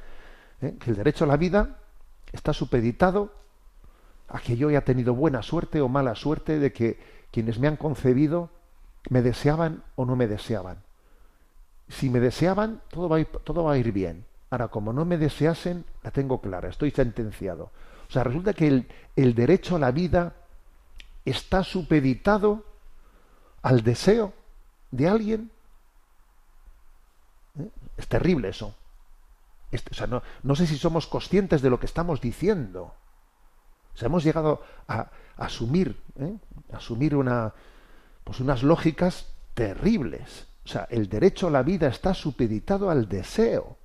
¿eh? 0.61 0.77
que 0.79 0.91
el 0.91 0.97
derecho 0.97 1.25
a 1.25 1.29
la 1.29 1.39
vida 1.39 1.79
está 2.31 2.53
supeditado 2.53 3.46
a 4.29 4.41
que 4.41 4.57
yo 4.57 4.69
haya 4.69 4.85
tenido 4.85 5.15
buena 5.15 5.43
suerte 5.43 5.81
o 5.81 5.89
mala 5.89 6.15
suerte 6.15 6.59
de 6.59 6.73
que 6.73 6.99
quienes 7.31 7.59
me 7.59 7.69
han 7.69 7.77
concebido 7.77 8.51
me 9.09 9.23
deseaban 9.23 9.85
o 9.95 10.05
no 10.05 10.17
me 10.17 10.27
deseaban. 10.27 10.79
Si 11.89 12.11
me 12.11 12.19
deseaban, 12.19 12.81
todo 12.91 13.09
va 13.09 13.17
a 13.17 13.21
ir, 13.21 13.27
todo 13.45 13.65
va 13.65 13.75
a 13.75 13.79
ir 13.79 13.93
bien. 13.93 14.25
Ahora, 14.51 14.69
como 14.69 14.93
no 14.93 15.05
me 15.05 15.19
deseasen, 15.19 15.85
la 16.03 16.11
tengo 16.11 16.41
clara, 16.41 16.69
estoy 16.69 16.91
sentenciado. 16.91 17.71
O 18.09 18.13
sea, 18.13 18.25
resulta 18.25 18.53
que 18.53 18.67
el, 18.67 18.89
el 19.15 19.35
derecho 19.35 19.77
a 19.77 19.79
la 19.79 19.91
vida 19.91 20.35
está 21.25 21.63
supeditado 21.63 22.65
al 23.63 23.83
deseo 23.83 24.33
de 24.91 25.09
alguien. 25.09 25.51
¿Eh? 27.59 27.69
Es 27.97 28.09
terrible 28.09 28.49
eso. 28.49 28.75
Este, 29.73 29.91
o 29.91 29.95
sea, 29.95 30.07
no, 30.07 30.23
no, 30.43 30.55
sé 30.55 30.67
si 30.67 30.79
somos 30.79 31.07
conscientes 31.07 31.63
de 31.63 31.71
lo 31.71 31.81
que 31.81 31.87
estamos 31.87 32.21
diciendo. 32.21 32.95
O 33.97 33.99
sea, 33.99 34.07
hemos 34.07 34.25
llegado 34.25 34.61
a, 34.89 35.11
asumir, 35.39 35.99
¿eh? 36.21 36.37
asumir 36.71 37.17
una, 37.17 37.55
pues 38.25 38.41
unas 38.41 38.63
lógicas 38.63 39.33
terribles. 39.55 40.47
O 40.67 40.69
sea, 40.69 40.87
el 40.91 41.09
derecho 41.09 41.47
a 41.47 41.51
la 41.51 41.63
vida 41.63 41.89
está 41.89 42.13
supeditado 42.13 42.91
al 42.91 43.09
deseo. 43.09 43.79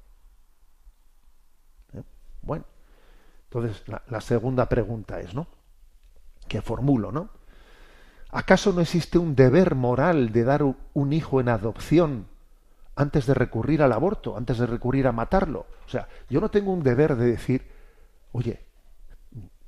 ¿Eh? 1.94 2.04
Bueno, 2.42 2.66
entonces 3.46 3.88
la, 3.88 4.04
la, 4.10 4.20
segunda 4.20 4.68
pregunta 4.68 5.22
es, 5.22 5.34
¿no? 5.34 5.48
Que 6.50 6.62
formulo, 6.62 7.14
¿no? 7.14 7.30
¿Acaso 8.32 8.74
no 8.74 8.82
existe 8.82 9.18
un 9.18 9.34
deber 9.34 9.76
moral 9.76 10.34
de 10.34 10.44
dar 10.44 10.64
un 10.64 11.14
hijo 11.14 11.40
en 11.40 11.48
adopción 11.48 12.28
antes 12.98 13.26
de 13.28 13.34
recurrir 13.34 13.82
al 13.82 13.94
aborto, 13.94 14.36
antes 14.36 14.58
de 14.58 14.66
recurrir 14.66 15.08
a 15.08 15.14
matarlo? 15.14 15.68
O 15.86 15.90
sea, 15.90 16.10
yo 16.30 16.42
no 16.42 16.52
tengo 16.52 16.74
un 16.74 16.84
deber 16.84 17.16
de 17.16 17.28
decir, 17.28 17.66
oye, 18.34 18.71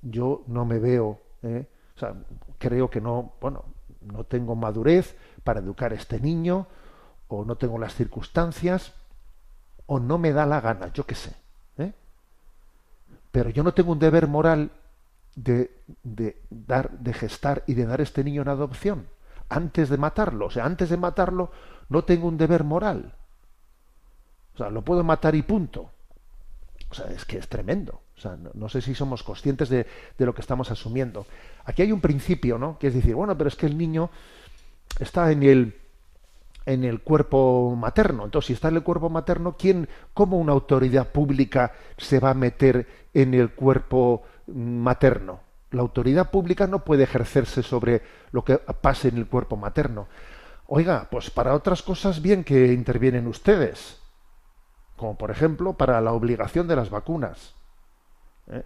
yo 0.04 0.43
no 0.47 0.66
me 0.66 0.80
veo, 0.80 1.20
¿eh? 1.41 1.68
o 1.95 1.99
sea, 1.99 2.14
creo 2.58 2.89
que 2.89 3.01
no, 3.01 3.34
bueno, 3.41 3.66
no 4.01 4.26
tengo 4.26 4.56
madurez 4.56 5.18
para 5.43 5.60
educar 5.60 5.91
a 5.91 5.95
este 5.95 6.20
niño, 6.20 6.68
o 7.28 7.45
no 7.45 7.56
tengo 7.56 7.80
las 7.80 7.95
circunstancias, 7.95 8.93
o 9.86 9.99
no 9.99 10.18
me 10.18 10.34
da 10.34 10.45
la 10.45 10.62
gana, 10.62 10.91
yo 10.93 11.06
qué 11.06 11.16
sé. 11.16 11.36
¿eh? 11.78 11.93
Pero 13.32 13.49
yo 13.49 13.64
no 13.64 13.74
tengo 13.74 13.91
un 13.91 13.99
deber 13.99 14.28
moral 14.28 14.72
de, 15.36 15.82
de, 16.04 16.41
dar, 16.49 16.91
de 16.99 17.14
gestar 17.14 17.64
y 17.66 17.74
de 17.74 17.86
dar 17.86 17.99
a 17.99 18.04
este 18.04 18.24
niño 18.24 18.43
en 18.43 18.49
adopción 18.49 19.08
antes 19.49 19.89
de 19.89 19.97
matarlo. 19.97 20.47
O 20.47 20.49
sea, 20.49 20.66
antes 20.66 20.89
de 20.89 20.97
matarlo 20.97 21.51
no 21.89 22.04
tengo 22.04 22.28
un 22.28 22.38
deber 22.38 22.64
moral. 22.64 23.16
O 24.54 24.58
sea, 24.58 24.70
lo 24.70 24.84
puedo 24.84 25.04
matar 25.04 25.36
y 25.36 25.41
punto. 25.41 25.91
O 26.89 26.93
sea, 26.93 27.08
es 27.08 27.26
que 27.26 27.38
es 27.38 27.47
tremendo. 27.47 28.01
O 28.18 28.22
sea, 28.22 28.38
no, 28.53 28.70
sé 28.70 28.82
si 28.82 28.95
somos 28.95 29.24
conscientes 29.24 29.70
de, 29.70 29.86
lo 30.18 30.34
que 30.34 30.41
estamos 30.41 30.72
asumiendo. 30.72 31.26
Aquí 31.66 31.82
hay 31.82 31.91
un 31.91 32.01
principio, 32.01 32.57
¿no? 32.57 32.78
Que 32.78 32.88
es 32.88 32.93
decir, 32.93 33.16
bueno, 33.16 33.38
pero 33.38 33.47
es 33.47 33.55
que 33.55 33.66
el 33.66 33.78
niño 33.78 34.09
está 34.99 35.32
en 35.32 35.43
el 35.43 35.76
en 36.66 36.84
el 36.86 37.01
cuerpo 37.01 37.76
materno. 37.76 38.24
Entonces, 38.24 38.47
si 38.47 38.53
está 38.53 38.70
en 38.70 38.78
el 38.78 38.84
cuerpo 38.84 39.09
materno, 39.09 39.55
¿quién, 39.57 39.89
cómo 40.14 40.38
una 40.38 40.53
autoridad 40.53 41.09
pública 41.09 41.74
se 41.97 42.20
va 42.20 42.30
a 42.30 42.36
meter 42.36 42.88
en 43.14 43.34
el 43.34 43.51
cuerpo 43.51 44.24
materno? 44.47 45.41
La 45.72 45.82
autoridad 45.82 46.32
pública 46.32 46.68
no 46.68 46.84
puede 46.86 47.03
ejercerse 47.03 47.64
sobre 47.64 48.01
lo 48.32 48.45
que 48.45 48.57
pase 48.57 49.09
en 49.09 49.18
el 49.18 49.28
cuerpo 49.28 49.57
materno. 49.57 50.07
Oiga, 50.68 51.07
pues 51.11 51.30
para 51.30 51.53
otras 51.53 51.82
cosas 51.82 52.22
bien 52.22 52.43
que 52.43 52.72
intervienen 52.72 53.28
ustedes, 53.28 53.99
como 54.95 55.18
por 55.18 55.32
ejemplo 55.32 55.74
para 55.74 55.99
la 55.99 56.14
obligación 56.14 56.68
de 56.68 56.76
las 56.76 56.89
vacunas. 56.89 57.55
¿Eh? 58.52 58.64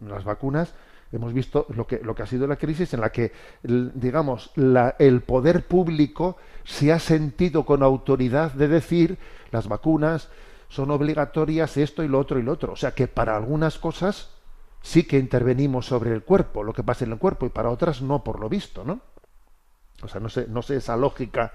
Las 0.00 0.24
vacunas 0.24 0.74
hemos 1.12 1.32
visto 1.32 1.66
lo 1.74 1.86
que, 1.86 1.98
lo 1.98 2.14
que 2.14 2.22
ha 2.22 2.26
sido 2.26 2.46
la 2.46 2.56
crisis 2.56 2.94
en 2.94 3.00
la 3.00 3.10
que, 3.12 3.32
digamos, 3.62 4.50
la- 4.54 4.96
el 4.98 5.20
poder 5.22 5.66
público 5.66 6.36
se 6.64 6.92
ha 6.92 6.98
sentido 6.98 7.64
con 7.66 7.82
autoridad 7.82 8.52
de 8.52 8.68
decir 8.68 9.18
las 9.50 9.68
vacunas 9.68 10.28
son 10.68 10.90
obligatorias 10.90 11.76
esto 11.76 12.02
y 12.02 12.08
lo 12.08 12.18
otro 12.18 12.38
y 12.38 12.42
lo 12.42 12.52
otro. 12.52 12.72
O 12.72 12.76
sea 12.76 12.92
que 12.92 13.08
para 13.08 13.36
algunas 13.36 13.78
cosas 13.78 14.30
sí 14.80 15.04
que 15.04 15.18
intervenimos 15.18 15.86
sobre 15.86 16.12
el 16.12 16.22
cuerpo, 16.22 16.62
lo 16.64 16.72
que 16.72 16.82
pasa 16.82 17.04
en 17.04 17.12
el 17.12 17.18
cuerpo, 17.18 17.44
y 17.46 17.50
para 17.50 17.68
otras 17.70 18.00
no, 18.00 18.24
por 18.24 18.40
lo 18.40 18.48
visto, 18.48 18.84
¿no? 18.84 19.00
O 20.02 20.08
sea, 20.08 20.20
no 20.20 20.28
sé, 20.28 20.46
no 20.48 20.62
sé 20.62 20.76
esa 20.76 20.96
lógica. 20.96 21.52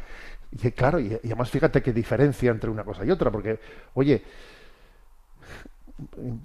Y 0.52 0.72
claro, 0.72 1.00
y, 1.00 1.08
y 1.08 1.28
además 1.28 1.50
fíjate 1.50 1.82
qué 1.82 1.92
diferencia 1.92 2.52
entre 2.52 2.70
una 2.70 2.84
cosa 2.84 3.04
y 3.04 3.12
otra, 3.12 3.32
porque, 3.32 3.60
oye, 3.96 4.24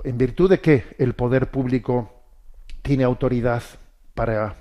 en, 0.04 0.18
virtud 0.18 0.50
de 0.50 0.60
que 0.60 0.84
el 0.98 1.14
poder 1.14 1.50
público 1.50 2.12
tiene 2.82 3.04
autoridad 3.04 3.62
para, 4.14 4.56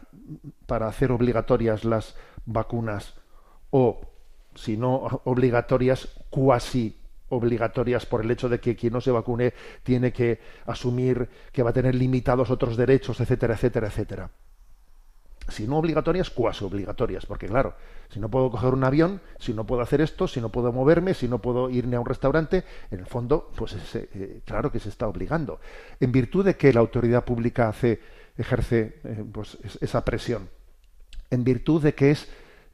para 0.66 0.88
hacer 0.88 1.12
obligatorias 1.12 1.84
las 1.86 2.16
vacunas 2.46 3.14
o, 3.70 4.02
si 4.56 4.78
no 4.78 5.22
obligatorias, 5.24 6.10
cuasi 6.30 6.98
obligatorias 7.30 8.06
por 8.06 8.22
el 8.22 8.32
hecho 8.32 8.50
de 8.50 8.60
que 8.60 8.76
quien 8.76 8.94
no 8.94 9.02
se 9.02 9.12
vacune 9.12 9.54
tiene 9.84 10.12
que 10.12 10.40
asumir 10.66 11.30
que 11.52 11.64
va 11.64 11.70
a 11.70 11.74
tener 11.74 11.96
limitados 11.96 12.52
otros 12.52 12.76
derechos, 12.76 13.20
etcétera, 13.22 13.54
etcétera, 13.54 13.88
etcétera. 13.88 14.30
Si 15.52 15.68
no 15.68 15.78
obligatorias, 15.78 16.30
cuasi 16.30 16.64
obligatorias, 16.66 17.26
porque 17.26 17.48
claro, 17.48 17.76
si 18.10 18.20
no 18.20 18.30
puedo 18.30 18.50
coger 18.50 18.74
un 18.74 18.84
avión, 18.84 19.22
si 19.40 19.54
no 19.54 19.66
puedo 19.66 19.82
hacer 19.82 20.02
esto, 20.02 20.28
si 20.28 20.42
no 20.42 20.50
puedo 20.50 20.72
moverme, 20.72 21.14
si 21.14 21.28
no 21.28 21.40
puedo 21.40 21.70
irme 21.70 21.98
a 21.98 22.00
un 22.00 22.06
restaurante, 22.06 22.64
en 22.90 23.00
el 23.00 23.06
fondo, 23.06 23.52
pues 23.56 23.74
es, 23.74 23.96
eh, 23.96 24.42
claro 24.46 24.72
que 24.72 24.80
se 24.80 24.90
está 24.90 25.08
obligando. 25.08 25.60
En 26.00 26.12
virtud 26.12 26.46
de 26.46 26.56
que 26.56 26.74
la 26.74 26.80
autoridad 26.80 27.24
pública 27.26 27.70
hace, 27.70 28.00
ejerce 28.38 29.00
eh, 29.04 29.24
pues, 29.32 29.58
es- 29.64 29.78
esa 29.82 30.04
presión, 30.04 30.50
en 31.30 31.44
virtud 31.44 31.82
de 31.84 31.94
que 31.94 32.12
es, 32.12 32.28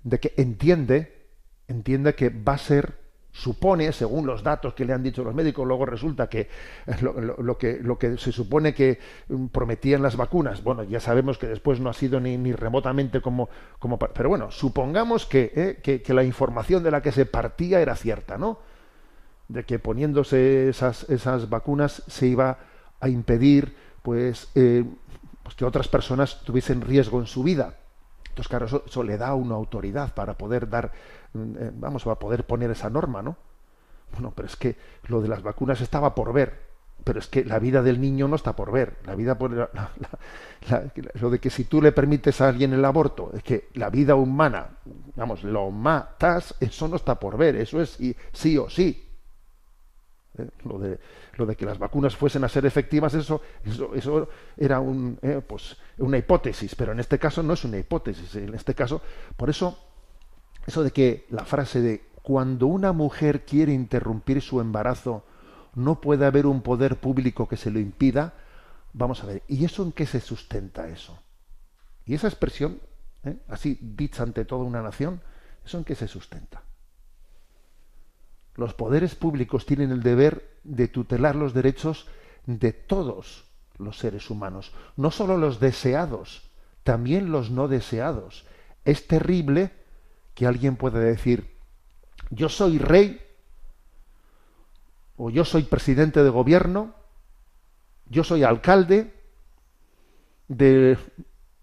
de 0.03 0.19
que 0.19 0.33
entiende, 0.37 1.25
entiende 1.67 2.15
que 2.15 2.29
va 2.29 2.53
a 2.53 2.57
ser 2.57 3.06
supone, 3.37 3.91
según 3.91 4.25
los 4.25 4.41
datos 4.41 4.73
que 4.73 4.83
le 4.83 4.93
han 4.93 5.03
dicho 5.03 5.23
los 5.23 5.35
médicos, 5.35 5.67
luego 5.67 5.85
resulta 5.85 6.27
que 6.27 6.49
lo, 7.01 7.57
que 7.57 7.79
lo 7.81 7.99
que 7.99 8.17
se 8.17 8.31
supone 8.31 8.73
que 8.73 8.97
mm, 9.29 9.47
prometían 9.47 10.01
las 10.01 10.17
vacunas, 10.17 10.63
bueno, 10.63 10.83
ya 10.83 10.99
sabemos 10.99 11.37
que 11.37 11.47
después 11.47 11.79
no 11.79 11.89
ha 11.89 11.93
sido 11.93 12.19
ni, 12.19 12.35
ni 12.37 12.51
remotamente 12.51 13.21
como, 13.21 13.49
como 13.77 13.99
pero 13.99 14.29
bueno, 14.29 14.49
supongamos 14.49 15.27
que, 15.27 15.51
eh, 15.55 15.79
que, 15.83 16.01
que 16.01 16.13
la 16.15 16.23
información 16.23 16.81
de 16.81 16.91
la 16.91 17.01
que 17.01 17.11
se 17.11 17.27
partía 17.27 17.79
era 17.79 17.95
cierta, 17.95 18.39
¿no? 18.39 18.59
De 19.47 19.63
que 19.65 19.77
poniéndose 19.77 20.67
esas, 20.67 21.07
esas 21.09 21.47
vacunas 21.49 22.03
se 22.07 22.27
iba 22.27 22.57
a 22.99 23.07
impedir 23.07 23.75
pues, 24.01 24.49
eh, 24.55 24.83
pues 25.43 25.55
que 25.55 25.63
otras 25.63 25.87
personas 25.87 26.41
tuviesen 26.43 26.81
riesgo 26.81 27.19
en 27.19 27.27
su 27.27 27.43
vida. 27.43 27.75
Entonces, 28.29 28.47
claro, 28.47 28.65
eso, 28.65 28.83
eso 28.87 29.03
le 29.03 29.17
da 29.17 29.35
una 29.35 29.55
autoridad 29.55 30.13
para 30.13 30.37
poder 30.37 30.69
dar, 30.69 30.91
vamos, 31.73 32.03
para 32.03 32.19
poder 32.19 32.45
poner 32.45 32.71
esa 32.71 32.89
norma, 32.89 33.21
¿no? 33.21 33.37
Bueno, 34.13 34.31
pero 34.35 34.47
es 34.47 34.55
que 34.55 34.75
lo 35.07 35.21
de 35.21 35.27
las 35.27 35.43
vacunas 35.43 35.81
estaba 35.81 36.15
por 36.15 36.31
ver, 36.33 36.67
pero 37.03 37.19
es 37.19 37.27
que 37.27 37.45
la 37.45 37.59
vida 37.59 37.81
del 37.81 37.99
niño 38.01 38.27
no 38.27 38.35
está 38.35 38.55
por 38.55 38.71
ver. 38.71 38.97
La 39.05 39.15
vida 39.15 39.37
por 39.37 39.51
la- 39.51 39.69
lo 41.15 41.29
de 41.29 41.39
que 41.39 41.49
si 41.49 41.65
tú 41.65 41.81
le 41.81 41.91
permites 41.91 42.41
a 42.41 42.49
alguien 42.49 42.73
el 42.73 42.83
aborto, 42.85 43.31
es 43.33 43.43
que 43.43 43.69
la 43.75 43.89
vida 43.89 44.15
humana, 44.15 44.67
vamos, 45.15 45.43
lo 45.43 45.71
matas, 45.71 46.55
eso 46.59 46.87
no 46.87 46.95
está 46.95 47.15
por 47.19 47.37
ver, 47.37 47.55
eso 47.55 47.81
es 47.81 47.97
sí, 48.33 48.57
o 48.57 48.69
sí. 48.69 49.03
¿eh? 50.37 50.47
Lo 50.65 50.79
de, 50.79 50.99
lo 51.35 51.45
de 51.45 51.55
que 51.55 51.65
las 51.65 51.77
vacunas 51.79 52.15
fuesen 52.15 52.43
a 52.43 52.49
ser 52.49 52.65
efectivas, 52.65 53.13
eso, 53.13 53.41
eso, 53.63 53.93
eso 53.95 54.29
era 54.55 54.79
un, 54.79 55.17
eh, 55.21 55.41
pues, 55.45 55.77
una 55.97 56.17
hipótesis, 56.17 56.75
pero 56.75 56.91
en 56.91 56.99
este 56.99 57.19
caso 57.19 57.43
no 57.43 57.53
es 57.53 57.63
una 57.63 57.77
hipótesis. 57.77 58.35
En 58.35 58.53
este 58.53 58.75
caso, 58.75 59.01
por 59.35 59.49
eso, 59.49 59.77
eso 60.67 60.83
de 60.83 60.91
que 60.91 61.25
la 61.29 61.45
frase 61.45 61.81
de 61.81 62.05
cuando 62.21 62.67
una 62.67 62.91
mujer 62.91 63.45
quiere 63.45 63.71
interrumpir 63.71 64.41
su 64.41 64.59
embarazo, 64.59 65.23
no 65.75 66.01
puede 66.01 66.25
haber 66.25 66.45
un 66.45 66.61
poder 66.61 66.97
público 66.97 67.47
que 67.47 67.55
se 67.55 67.71
lo 67.71 67.79
impida, 67.79 68.33
vamos 68.91 69.23
a 69.23 69.27
ver, 69.27 69.43
¿y 69.47 69.63
eso 69.63 69.81
en 69.83 69.93
qué 69.93 70.05
se 70.05 70.19
sustenta 70.19 70.89
eso? 70.89 71.17
Y 72.05 72.15
esa 72.15 72.27
expresión, 72.27 72.81
¿eh? 73.23 73.37
así 73.47 73.79
dicha 73.81 74.23
ante 74.23 74.43
toda 74.43 74.65
una 74.65 74.81
nación, 74.81 75.21
¿eso 75.65 75.77
en 75.77 75.85
qué 75.85 75.95
se 75.95 76.09
sustenta? 76.09 76.63
Los 78.55 78.73
poderes 78.73 79.15
públicos 79.15 79.65
tienen 79.65 79.91
el 79.91 80.03
deber 80.03 80.59
de 80.65 80.89
tutelar 80.89 81.35
los 81.35 81.53
derechos 81.53 82.07
de 82.45 82.73
todos 82.73 83.45
los 83.77 83.99
seres 83.99 84.29
humanos, 84.29 84.73
no 84.97 85.11
solo 85.11 85.37
los 85.37 85.61
deseados, 85.61 86.49
también 86.83 87.31
los 87.31 87.51
no 87.51 87.67
deseados. 87.67 88.45
Es 88.83 89.07
terrible 89.07 89.71
que 90.37 90.45
alguien 90.45 90.75
pueda 90.75 90.99
decir, 90.99 91.57
yo 92.29 92.47
soy 92.47 92.77
rey, 92.77 93.19
o 95.15 95.31
yo 95.31 95.43
soy 95.43 95.63
presidente 95.63 96.23
de 96.23 96.29
gobierno, 96.29 96.93
yo 98.05 98.23
soy 98.23 98.43
alcalde 98.43 99.15
de 100.47 100.95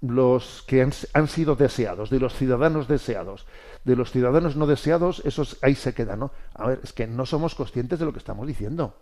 los 0.00 0.64
que 0.66 0.82
han, 0.82 1.28
sido 1.28 1.54
deseados, 1.54 2.10
de 2.10 2.18
los 2.18 2.34
ciudadanos 2.34 2.88
deseados. 2.88 3.46
De 3.84 3.94
los 3.94 4.10
ciudadanos 4.10 4.56
no 4.56 4.66
deseados, 4.66 5.22
esos 5.24 5.56
ahí 5.62 5.76
se 5.76 5.94
quedan, 5.94 6.18
¿no? 6.18 6.32
A 6.54 6.66
ver, 6.66 6.80
es 6.82 6.92
que 6.92 7.06
no 7.06 7.26
somos 7.26 7.54
conscientes 7.54 8.00
de 8.00 8.06
lo 8.06 8.12
que 8.12 8.18
estamos 8.18 8.44
diciendo. 8.44 8.98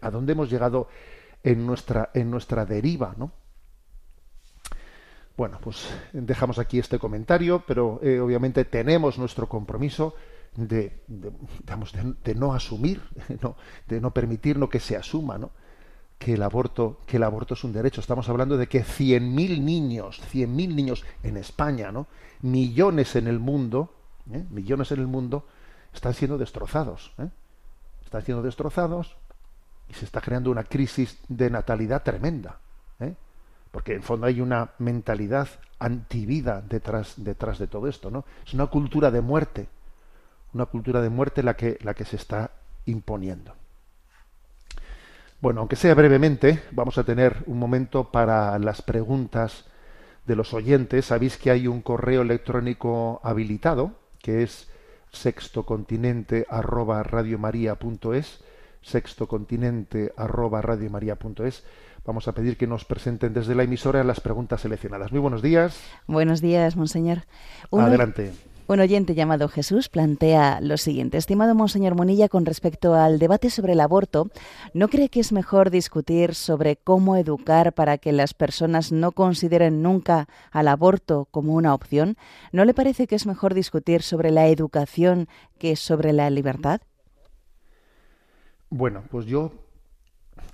¿A 0.00 0.10
dónde 0.12 0.34
hemos 0.34 0.50
llegado 0.50 0.86
en 1.42 1.66
nuestra, 1.66 2.10
en 2.14 2.30
nuestra 2.30 2.64
deriva, 2.64 3.12
¿no? 3.16 3.32
Bueno, 5.38 5.58
pues 5.62 5.88
dejamos 6.12 6.58
aquí 6.58 6.80
este 6.80 6.98
comentario, 6.98 7.62
pero 7.64 8.00
eh, 8.02 8.18
obviamente 8.18 8.64
tenemos 8.64 9.18
nuestro 9.18 9.48
compromiso 9.48 10.16
de, 10.56 11.04
digamos, 11.06 11.92
de- 12.24 12.34
no 12.34 12.52
asumir, 12.54 13.00
no, 13.42 13.54
de 13.86 14.00
no 14.00 14.12
permitirnos 14.12 14.68
que 14.68 14.80
se 14.80 14.96
asuma, 14.96 15.38
¿no? 15.38 15.50
que 16.18 16.34
el 16.34 16.42
aborto 16.42 16.98
que 17.06 17.18
el 17.18 17.22
aborto 17.22 17.54
es 17.54 17.62
un 17.62 17.72
derecho. 17.72 18.00
Estamos 18.00 18.28
hablando 18.28 18.56
de 18.56 18.66
que 18.66 18.82
100.000 18.82 19.60
niños, 19.62 20.20
100.000 20.32 20.74
niños 20.74 21.04
en 21.22 21.36
España, 21.36 21.92
¿no? 21.92 22.08
Millones 22.42 23.14
en 23.14 23.28
el 23.28 23.38
mundo, 23.38 23.94
¿eh? 24.32 24.44
millones 24.50 24.90
en 24.90 24.98
el 24.98 25.06
mundo 25.06 25.46
están 25.94 26.14
siendo 26.14 26.36
destrozados, 26.36 27.12
¿eh? 27.18 27.28
Están 28.04 28.24
siendo 28.24 28.42
destrozados 28.42 29.16
y 29.88 29.94
se 29.94 30.04
está 30.04 30.20
creando 30.20 30.50
una 30.50 30.64
crisis 30.64 31.20
de 31.28 31.48
natalidad 31.50 32.02
tremenda. 32.02 32.58
Porque 33.70 33.94
en 33.94 34.02
fondo 34.02 34.26
hay 34.26 34.40
una 34.40 34.70
mentalidad 34.78 35.48
antivida 35.78 36.62
detrás 36.62 37.14
detrás 37.16 37.58
de 37.58 37.66
todo 37.66 37.88
esto, 37.88 38.10
¿no? 38.10 38.24
Es 38.46 38.54
una 38.54 38.66
cultura 38.66 39.10
de 39.10 39.20
muerte, 39.20 39.68
una 40.54 40.66
cultura 40.66 41.00
de 41.00 41.10
muerte 41.10 41.42
la 41.42 41.54
que 41.54 41.78
la 41.82 41.94
que 41.94 42.04
se 42.04 42.16
está 42.16 42.50
imponiendo. 42.86 43.54
Bueno, 45.40 45.60
aunque 45.60 45.76
sea 45.76 45.94
brevemente, 45.94 46.64
vamos 46.72 46.98
a 46.98 47.04
tener 47.04 47.44
un 47.46 47.60
momento 47.60 48.10
para 48.10 48.58
las 48.58 48.82
preguntas 48.82 49.66
de 50.26 50.34
los 50.34 50.52
oyentes. 50.52 51.06
Sabéis 51.06 51.36
que 51.36 51.52
hay 51.52 51.68
un 51.68 51.80
correo 51.80 52.22
electrónico 52.22 53.20
habilitado, 53.22 53.92
que 54.20 54.42
es 54.42 54.68
sextocontinente 55.12 56.46
arroba 56.50 57.04
Vamos 62.08 62.26
a 62.26 62.32
pedir 62.32 62.56
que 62.56 62.66
nos 62.66 62.86
presenten 62.86 63.34
desde 63.34 63.54
la 63.54 63.64
emisora 63.64 64.02
las 64.02 64.20
preguntas 64.20 64.62
seleccionadas. 64.62 65.12
Muy 65.12 65.20
buenos 65.20 65.42
días. 65.42 65.78
Buenos 66.06 66.40
días, 66.40 66.74
monseñor. 66.74 67.24
Un- 67.68 67.82
Adelante. 67.82 68.32
Un 68.66 68.80
oyente 68.80 69.14
llamado 69.14 69.46
Jesús 69.50 69.90
plantea 69.90 70.62
lo 70.62 70.78
siguiente. 70.78 71.18
Estimado 71.18 71.54
Monseñor 71.54 71.94
Monilla, 71.96 72.30
con 72.30 72.46
respecto 72.46 72.94
al 72.94 73.18
debate 73.18 73.50
sobre 73.50 73.74
el 73.74 73.80
aborto, 73.80 74.30
¿no 74.72 74.88
cree 74.88 75.10
que 75.10 75.20
es 75.20 75.32
mejor 75.32 75.68
discutir 75.70 76.34
sobre 76.34 76.76
cómo 76.76 77.16
educar 77.16 77.74
para 77.74 77.98
que 77.98 78.12
las 78.12 78.32
personas 78.32 78.90
no 78.90 79.12
consideren 79.12 79.82
nunca 79.82 80.28
al 80.50 80.68
aborto 80.68 81.28
como 81.30 81.52
una 81.52 81.74
opción? 81.74 82.16
¿No 82.52 82.64
le 82.64 82.72
parece 82.72 83.06
que 83.06 83.16
es 83.16 83.26
mejor 83.26 83.52
discutir 83.52 84.00
sobre 84.02 84.30
la 84.30 84.46
educación 84.48 85.28
que 85.58 85.76
sobre 85.76 86.14
la 86.14 86.30
libertad? 86.30 86.80
Bueno, 88.70 89.02
pues 89.10 89.26
yo 89.26 89.52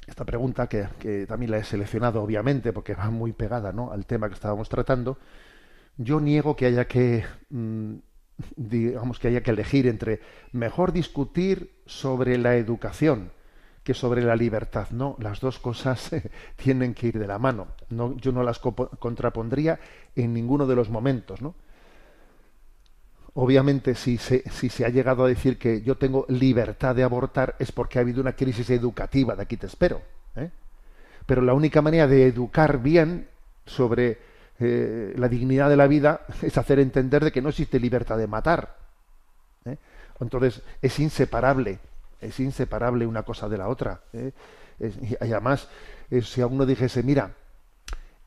esta 0.06 0.24
pregunta 0.24 0.68
que, 0.68 0.86
que 0.98 1.26
también 1.26 1.50
la 1.50 1.58
he 1.58 1.64
seleccionado 1.64 2.22
obviamente 2.22 2.72
porque 2.72 2.94
va 2.94 3.10
muy 3.10 3.32
pegada 3.32 3.72
¿no? 3.72 3.92
al 3.92 4.06
tema 4.06 4.28
que 4.28 4.34
estábamos 4.34 4.68
tratando. 4.68 5.18
Yo 5.96 6.20
niego 6.20 6.56
que 6.56 6.66
haya 6.66 6.86
que 6.86 7.24
mm, 7.50 7.94
digamos 8.56 9.18
que 9.18 9.28
haya 9.28 9.42
que 9.42 9.52
elegir 9.52 9.86
entre 9.86 10.20
mejor 10.52 10.92
discutir 10.92 11.80
sobre 11.86 12.36
la 12.38 12.56
educación 12.56 13.30
que 13.84 13.94
sobre 13.94 14.22
la 14.22 14.34
libertad 14.34 14.88
no 14.90 15.16
las 15.20 15.40
dos 15.40 15.58
cosas 15.58 16.10
tienen 16.56 16.94
que 16.94 17.08
ir 17.08 17.18
de 17.18 17.26
la 17.26 17.38
mano. 17.38 17.68
No 17.90 18.16
yo 18.16 18.32
no 18.32 18.42
las 18.42 18.58
contrapondría 18.58 19.78
en 20.16 20.32
ninguno 20.32 20.66
de 20.66 20.76
los 20.76 20.90
momentos 20.90 21.42
no 21.42 21.54
Obviamente, 23.34 23.94
si 23.94 24.16
se, 24.16 24.48
si 24.50 24.68
se 24.68 24.84
ha 24.84 24.88
llegado 24.88 25.24
a 25.24 25.28
decir 25.28 25.58
que 25.58 25.82
yo 25.82 25.96
tengo 25.96 26.24
libertad 26.28 26.94
de 26.94 27.02
abortar 27.02 27.56
es 27.58 27.72
porque 27.72 27.98
ha 27.98 28.02
habido 28.02 28.20
una 28.20 28.34
crisis 28.34 28.70
educativa, 28.70 29.34
de 29.34 29.42
aquí 29.42 29.56
te 29.56 29.66
espero. 29.66 30.02
¿eh? 30.36 30.50
Pero 31.26 31.42
la 31.42 31.54
única 31.54 31.82
manera 31.82 32.06
de 32.06 32.26
educar 32.26 32.80
bien 32.80 33.28
sobre 33.66 34.18
eh, 34.60 35.14
la 35.16 35.28
dignidad 35.28 35.68
de 35.68 35.76
la 35.76 35.88
vida 35.88 36.26
es 36.42 36.56
hacer 36.56 36.78
entender 36.78 37.24
de 37.24 37.32
que 37.32 37.42
no 37.42 37.48
existe 37.48 37.80
libertad 37.80 38.18
de 38.18 38.26
matar. 38.26 38.76
¿eh? 39.64 39.78
Entonces 40.20 40.62
es 40.80 40.98
inseparable, 41.00 41.80
es 42.20 42.38
inseparable 42.38 43.06
una 43.06 43.24
cosa 43.24 43.48
de 43.48 43.58
la 43.58 43.68
otra. 43.68 44.00
¿eh? 44.12 44.32
Y 44.78 45.16
además, 45.20 45.68
eh, 46.10 46.22
si 46.22 46.40
a 46.40 46.46
uno 46.46 46.66
dijese, 46.66 47.02
mira, 47.02 47.34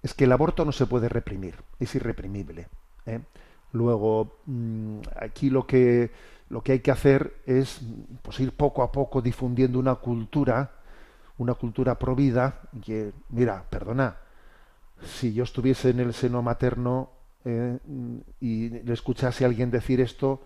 es 0.02 0.14
que 0.14 0.26
el 0.26 0.32
aborto 0.32 0.66
no 0.66 0.72
se 0.72 0.86
puede 0.86 1.10
reprimir, 1.10 1.56
es 1.80 1.96
irreprimible. 1.96 2.68
¿eh? 3.06 3.20
Luego, 3.74 4.38
mm, 4.46 5.00
aquí 5.20 5.50
lo 5.50 5.68
que, 5.68 6.12
lo 6.50 6.62
que 6.62 6.74
hay 6.74 6.80
que 6.80 6.92
hacer 6.92 7.36
es 7.46 7.82
pues, 8.22 8.40
ir 8.40 8.54
poco 8.54 8.84
a 8.84 8.92
poco 8.92 9.22
difundiendo 9.22 9.80
una 9.80 9.96
cultura, 9.96 10.72
una 11.38 11.54
cultura 11.54 12.00
provida, 12.00 12.62
que, 12.84 13.12
mira, 13.30 13.66
perdona, 13.70 14.18
si 15.04 15.34
yo 15.34 15.44
estuviese 15.44 15.90
en 15.90 16.00
el 16.00 16.14
seno 16.14 16.42
materno 16.42 17.12
eh, 17.46 17.78
y 18.42 18.70
le 18.70 18.94
escuchase 18.94 19.44
a 19.44 19.48
alguien 19.48 19.70
decir 19.70 20.02
esto, 20.02 20.42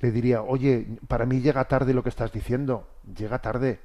le 0.00 0.12
diría, 0.12 0.42
oye, 0.42 0.86
para 1.08 1.26
mí 1.26 1.40
llega 1.40 1.66
tarde 1.66 1.94
lo 1.94 2.02
que 2.02 2.08
estás 2.08 2.32
diciendo, 2.32 2.88
llega 3.16 3.40
tarde. 3.40 3.80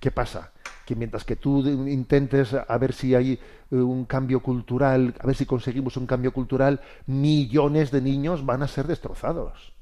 ¿Qué 0.00 0.10
pasa? 0.10 0.52
Que 0.84 0.94
mientras 0.94 1.24
que 1.24 1.36
tú 1.36 1.66
intentes 1.66 2.54
a 2.54 2.78
ver 2.78 2.92
si 2.92 3.14
hay 3.14 3.32
eh, 3.32 3.76
un 3.76 4.04
cambio 4.04 4.40
cultural, 4.40 5.14
a 5.18 5.26
ver 5.26 5.36
si 5.36 5.46
conseguimos 5.46 5.96
un 5.96 6.06
cambio 6.06 6.32
cultural, 6.32 6.80
millones 7.06 7.90
de 7.90 8.00
niños 8.00 8.44
van 8.44 8.62
a 8.62 8.68
ser 8.68 8.86
destrozados. 8.86 9.72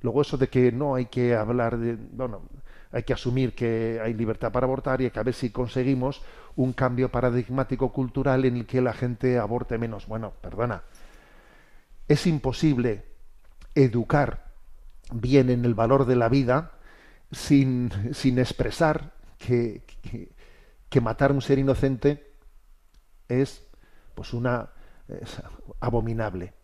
Luego 0.00 0.22
eso 0.22 0.36
de 0.36 0.48
que 0.48 0.70
no 0.70 0.94
hay 0.94 1.06
que 1.06 1.34
hablar 1.34 1.78
de, 1.78 1.96
bueno, 1.96 2.42
hay 2.92 3.02
que 3.02 3.12
asumir 3.12 3.54
que 3.54 4.00
hay 4.02 4.14
libertad 4.14 4.52
para 4.52 4.66
abortar 4.66 5.00
y 5.00 5.10
que 5.10 5.18
a 5.18 5.22
ver 5.24 5.34
si 5.34 5.50
conseguimos 5.50 6.22
un 6.56 6.72
cambio 6.72 7.10
paradigmático 7.10 7.92
cultural 7.92 8.44
en 8.44 8.56
el 8.56 8.66
que 8.66 8.80
la 8.80 8.92
gente 8.92 9.38
aborte 9.38 9.78
menos. 9.78 10.06
Bueno, 10.06 10.32
perdona. 10.40 10.82
Es 12.06 12.26
imposible 12.26 13.04
educar 13.74 14.46
bien 15.12 15.50
en 15.50 15.64
el 15.64 15.74
valor 15.74 16.06
de 16.06 16.16
la 16.16 16.28
vida 16.28 16.72
sin, 17.30 17.90
sin 18.12 18.38
expresar 18.38 19.12
que, 19.38 19.82
que, 20.88 21.00
matar 21.00 21.30
a 21.30 21.34
un 21.34 21.42
ser 21.42 21.58
inocente 21.58 22.34
es 23.28 23.66
pues 24.14 24.32
una 24.32 24.70
abominable. 25.80 26.54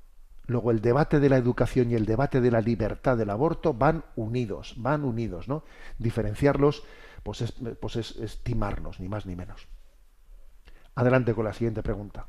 Luego 0.47 0.71
el 0.71 0.83
debate 0.83 1.21
de 1.21 1.29
la 1.29 1.39
educación 1.39 1.91
y 1.91 1.95
el 1.95 2.05
debate 2.05 2.41
de 2.41 2.51
la 2.51 2.61
libertad 2.61 3.17
del 3.17 3.31
aborto 3.31 3.73
van 3.73 4.05
unidos, 4.17 4.75
van 4.77 5.05
unidos, 5.05 5.49
¿no? 5.49 5.65
Diferenciarlos, 5.99 6.83
pues 7.23 7.41
es, 7.41 7.55
pues 7.81 7.97
es 7.97 8.17
estimarnos, 8.17 9.01
ni 9.01 9.09
más 9.09 9.25
ni 9.25 9.37
menos. 9.37 9.67
Adelante 10.97 11.35
con 11.35 11.45
la 11.45 11.55
siguiente 11.55 11.83
pregunta. 11.83 12.27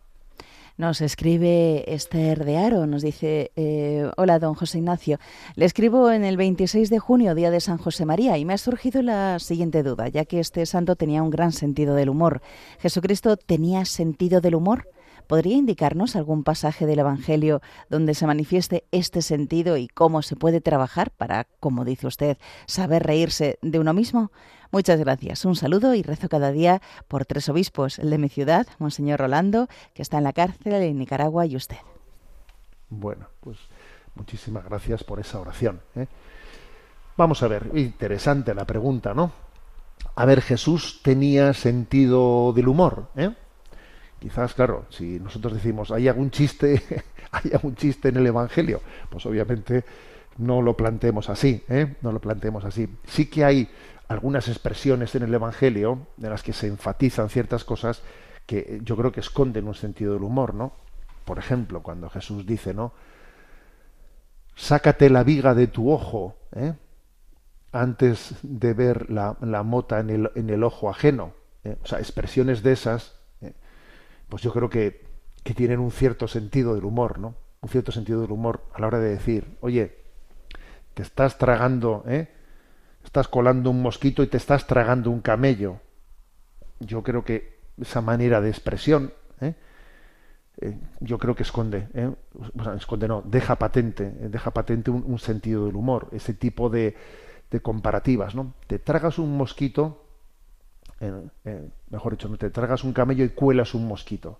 Nos 0.77 0.99
escribe 0.99 1.85
Esther 1.87 2.43
de 2.43 2.57
Aro, 2.57 2.85
nos 2.85 3.01
dice, 3.01 3.53
eh, 3.55 4.11
hola 4.17 4.39
don 4.39 4.55
José 4.55 4.79
Ignacio, 4.79 5.19
le 5.55 5.63
escribo 5.63 6.11
en 6.11 6.25
el 6.25 6.35
26 6.35 6.89
de 6.89 6.99
junio, 6.99 7.33
día 7.33 7.49
de 7.49 7.61
San 7.61 7.77
José 7.77 8.05
María, 8.05 8.37
y 8.37 8.43
me 8.43 8.53
ha 8.53 8.57
surgido 8.57 9.01
la 9.01 9.39
siguiente 9.39 9.83
duda, 9.83 10.09
ya 10.09 10.25
que 10.25 10.41
este 10.41 10.65
santo 10.65 10.97
tenía 10.97 11.23
un 11.23 11.29
gran 11.29 11.53
sentido 11.53 11.95
del 11.95 12.09
humor. 12.09 12.41
¿Jesucristo 12.79 13.37
tenía 13.37 13.85
sentido 13.85 14.41
del 14.41 14.55
humor? 14.55 14.89
¿Podría 15.27 15.55
indicarnos 15.55 16.17
algún 16.17 16.43
pasaje 16.43 16.85
del 16.85 16.99
Evangelio 16.99 17.61
donde 17.89 18.13
se 18.13 18.27
manifieste 18.27 18.83
este 18.91 19.21
sentido 19.21 19.77
y 19.77 19.87
cómo 19.87 20.23
se 20.23 20.35
puede 20.35 20.59
trabajar 20.59 21.09
para, 21.09 21.47
como 21.61 21.85
dice 21.85 22.05
usted, 22.05 22.37
saber 22.67 23.03
reírse 23.03 23.57
de 23.61 23.79
uno 23.79 23.93
mismo? 23.93 24.29
Muchas 24.75 24.99
gracias. 24.99 25.45
Un 25.45 25.55
saludo 25.55 25.95
y 25.95 26.03
rezo 26.03 26.27
cada 26.27 26.51
día 26.51 26.81
por 27.07 27.25
tres 27.25 27.47
obispos, 27.47 27.97
el 27.97 28.09
de 28.09 28.17
mi 28.17 28.27
ciudad, 28.27 28.67
Monseñor 28.77 29.21
Rolando, 29.21 29.69
que 29.93 30.01
está 30.01 30.17
en 30.17 30.25
la 30.25 30.33
cárcel 30.33 30.73
en 30.73 30.97
Nicaragua, 30.97 31.45
y 31.45 31.55
usted. 31.55 31.77
Bueno, 32.89 33.25
pues 33.39 33.57
muchísimas 34.15 34.65
gracias 34.65 35.05
por 35.05 35.21
esa 35.21 35.39
oración. 35.39 35.79
¿eh? 35.95 36.07
Vamos 37.15 37.41
a 37.41 37.47
ver, 37.47 37.71
interesante 37.73 38.53
la 38.53 38.65
pregunta, 38.65 39.13
¿no? 39.13 39.31
A 40.13 40.25
ver, 40.25 40.41
Jesús 40.41 40.99
tenía 41.01 41.53
sentido 41.53 42.51
del 42.51 42.67
humor, 42.67 43.07
¿eh? 43.15 43.33
Quizás, 44.19 44.55
claro, 44.55 44.87
si 44.89 45.21
nosotros 45.21 45.53
decimos, 45.53 45.89
¿hay 45.91 46.09
algún 46.09 46.31
chiste, 46.31 46.83
hay 47.31 47.51
algún 47.53 47.75
chiste 47.75 48.09
en 48.09 48.17
el 48.17 48.27
Evangelio? 48.27 48.81
Pues 49.09 49.25
obviamente 49.25 49.85
no 50.37 50.61
lo 50.61 50.75
planteemos 50.75 51.29
así, 51.29 51.63
¿eh? 51.69 51.95
No 52.01 52.11
lo 52.11 52.19
planteemos 52.19 52.65
así. 52.65 52.89
Sí 53.05 53.27
que 53.27 53.45
hay 53.45 53.69
algunas 54.07 54.47
expresiones 54.47 55.15
en 55.15 55.23
el 55.23 55.33
Evangelio 55.33 56.07
de 56.17 56.29
las 56.29 56.43
que 56.43 56.53
se 56.53 56.67
enfatizan 56.67 57.29
ciertas 57.29 57.63
cosas 57.63 58.01
que 58.45 58.79
yo 58.83 58.95
creo 58.95 59.11
que 59.11 59.19
esconden 59.19 59.67
un 59.67 59.75
sentido 59.75 60.13
del 60.13 60.23
humor, 60.23 60.53
¿no? 60.53 60.73
Por 61.25 61.39
ejemplo, 61.39 61.81
cuando 61.81 62.09
Jesús 62.09 62.45
dice, 62.45 62.73
¿no? 62.73 62.93
Sácate 64.55 65.09
la 65.09 65.23
viga 65.23 65.55
de 65.55 65.67
tu 65.67 65.91
ojo, 65.91 66.35
¿eh? 66.55 66.73
antes 67.71 68.35
de 68.41 68.73
ver 68.73 69.09
la, 69.09 69.35
la 69.41 69.63
mota 69.63 69.99
en 69.99 70.09
el, 70.09 70.31
en 70.35 70.49
el 70.49 70.63
ojo 70.63 70.89
ajeno. 70.89 71.33
¿eh? 71.63 71.75
O 71.83 71.87
sea, 71.87 71.99
expresiones 71.99 72.63
de 72.63 72.71
esas, 72.71 73.15
¿eh? 73.41 73.53
pues 74.29 74.43
yo 74.43 74.53
creo 74.53 74.69
que, 74.69 75.05
que 75.43 75.53
tienen 75.53 75.79
un 75.79 75.91
cierto 75.91 76.27
sentido 76.27 76.75
del 76.75 76.85
humor, 76.85 77.19
¿no? 77.19 77.35
Un 77.61 77.69
cierto 77.69 77.91
sentido 77.91 78.21
del 78.21 78.31
humor 78.31 78.63
a 78.73 78.79
la 78.79 78.87
hora 78.87 78.99
de 78.99 79.09
decir, 79.09 79.57
oye, 79.59 79.97
te 80.93 81.01
estás 81.01 81.37
tragando, 81.37 82.03
¿eh? 82.07 82.29
Estás 83.05 83.27
colando 83.27 83.69
un 83.69 83.81
mosquito 83.81 84.23
y 84.23 84.27
te 84.27 84.37
estás 84.37 84.67
tragando 84.67 85.09
un 85.11 85.21
camello. 85.21 85.79
Yo 86.79 87.03
creo 87.03 87.23
que 87.23 87.59
esa 87.79 88.01
manera 88.01 88.41
de 88.41 88.49
expresión, 88.49 89.13
¿eh? 89.41 89.53
Eh, 90.61 90.77
yo 91.01 91.17
creo 91.17 91.35
que 91.35 91.43
esconde, 91.43 91.89
¿eh? 91.93 92.11
esconde 92.77 93.07
no, 93.07 93.21
deja 93.21 93.57
patente, 93.57 94.05
eh, 94.05 94.29
deja 94.29 94.51
patente 94.51 94.89
un, 94.89 95.19
sentido 95.19 95.65
del 95.65 95.75
humor, 95.75 96.07
ese 96.13 96.33
tipo 96.33 96.69
de, 96.69 96.95
de, 97.51 97.59
comparativas, 97.59 98.35
¿no? 98.35 98.53
Te 98.67 98.79
tragas 98.79 99.19
un 99.19 99.35
mosquito, 99.35 100.05
mejor 101.89 102.13
dicho, 102.13 102.29
no 102.29 102.37
te 102.37 102.49
tragas 102.49 102.85
un 102.85 102.93
camello 102.93 103.25
y 103.25 103.29
cuelas 103.29 103.73
un 103.73 103.85
mosquito. 103.87 104.39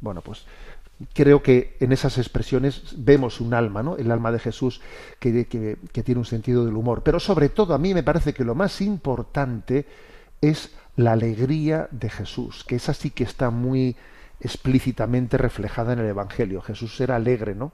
Bueno, 0.00 0.20
pues 0.20 0.44
creo 1.12 1.42
que 1.42 1.76
en 1.80 1.92
esas 1.92 2.18
expresiones 2.18 2.94
vemos 2.96 3.40
un 3.40 3.54
alma, 3.54 3.82
¿no? 3.82 3.96
El 3.96 4.10
alma 4.10 4.32
de 4.32 4.38
Jesús 4.38 4.80
que, 5.18 5.46
que, 5.46 6.02
tiene 6.02 6.18
un 6.18 6.24
sentido 6.24 6.64
del 6.64 6.76
humor. 6.76 7.02
Pero 7.02 7.20
sobre 7.20 7.48
todo 7.48 7.74
a 7.74 7.78
mí 7.78 7.92
me 7.94 8.02
parece 8.02 8.32
que 8.32 8.44
lo 8.44 8.54
más 8.54 8.80
importante 8.80 9.86
es 10.40 10.74
la 10.96 11.12
alegría 11.12 11.88
de 11.90 12.08
Jesús, 12.08 12.64
que 12.64 12.76
esa 12.76 12.94
sí 12.94 13.10
que 13.10 13.24
está 13.24 13.50
muy 13.50 13.96
explícitamente 14.40 15.36
reflejada 15.36 15.92
en 15.92 15.98
el 15.98 16.06
Evangelio. 16.06 16.62
Jesús 16.62 16.98
era 17.00 17.16
alegre, 17.16 17.54
¿no? 17.54 17.72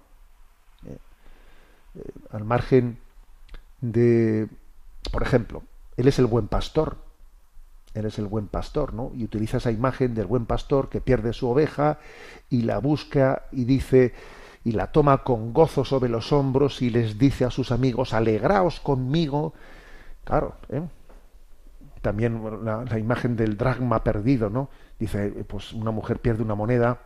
Eh, 0.87 0.99
eh, 1.97 2.11
al 2.31 2.45
margen 2.45 2.99
de, 3.81 4.49
por 5.13 5.23
ejemplo, 5.23 5.63
Él 5.97 6.09
es 6.09 6.19
el 6.19 6.27
buen 6.27 6.49
pastor. 6.49 6.99
Él 7.95 8.07
es 8.07 8.19
el 8.19 8.27
buen 8.27 8.47
pastor, 8.47 8.95
¿no? 8.95 9.13
Y 9.15 9.25
utiliza 9.25 9.59
esa 9.59 9.71
imagen 9.71 10.15
del 10.15 10.27
buen 10.27 10.47
pastor 10.47 10.89
que 10.89 11.01
pierde 11.01 11.33
su 11.33 11.49
oveja 11.49 11.99
y 12.49 12.63
la 12.63 12.79
busca 12.79 13.45
y 13.53 13.65
dice 13.65 14.15
y 14.65 14.73
la 14.73 14.93
toma 14.93 15.25
con 15.25 15.53
gozo 15.53 15.85
sobre 15.85 16.09
los 16.09 16.33
hombros 16.33 16.83
y 16.83 16.91
les 16.91 17.19
dice 17.19 17.45
a 17.45 17.51
sus 17.51 17.73
amigos, 17.73 18.15
alegraos 18.15 18.81
conmigo. 18.81 19.55
Claro, 20.25 20.55
¿eh? 20.69 20.83
también 22.01 22.65
la, 22.65 22.85
la, 22.85 22.99
imagen 22.99 23.37
del 23.37 23.57
dragma 23.57 24.05
perdido, 24.05 24.51
¿no? 24.51 24.71
Dice, 24.99 25.31
pues 25.47 25.73
una 25.73 25.91
mujer 25.91 26.21
pierde 26.21 26.43
una 26.43 26.55
moneda, 26.55 27.01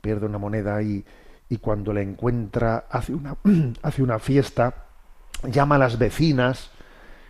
pierde 0.00 0.26
una 0.26 0.38
moneda 0.38 0.82
y, 0.82 1.04
y 1.48 1.58
cuando 1.58 1.92
la 1.92 2.00
encuentra 2.00 2.86
hace 2.90 3.14
una, 3.14 3.36
hace 3.82 4.02
una 4.02 4.18
fiesta, 4.18 4.86
llama 5.44 5.76
a 5.76 5.78
las 5.78 5.98
vecinas 5.98 6.70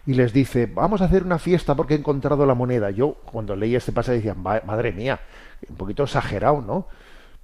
y 0.06 0.14
les 0.14 0.32
dice, 0.32 0.66
vamos 0.66 1.02
a 1.02 1.06
hacer 1.06 1.24
una 1.24 1.38
fiesta 1.38 1.74
porque 1.74 1.94
he 1.94 1.98
encontrado 1.98 2.46
la 2.46 2.54
moneda. 2.54 2.90
Yo 2.90 3.14
cuando 3.24 3.56
leí 3.56 3.74
este 3.74 3.92
pasaje 3.92 4.18
decía, 4.18 4.34
madre 4.34 4.92
mía, 4.92 5.20
un 5.68 5.76
poquito 5.76 6.04
exagerado, 6.04 6.62
¿no? 6.62 6.86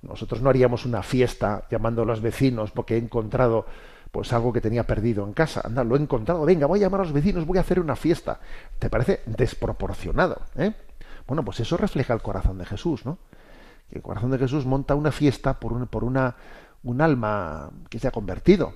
Nosotros 0.02 0.40
no 0.40 0.50
haríamos 0.50 0.84
una 0.86 1.02
fiesta 1.02 1.64
llamando 1.70 2.02
a 2.02 2.04
los 2.04 2.20
vecinos 2.20 2.70
porque 2.70 2.94
he 2.94 2.98
encontrado 2.98 3.66
pues 4.10 4.32
algo 4.32 4.52
que 4.52 4.60
tenía 4.60 4.86
perdido 4.86 5.24
en 5.24 5.32
casa. 5.32 5.62
Anda, 5.64 5.82
lo 5.82 5.96
he 5.96 6.00
encontrado. 6.00 6.44
Venga, 6.44 6.66
voy 6.66 6.80
a 6.80 6.82
llamar 6.82 7.00
a 7.00 7.04
los 7.04 7.12
vecinos, 7.12 7.46
voy 7.46 7.58
a 7.58 7.62
hacer 7.62 7.80
una 7.80 7.96
fiesta. 7.96 8.40
¿Te 8.78 8.90
parece 8.90 9.22
desproporcionado? 9.26 10.42
¿eh? 10.56 10.74
Bueno, 11.26 11.44
pues 11.44 11.60
eso 11.60 11.76
refleja 11.76 12.12
el 12.14 12.22
corazón 12.22 12.58
de 12.58 12.66
Jesús, 12.66 13.06
¿no? 13.06 13.18
Que 13.88 13.96
el 13.96 14.02
corazón 14.02 14.30
de 14.30 14.38
Jesús 14.38 14.66
monta 14.66 14.94
una 14.94 15.12
fiesta 15.12 15.58
por, 15.58 15.72
un, 15.72 15.86
por 15.86 16.04
una, 16.04 16.36
un 16.82 17.00
alma 17.00 17.70
que 17.88 17.98
se 17.98 18.08
ha 18.08 18.10
convertido, 18.10 18.74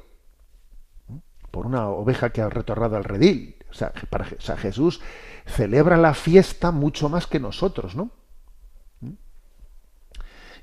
por 1.51 1.67
una 1.67 1.89
oveja 1.89 2.31
que 2.31 2.41
ha 2.41 2.49
retornado 2.49 2.97
al 2.97 3.05
redil. 3.05 3.56
Sea, 3.77 3.93
o 4.39 4.41
sea, 4.41 4.57
Jesús 4.57 5.01
celebra 5.47 5.97
la 5.97 6.15
fiesta 6.15 6.71
mucho 6.73 7.09
más 7.09 7.27
que 7.27 7.39
nosotros, 7.41 7.95
¿no? 7.95 8.11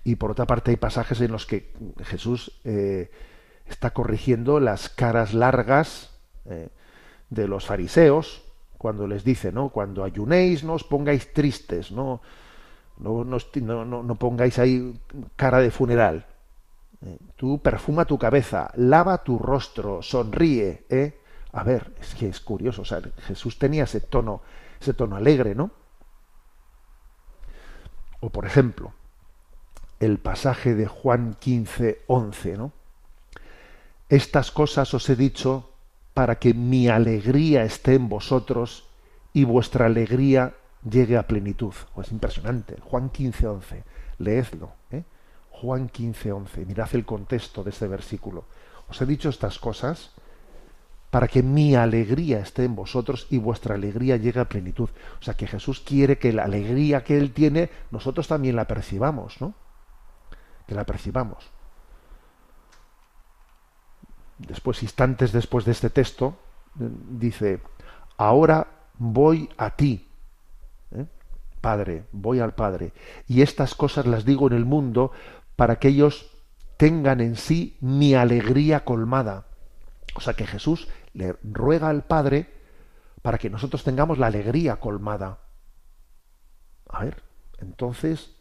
Y 0.04 0.16
por 0.16 0.32
otra 0.32 0.46
parte 0.46 0.72
hay 0.72 0.78
pasajes 0.78 1.22
en 1.22 1.32
los 1.32 1.46
que 1.46 1.72
Jesús 2.04 2.60
eh, 2.66 3.10
está 3.68 3.92
corrigiendo 3.92 4.60
las 4.60 4.90
caras 4.90 5.34
largas 5.34 6.12
eh, 6.46 6.70
de 7.30 7.48
los 7.48 7.66
fariseos 7.66 8.44
cuando 8.78 9.08
les 9.08 9.24
dice, 9.24 9.52
¿no? 9.54 9.70
Cuando 9.70 10.04
ayunéis 10.04 10.64
no 10.66 10.74
os 10.74 10.84
pongáis 10.84 11.32
tristes, 11.32 11.92
¿no? 11.92 12.22
No, 12.98 13.24
no- 13.24 13.86
no- 13.86 14.04
no 14.04 14.16
pongáis 14.16 14.60
ahí 14.60 15.00
cara 15.38 15.60
de 15.60 15.72
funeral. 15.72 16.26
Eh, 17.06 17.18
Tú 17.38 17.62
perfuma 17.62 18.04
tu 18.06 18.18
cabeza, 18.18 18.72
lava 18.76 19.24
tu 19.24 19.40
rostro, 19.40 20.02
sonríe, 20.02 20.86
¿eh? 20.90 21.18
A 21.54 21.64
ver, 21.64 21.94
es 22.02 22.16
que 22.16 22.28
es 22.28 22.40
curioso, 22.40 22.82
o 22.82 22.86
sea, 22.86 23.02
Jesús 23.28 23.60
tenía 23.60 23.84
ese 23.84 24.02
tono, 24.02 24.42
ese 24.82 24.94
tono 24.94 25.16
alegre, 25.16 25.54
¿no? 25.56 25.72
O 28.20 28.30
por 28.30 28.46
ejemplo, 28.46 28.94
el 30.00 30.18
pasaje 30.18 30.74
de 30.74 30.88
Juan 30.88 31.36
15, 31.40 32.02
11, 32.08 32.58
¿no? 32.58 32.72
Estas 34.10 34.52
cosas 34.52 34.94
os 34.94 35.10
he 35.10 35.16
dicho 35.16 35.70
para 36.14 36.40
que 36.40 36.54
mi 36.54 36.88
alegría 36.88 37.64
esté 37.64 37.96
en 37.96 38.10
vosotros 38.10 38.88
y 39.32 39.44
vuestra 39.44 39.86
alegría 39.86 40.54
llegue 40.90 41.18
a 41.18 41.28
plenitud. 41.28 41.74
Es 41.98 42.12
impresionante. 42.12 42.78
Juan 42.82 43.10
15, 43.10 43.48
11. 43.48 43.84
Leedlo. 44.20 44.74
¿eh? 44.92 45.04
Juan 45.52 45.90
15, 45.90 46.32
11. 46.32 46.66
Mirad 46.66 46.94
el 46.94 47.06
contexto 47.06 47.64
de 47.64 47.72
este 47.72 47.88
versículo. 47.88 48.46
Os 48.90 49.02
he 49.02 49.06
dicho 49.06 49.30
estas 49.30 49.58
cosas 49.58 50.12
para 51.14 51.28
que 51.28 51.44
mi 51.44 51.76
alegría 51.76 52.40
esté 52.40 52.64
en 52.64 52.76
vosotros 52.76 53.28
y 53.30 53.38
vuestra 53.38 53.76
alegría 53.76 54.18
llegue 54.18 54.40
a 54.40 54.50
plenitud. 54.50 54.90
O 55.20 55.24
sea 55.24 55.36
que 55.36 55.46
Jesús 55.46 55.80
quiere 55.80 56.18
que 56.18 56.34
la 56.34 56.44
alegría 56.44 57.04
que 57.04 57.16
Él 57.16 57.34
tiene, 57.34 57.70
nosotros 57.92 58.28
también 58.28 58.56
la 58.56 58.66
percibamos, 58.66 59.40
¿no? 59.40 59.54
Que 60.66 60.74
la 60.74 60.88
percibamos. 60.88 61.52
Después, 64.40 64.82
instantes 64.82 65.32
después 65.32 65.66
de 65.66 65.74
este 65.74 65.92
texto, 65.92 66.36
eh, 66.80 66.90
dice, 67.12 67.62
ahora 68.18 68.66
voy 68.98 69.48
a 69.56 69.70
ti, 69.76 70.10
¿eh? 70.96 71.06
Padre, 71.62 72.06
voy 72.12 72.40
al 72.40 72.56
Padre, 72.56 72.92
y 73.28 73.44
estas 73.44 73.76
cosas 73.76 74.08
las 74.08 74.26
digo 74.26 74.48
en 74.48 74.54
el 74.54 74.66
mundo 74.66 75.12
para 75.58 75.76
que 75.76 75.90
ellos 75.90 76.32
tengan 76.78 77.22
en 77.22 77.36
sí 77.36 77.78
mi 77.82 78.16
alegría 78.16 78.84
colmada. 78.84 79.46
O 80.16 80.22
sea 80.22 80.34
que 80.34 80.46
Jesús 80.46 80.88
le 81.14 81.36
ruega 81.44 81.90
al 81.90 82.04
Padre 82.04 82.48
para 83.22 83.38
que 83.38 83.50
nosotros 83.50 83.84
tengamos 83.84 84.18
la 84.18 84.28
alegría 84.28 84.78
colmada. 84.78 85.40
A 86.90 87.06
ver, 87.06 87.24
entonces, 87.60 88.36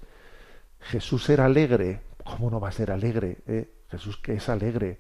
Jesús 0.81 1.29
era 1.31 1.47
alegre. 1.47 2.03
¿Cómo 2.25 2.51
no 2.51 2.61
va 2.61 2.69
a 2.69 2.73
ser 2.73 2.91
alegre? 2.91 3.39
eh? 3.47 3.73
Jesús 3.91 4.17
que 4.17 4.35
es 4.35 4.49
alegre. 4.49 4.99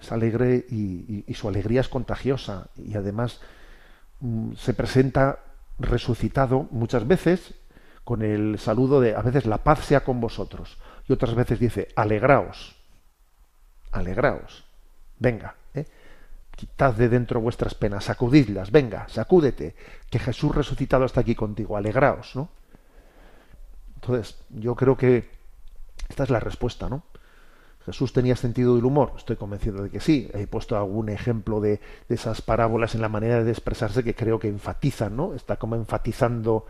Es 0.00 0.12
alegre 0.12 0.66
y, 0.70 1.24
su 1.34 1.48
alegría 1.48 1.80
es 1.80 1.88
contagiosa. 1.88 2.68
Y 2.76 2.94
además 2.94 3.40
mm, 4.20 4.54
se 4.54 4.74
presenta 4.74 5.40
resucitado 5.78 6.68
muchas 6.70 7.06
veces 7.06 7.54
con 8.04 8.22
el 8.22 8.58
saludo 8.58 9.00
de 9.00 9.16
a 9.16 9.22
veces 9.22 9.46
la 9.46 9.64
paz 9.64 9.80
sea 9.80 10.04
con 10.04 10.20
vosotros. 10.20 10.78
Y 11.08 11.12
otras 11.12 11.34
veces 11.34 11.58
dice, 11.58 11.88
alegraos. 11.96 12.76
Alegraos. 13.90 14.64
Venga. 15.18 15.56
Quitad 16.54 16.94
de 16.94 17.08
dentro 17.08 17.40
vuestras 17.40 17.74
penas, 17.74 18.04
sacudidlas, 18.04 18.70
venga, 18.70 19.08
sacúdete, 19.08 19.74
que 20.10 20.18
Jesús 20.18 20.54
resucitado 20.54 21.04
está 21.04 21.20
aquí 21.20 21.34
contigo, 21.34 21.76
alegraos, 21.76 22.36
¿no? 22.36 22.48
Entonces, 23.96 24.38
yo 24.50 24.74
creo 24.74 24.96
que 24.96 25.30
esta 26.08 26.24
es 26.24 26.30
la 26.30 26.40
respuesta, 26.40 26.88
¿no? 26.88 27.02
Jesús 27.84 28.12
tenía 28.12 28.34
sentido 28.34 28.76
del 28.76 28.84
humor, 28.84 29.12
estoy 29.16 29.36
convencido 29.36 29.82
de 29.82 29.90
que 29.90 30.00
sí. 30.00 30.30
He 30.32 30.46
puesto 30.46 30.76
algún 30.76 31.10
ejemplo 31.10 31.60
de, 31.60 31.80
de 32.08 32.14
esas 32.14 32.40
parábolas 32.40 32.94
en 32.94 33.02
la 33.02 33.10
manera 33.10 33.44
de 33.44 33.50
expresarse 33.50 34.02
que 34.02 34.14
creo 34.14 34.38
que 34.38 34.48
enfatizan, 34.48 35.14
¿no? 35.14 35.34
Está 35.34 35.56
como 35.56 35.76
enfatizando 35.76 36.66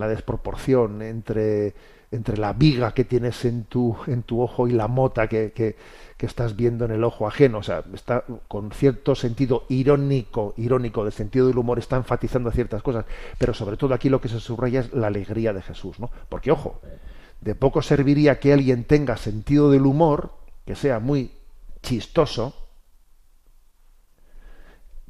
la 0.00 0.08
desproporción 0.08 1.02
entre, 1.02 1.74
entre 2.10 2.36
la 2.36 2.52
viga 2.52 2.92
que 2.92 3.04
tienes 3.04 3.44
en 3.44 3.64
tu, 3.64 3.96
en 4.06 4.22
tu 4.22 4.40
ojo 4.40 4.66
y 4.66 4.72
la 4.72 4.88
mota 4.88 5.28
que, 5.28 5.52
que, 5.52 5.76
estás 6.18 6.54
viendo 6.54 6.84
en 6.84 6.90
el 6.90 7.04
ojo 7.04 7.26
ajeno. 7.26 7.58
O 7.58 7.62
sea, 7.62 7.82
está 7.94 8.24
con 8.48 8.72
cierto 8.72 9.14
sentido 9.14 9.64
irónico, 9.68 10.52
irónico 10.58 11.04
del 11.04 11.12
sentido 11.12 11.46
del 11.46 11.56
humor, 11.56 11.78
está 11.78 11.96
enfatizando 11.96 12.50
ciertas 12.50 12.82
cosas. 12.82 13.06
Pero 13.38 13.54
sobre 13.54 13.76
todo 13.76 13.94
aquí 13.94 14.08
lo 14.08 14.20
que 14.20 14.28
se 14.28 14.40
subraya 14.40 14.80
es 14.80 14.92
la 14.92 15.06
alegría 15.06 15.52
de 15.52 15.62
Jesús, 15.62 15.98
¿no? 15.98 16.10
Porque, 16.28 16.50
ojo, 16.50 16.80
de 17.40 17.54
poco 17.54 17.80
serviría 17.80 18.38
que 18.38 18.52
alguien 18.52 18.84
tenga 18.84 19.16
sentido 19.16 19.70
del 19.70 19.86
humor, 19.86 20.34
que 20.66 20.74
sea 20.74 20.98
muy 20.98 21.32
chistoso, 21.82 22.54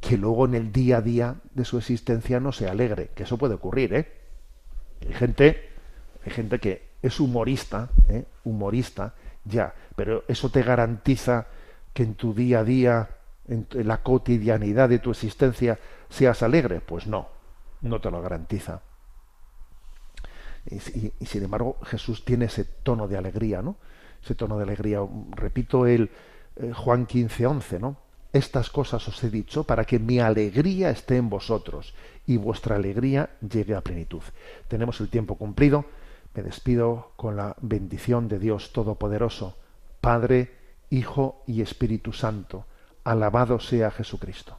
que 0.00 0.16
luego 0.16 0.46
en 0.46 0.54
el 0.54 0.72
día 0.72 0.98
a 0.98 1.02
día 1.02 1.36
de 1.54 1.64
su 1.64 1.78
existencia 1.78 2.40
no 2.40 2.52
sea 2.52 2.70
alegre, 2.70 3.10
que 3.14 3.24
eso 3.24 3.36
puede 3.36 3.54
ocurrir, 3.54 3.94
¿eh? 3.94 4.19
Hay 5.06 5.14
gente, 5.14 5.70
hay 6.24 6.32
gente 6.32 6.58
que 6.58 6.90
es 7.02 7.18
humorista, 7.20 7.88
¿eh? 8.08 8.24
humorista, 8.44 9.14
ya, 9.44 9.74
pero 9.96 10.24
eso 10.28 10.50
te 10.50 10.62
garantiza 10.62 11.46
que 11.92 12.02
en 12.02 12.14
tu 12.14 12.34
día 12.34 12.60
a 12.60 12.64
día, 12.64 13.08
en 13.48 13.66
la 13.72 14.02
cotidianidad 14.02 14.88
de 14.88 14.98
tu 14.98 15.10
existencia, 15.10 15.78
seas 16.08 16.42
alegre. 16.42 16.80
Pues 16.80 17.06
no, 17.06 17.28
no 17.80 18.00
te 18.00 18.10
lo 18.10 18.22
garantiza. 18.22 18.82
Y 20.70 21.26
sin 21.26 21.42
embargo, 21.42 21.78
Jesús 21.84 22.24
tiene 22.24 22.44
ese 22.44 22.64
tono 22.64 23.08
de 23.08 23.16
alegría, 23.16 23.62
¿no? 23.62 23.76
Ese 24.22 24.34
tono 24.34 24.58
de 24.58 24.64
alegría. 24.64 25.00
Repito 25.30 25.86
el 25.86 26.10
eh, 26.56 26.72
Juan 26.74 27.06
15, 27.06 27.46
11, 27.46 27.78
¿no? 27.80 27.96
Estas 28.32 28.70
cosas 28.70 29.06
os 29.08 29.24
he 29.24 29.30
dicho 29.30 29.64
para 29.64 29.84
que 29.84 29.98
mi 29.98 30.20
alegría 30.20 30.90
esté 30.90 31.16
en 31.16 31.30
vosotros 31.30 31.94
y 32.26 32.36
vuestra 32.36 32.76
alegría 32.76 33.30
llegue 33.40 33.74
a 33.74 33.80
plenitud. 33.80 34.22
Tenemos 34.68 35.00
el 35.00 35.08
tiempo 35.08 35.36
cumplido. 35.36 35.84
Me 36.34 36.42
despido 36.42 37.12
con 37.16 37.36
la 37.36 37.56
bendición 37.60 38.28
de 38.28 38.38
Dios 38.38 38.72
Todopoderoso, 38.72 39.56
Padre, 40.00 40.54
Hijo 40.90 41.42
y 41.46 41.62
Espíritu 41.62 42.12
Santo. 42.12 42.66
Alabado 43.04 43.58
sea 43.58 43.90
Jesucristo. 43.90 44.58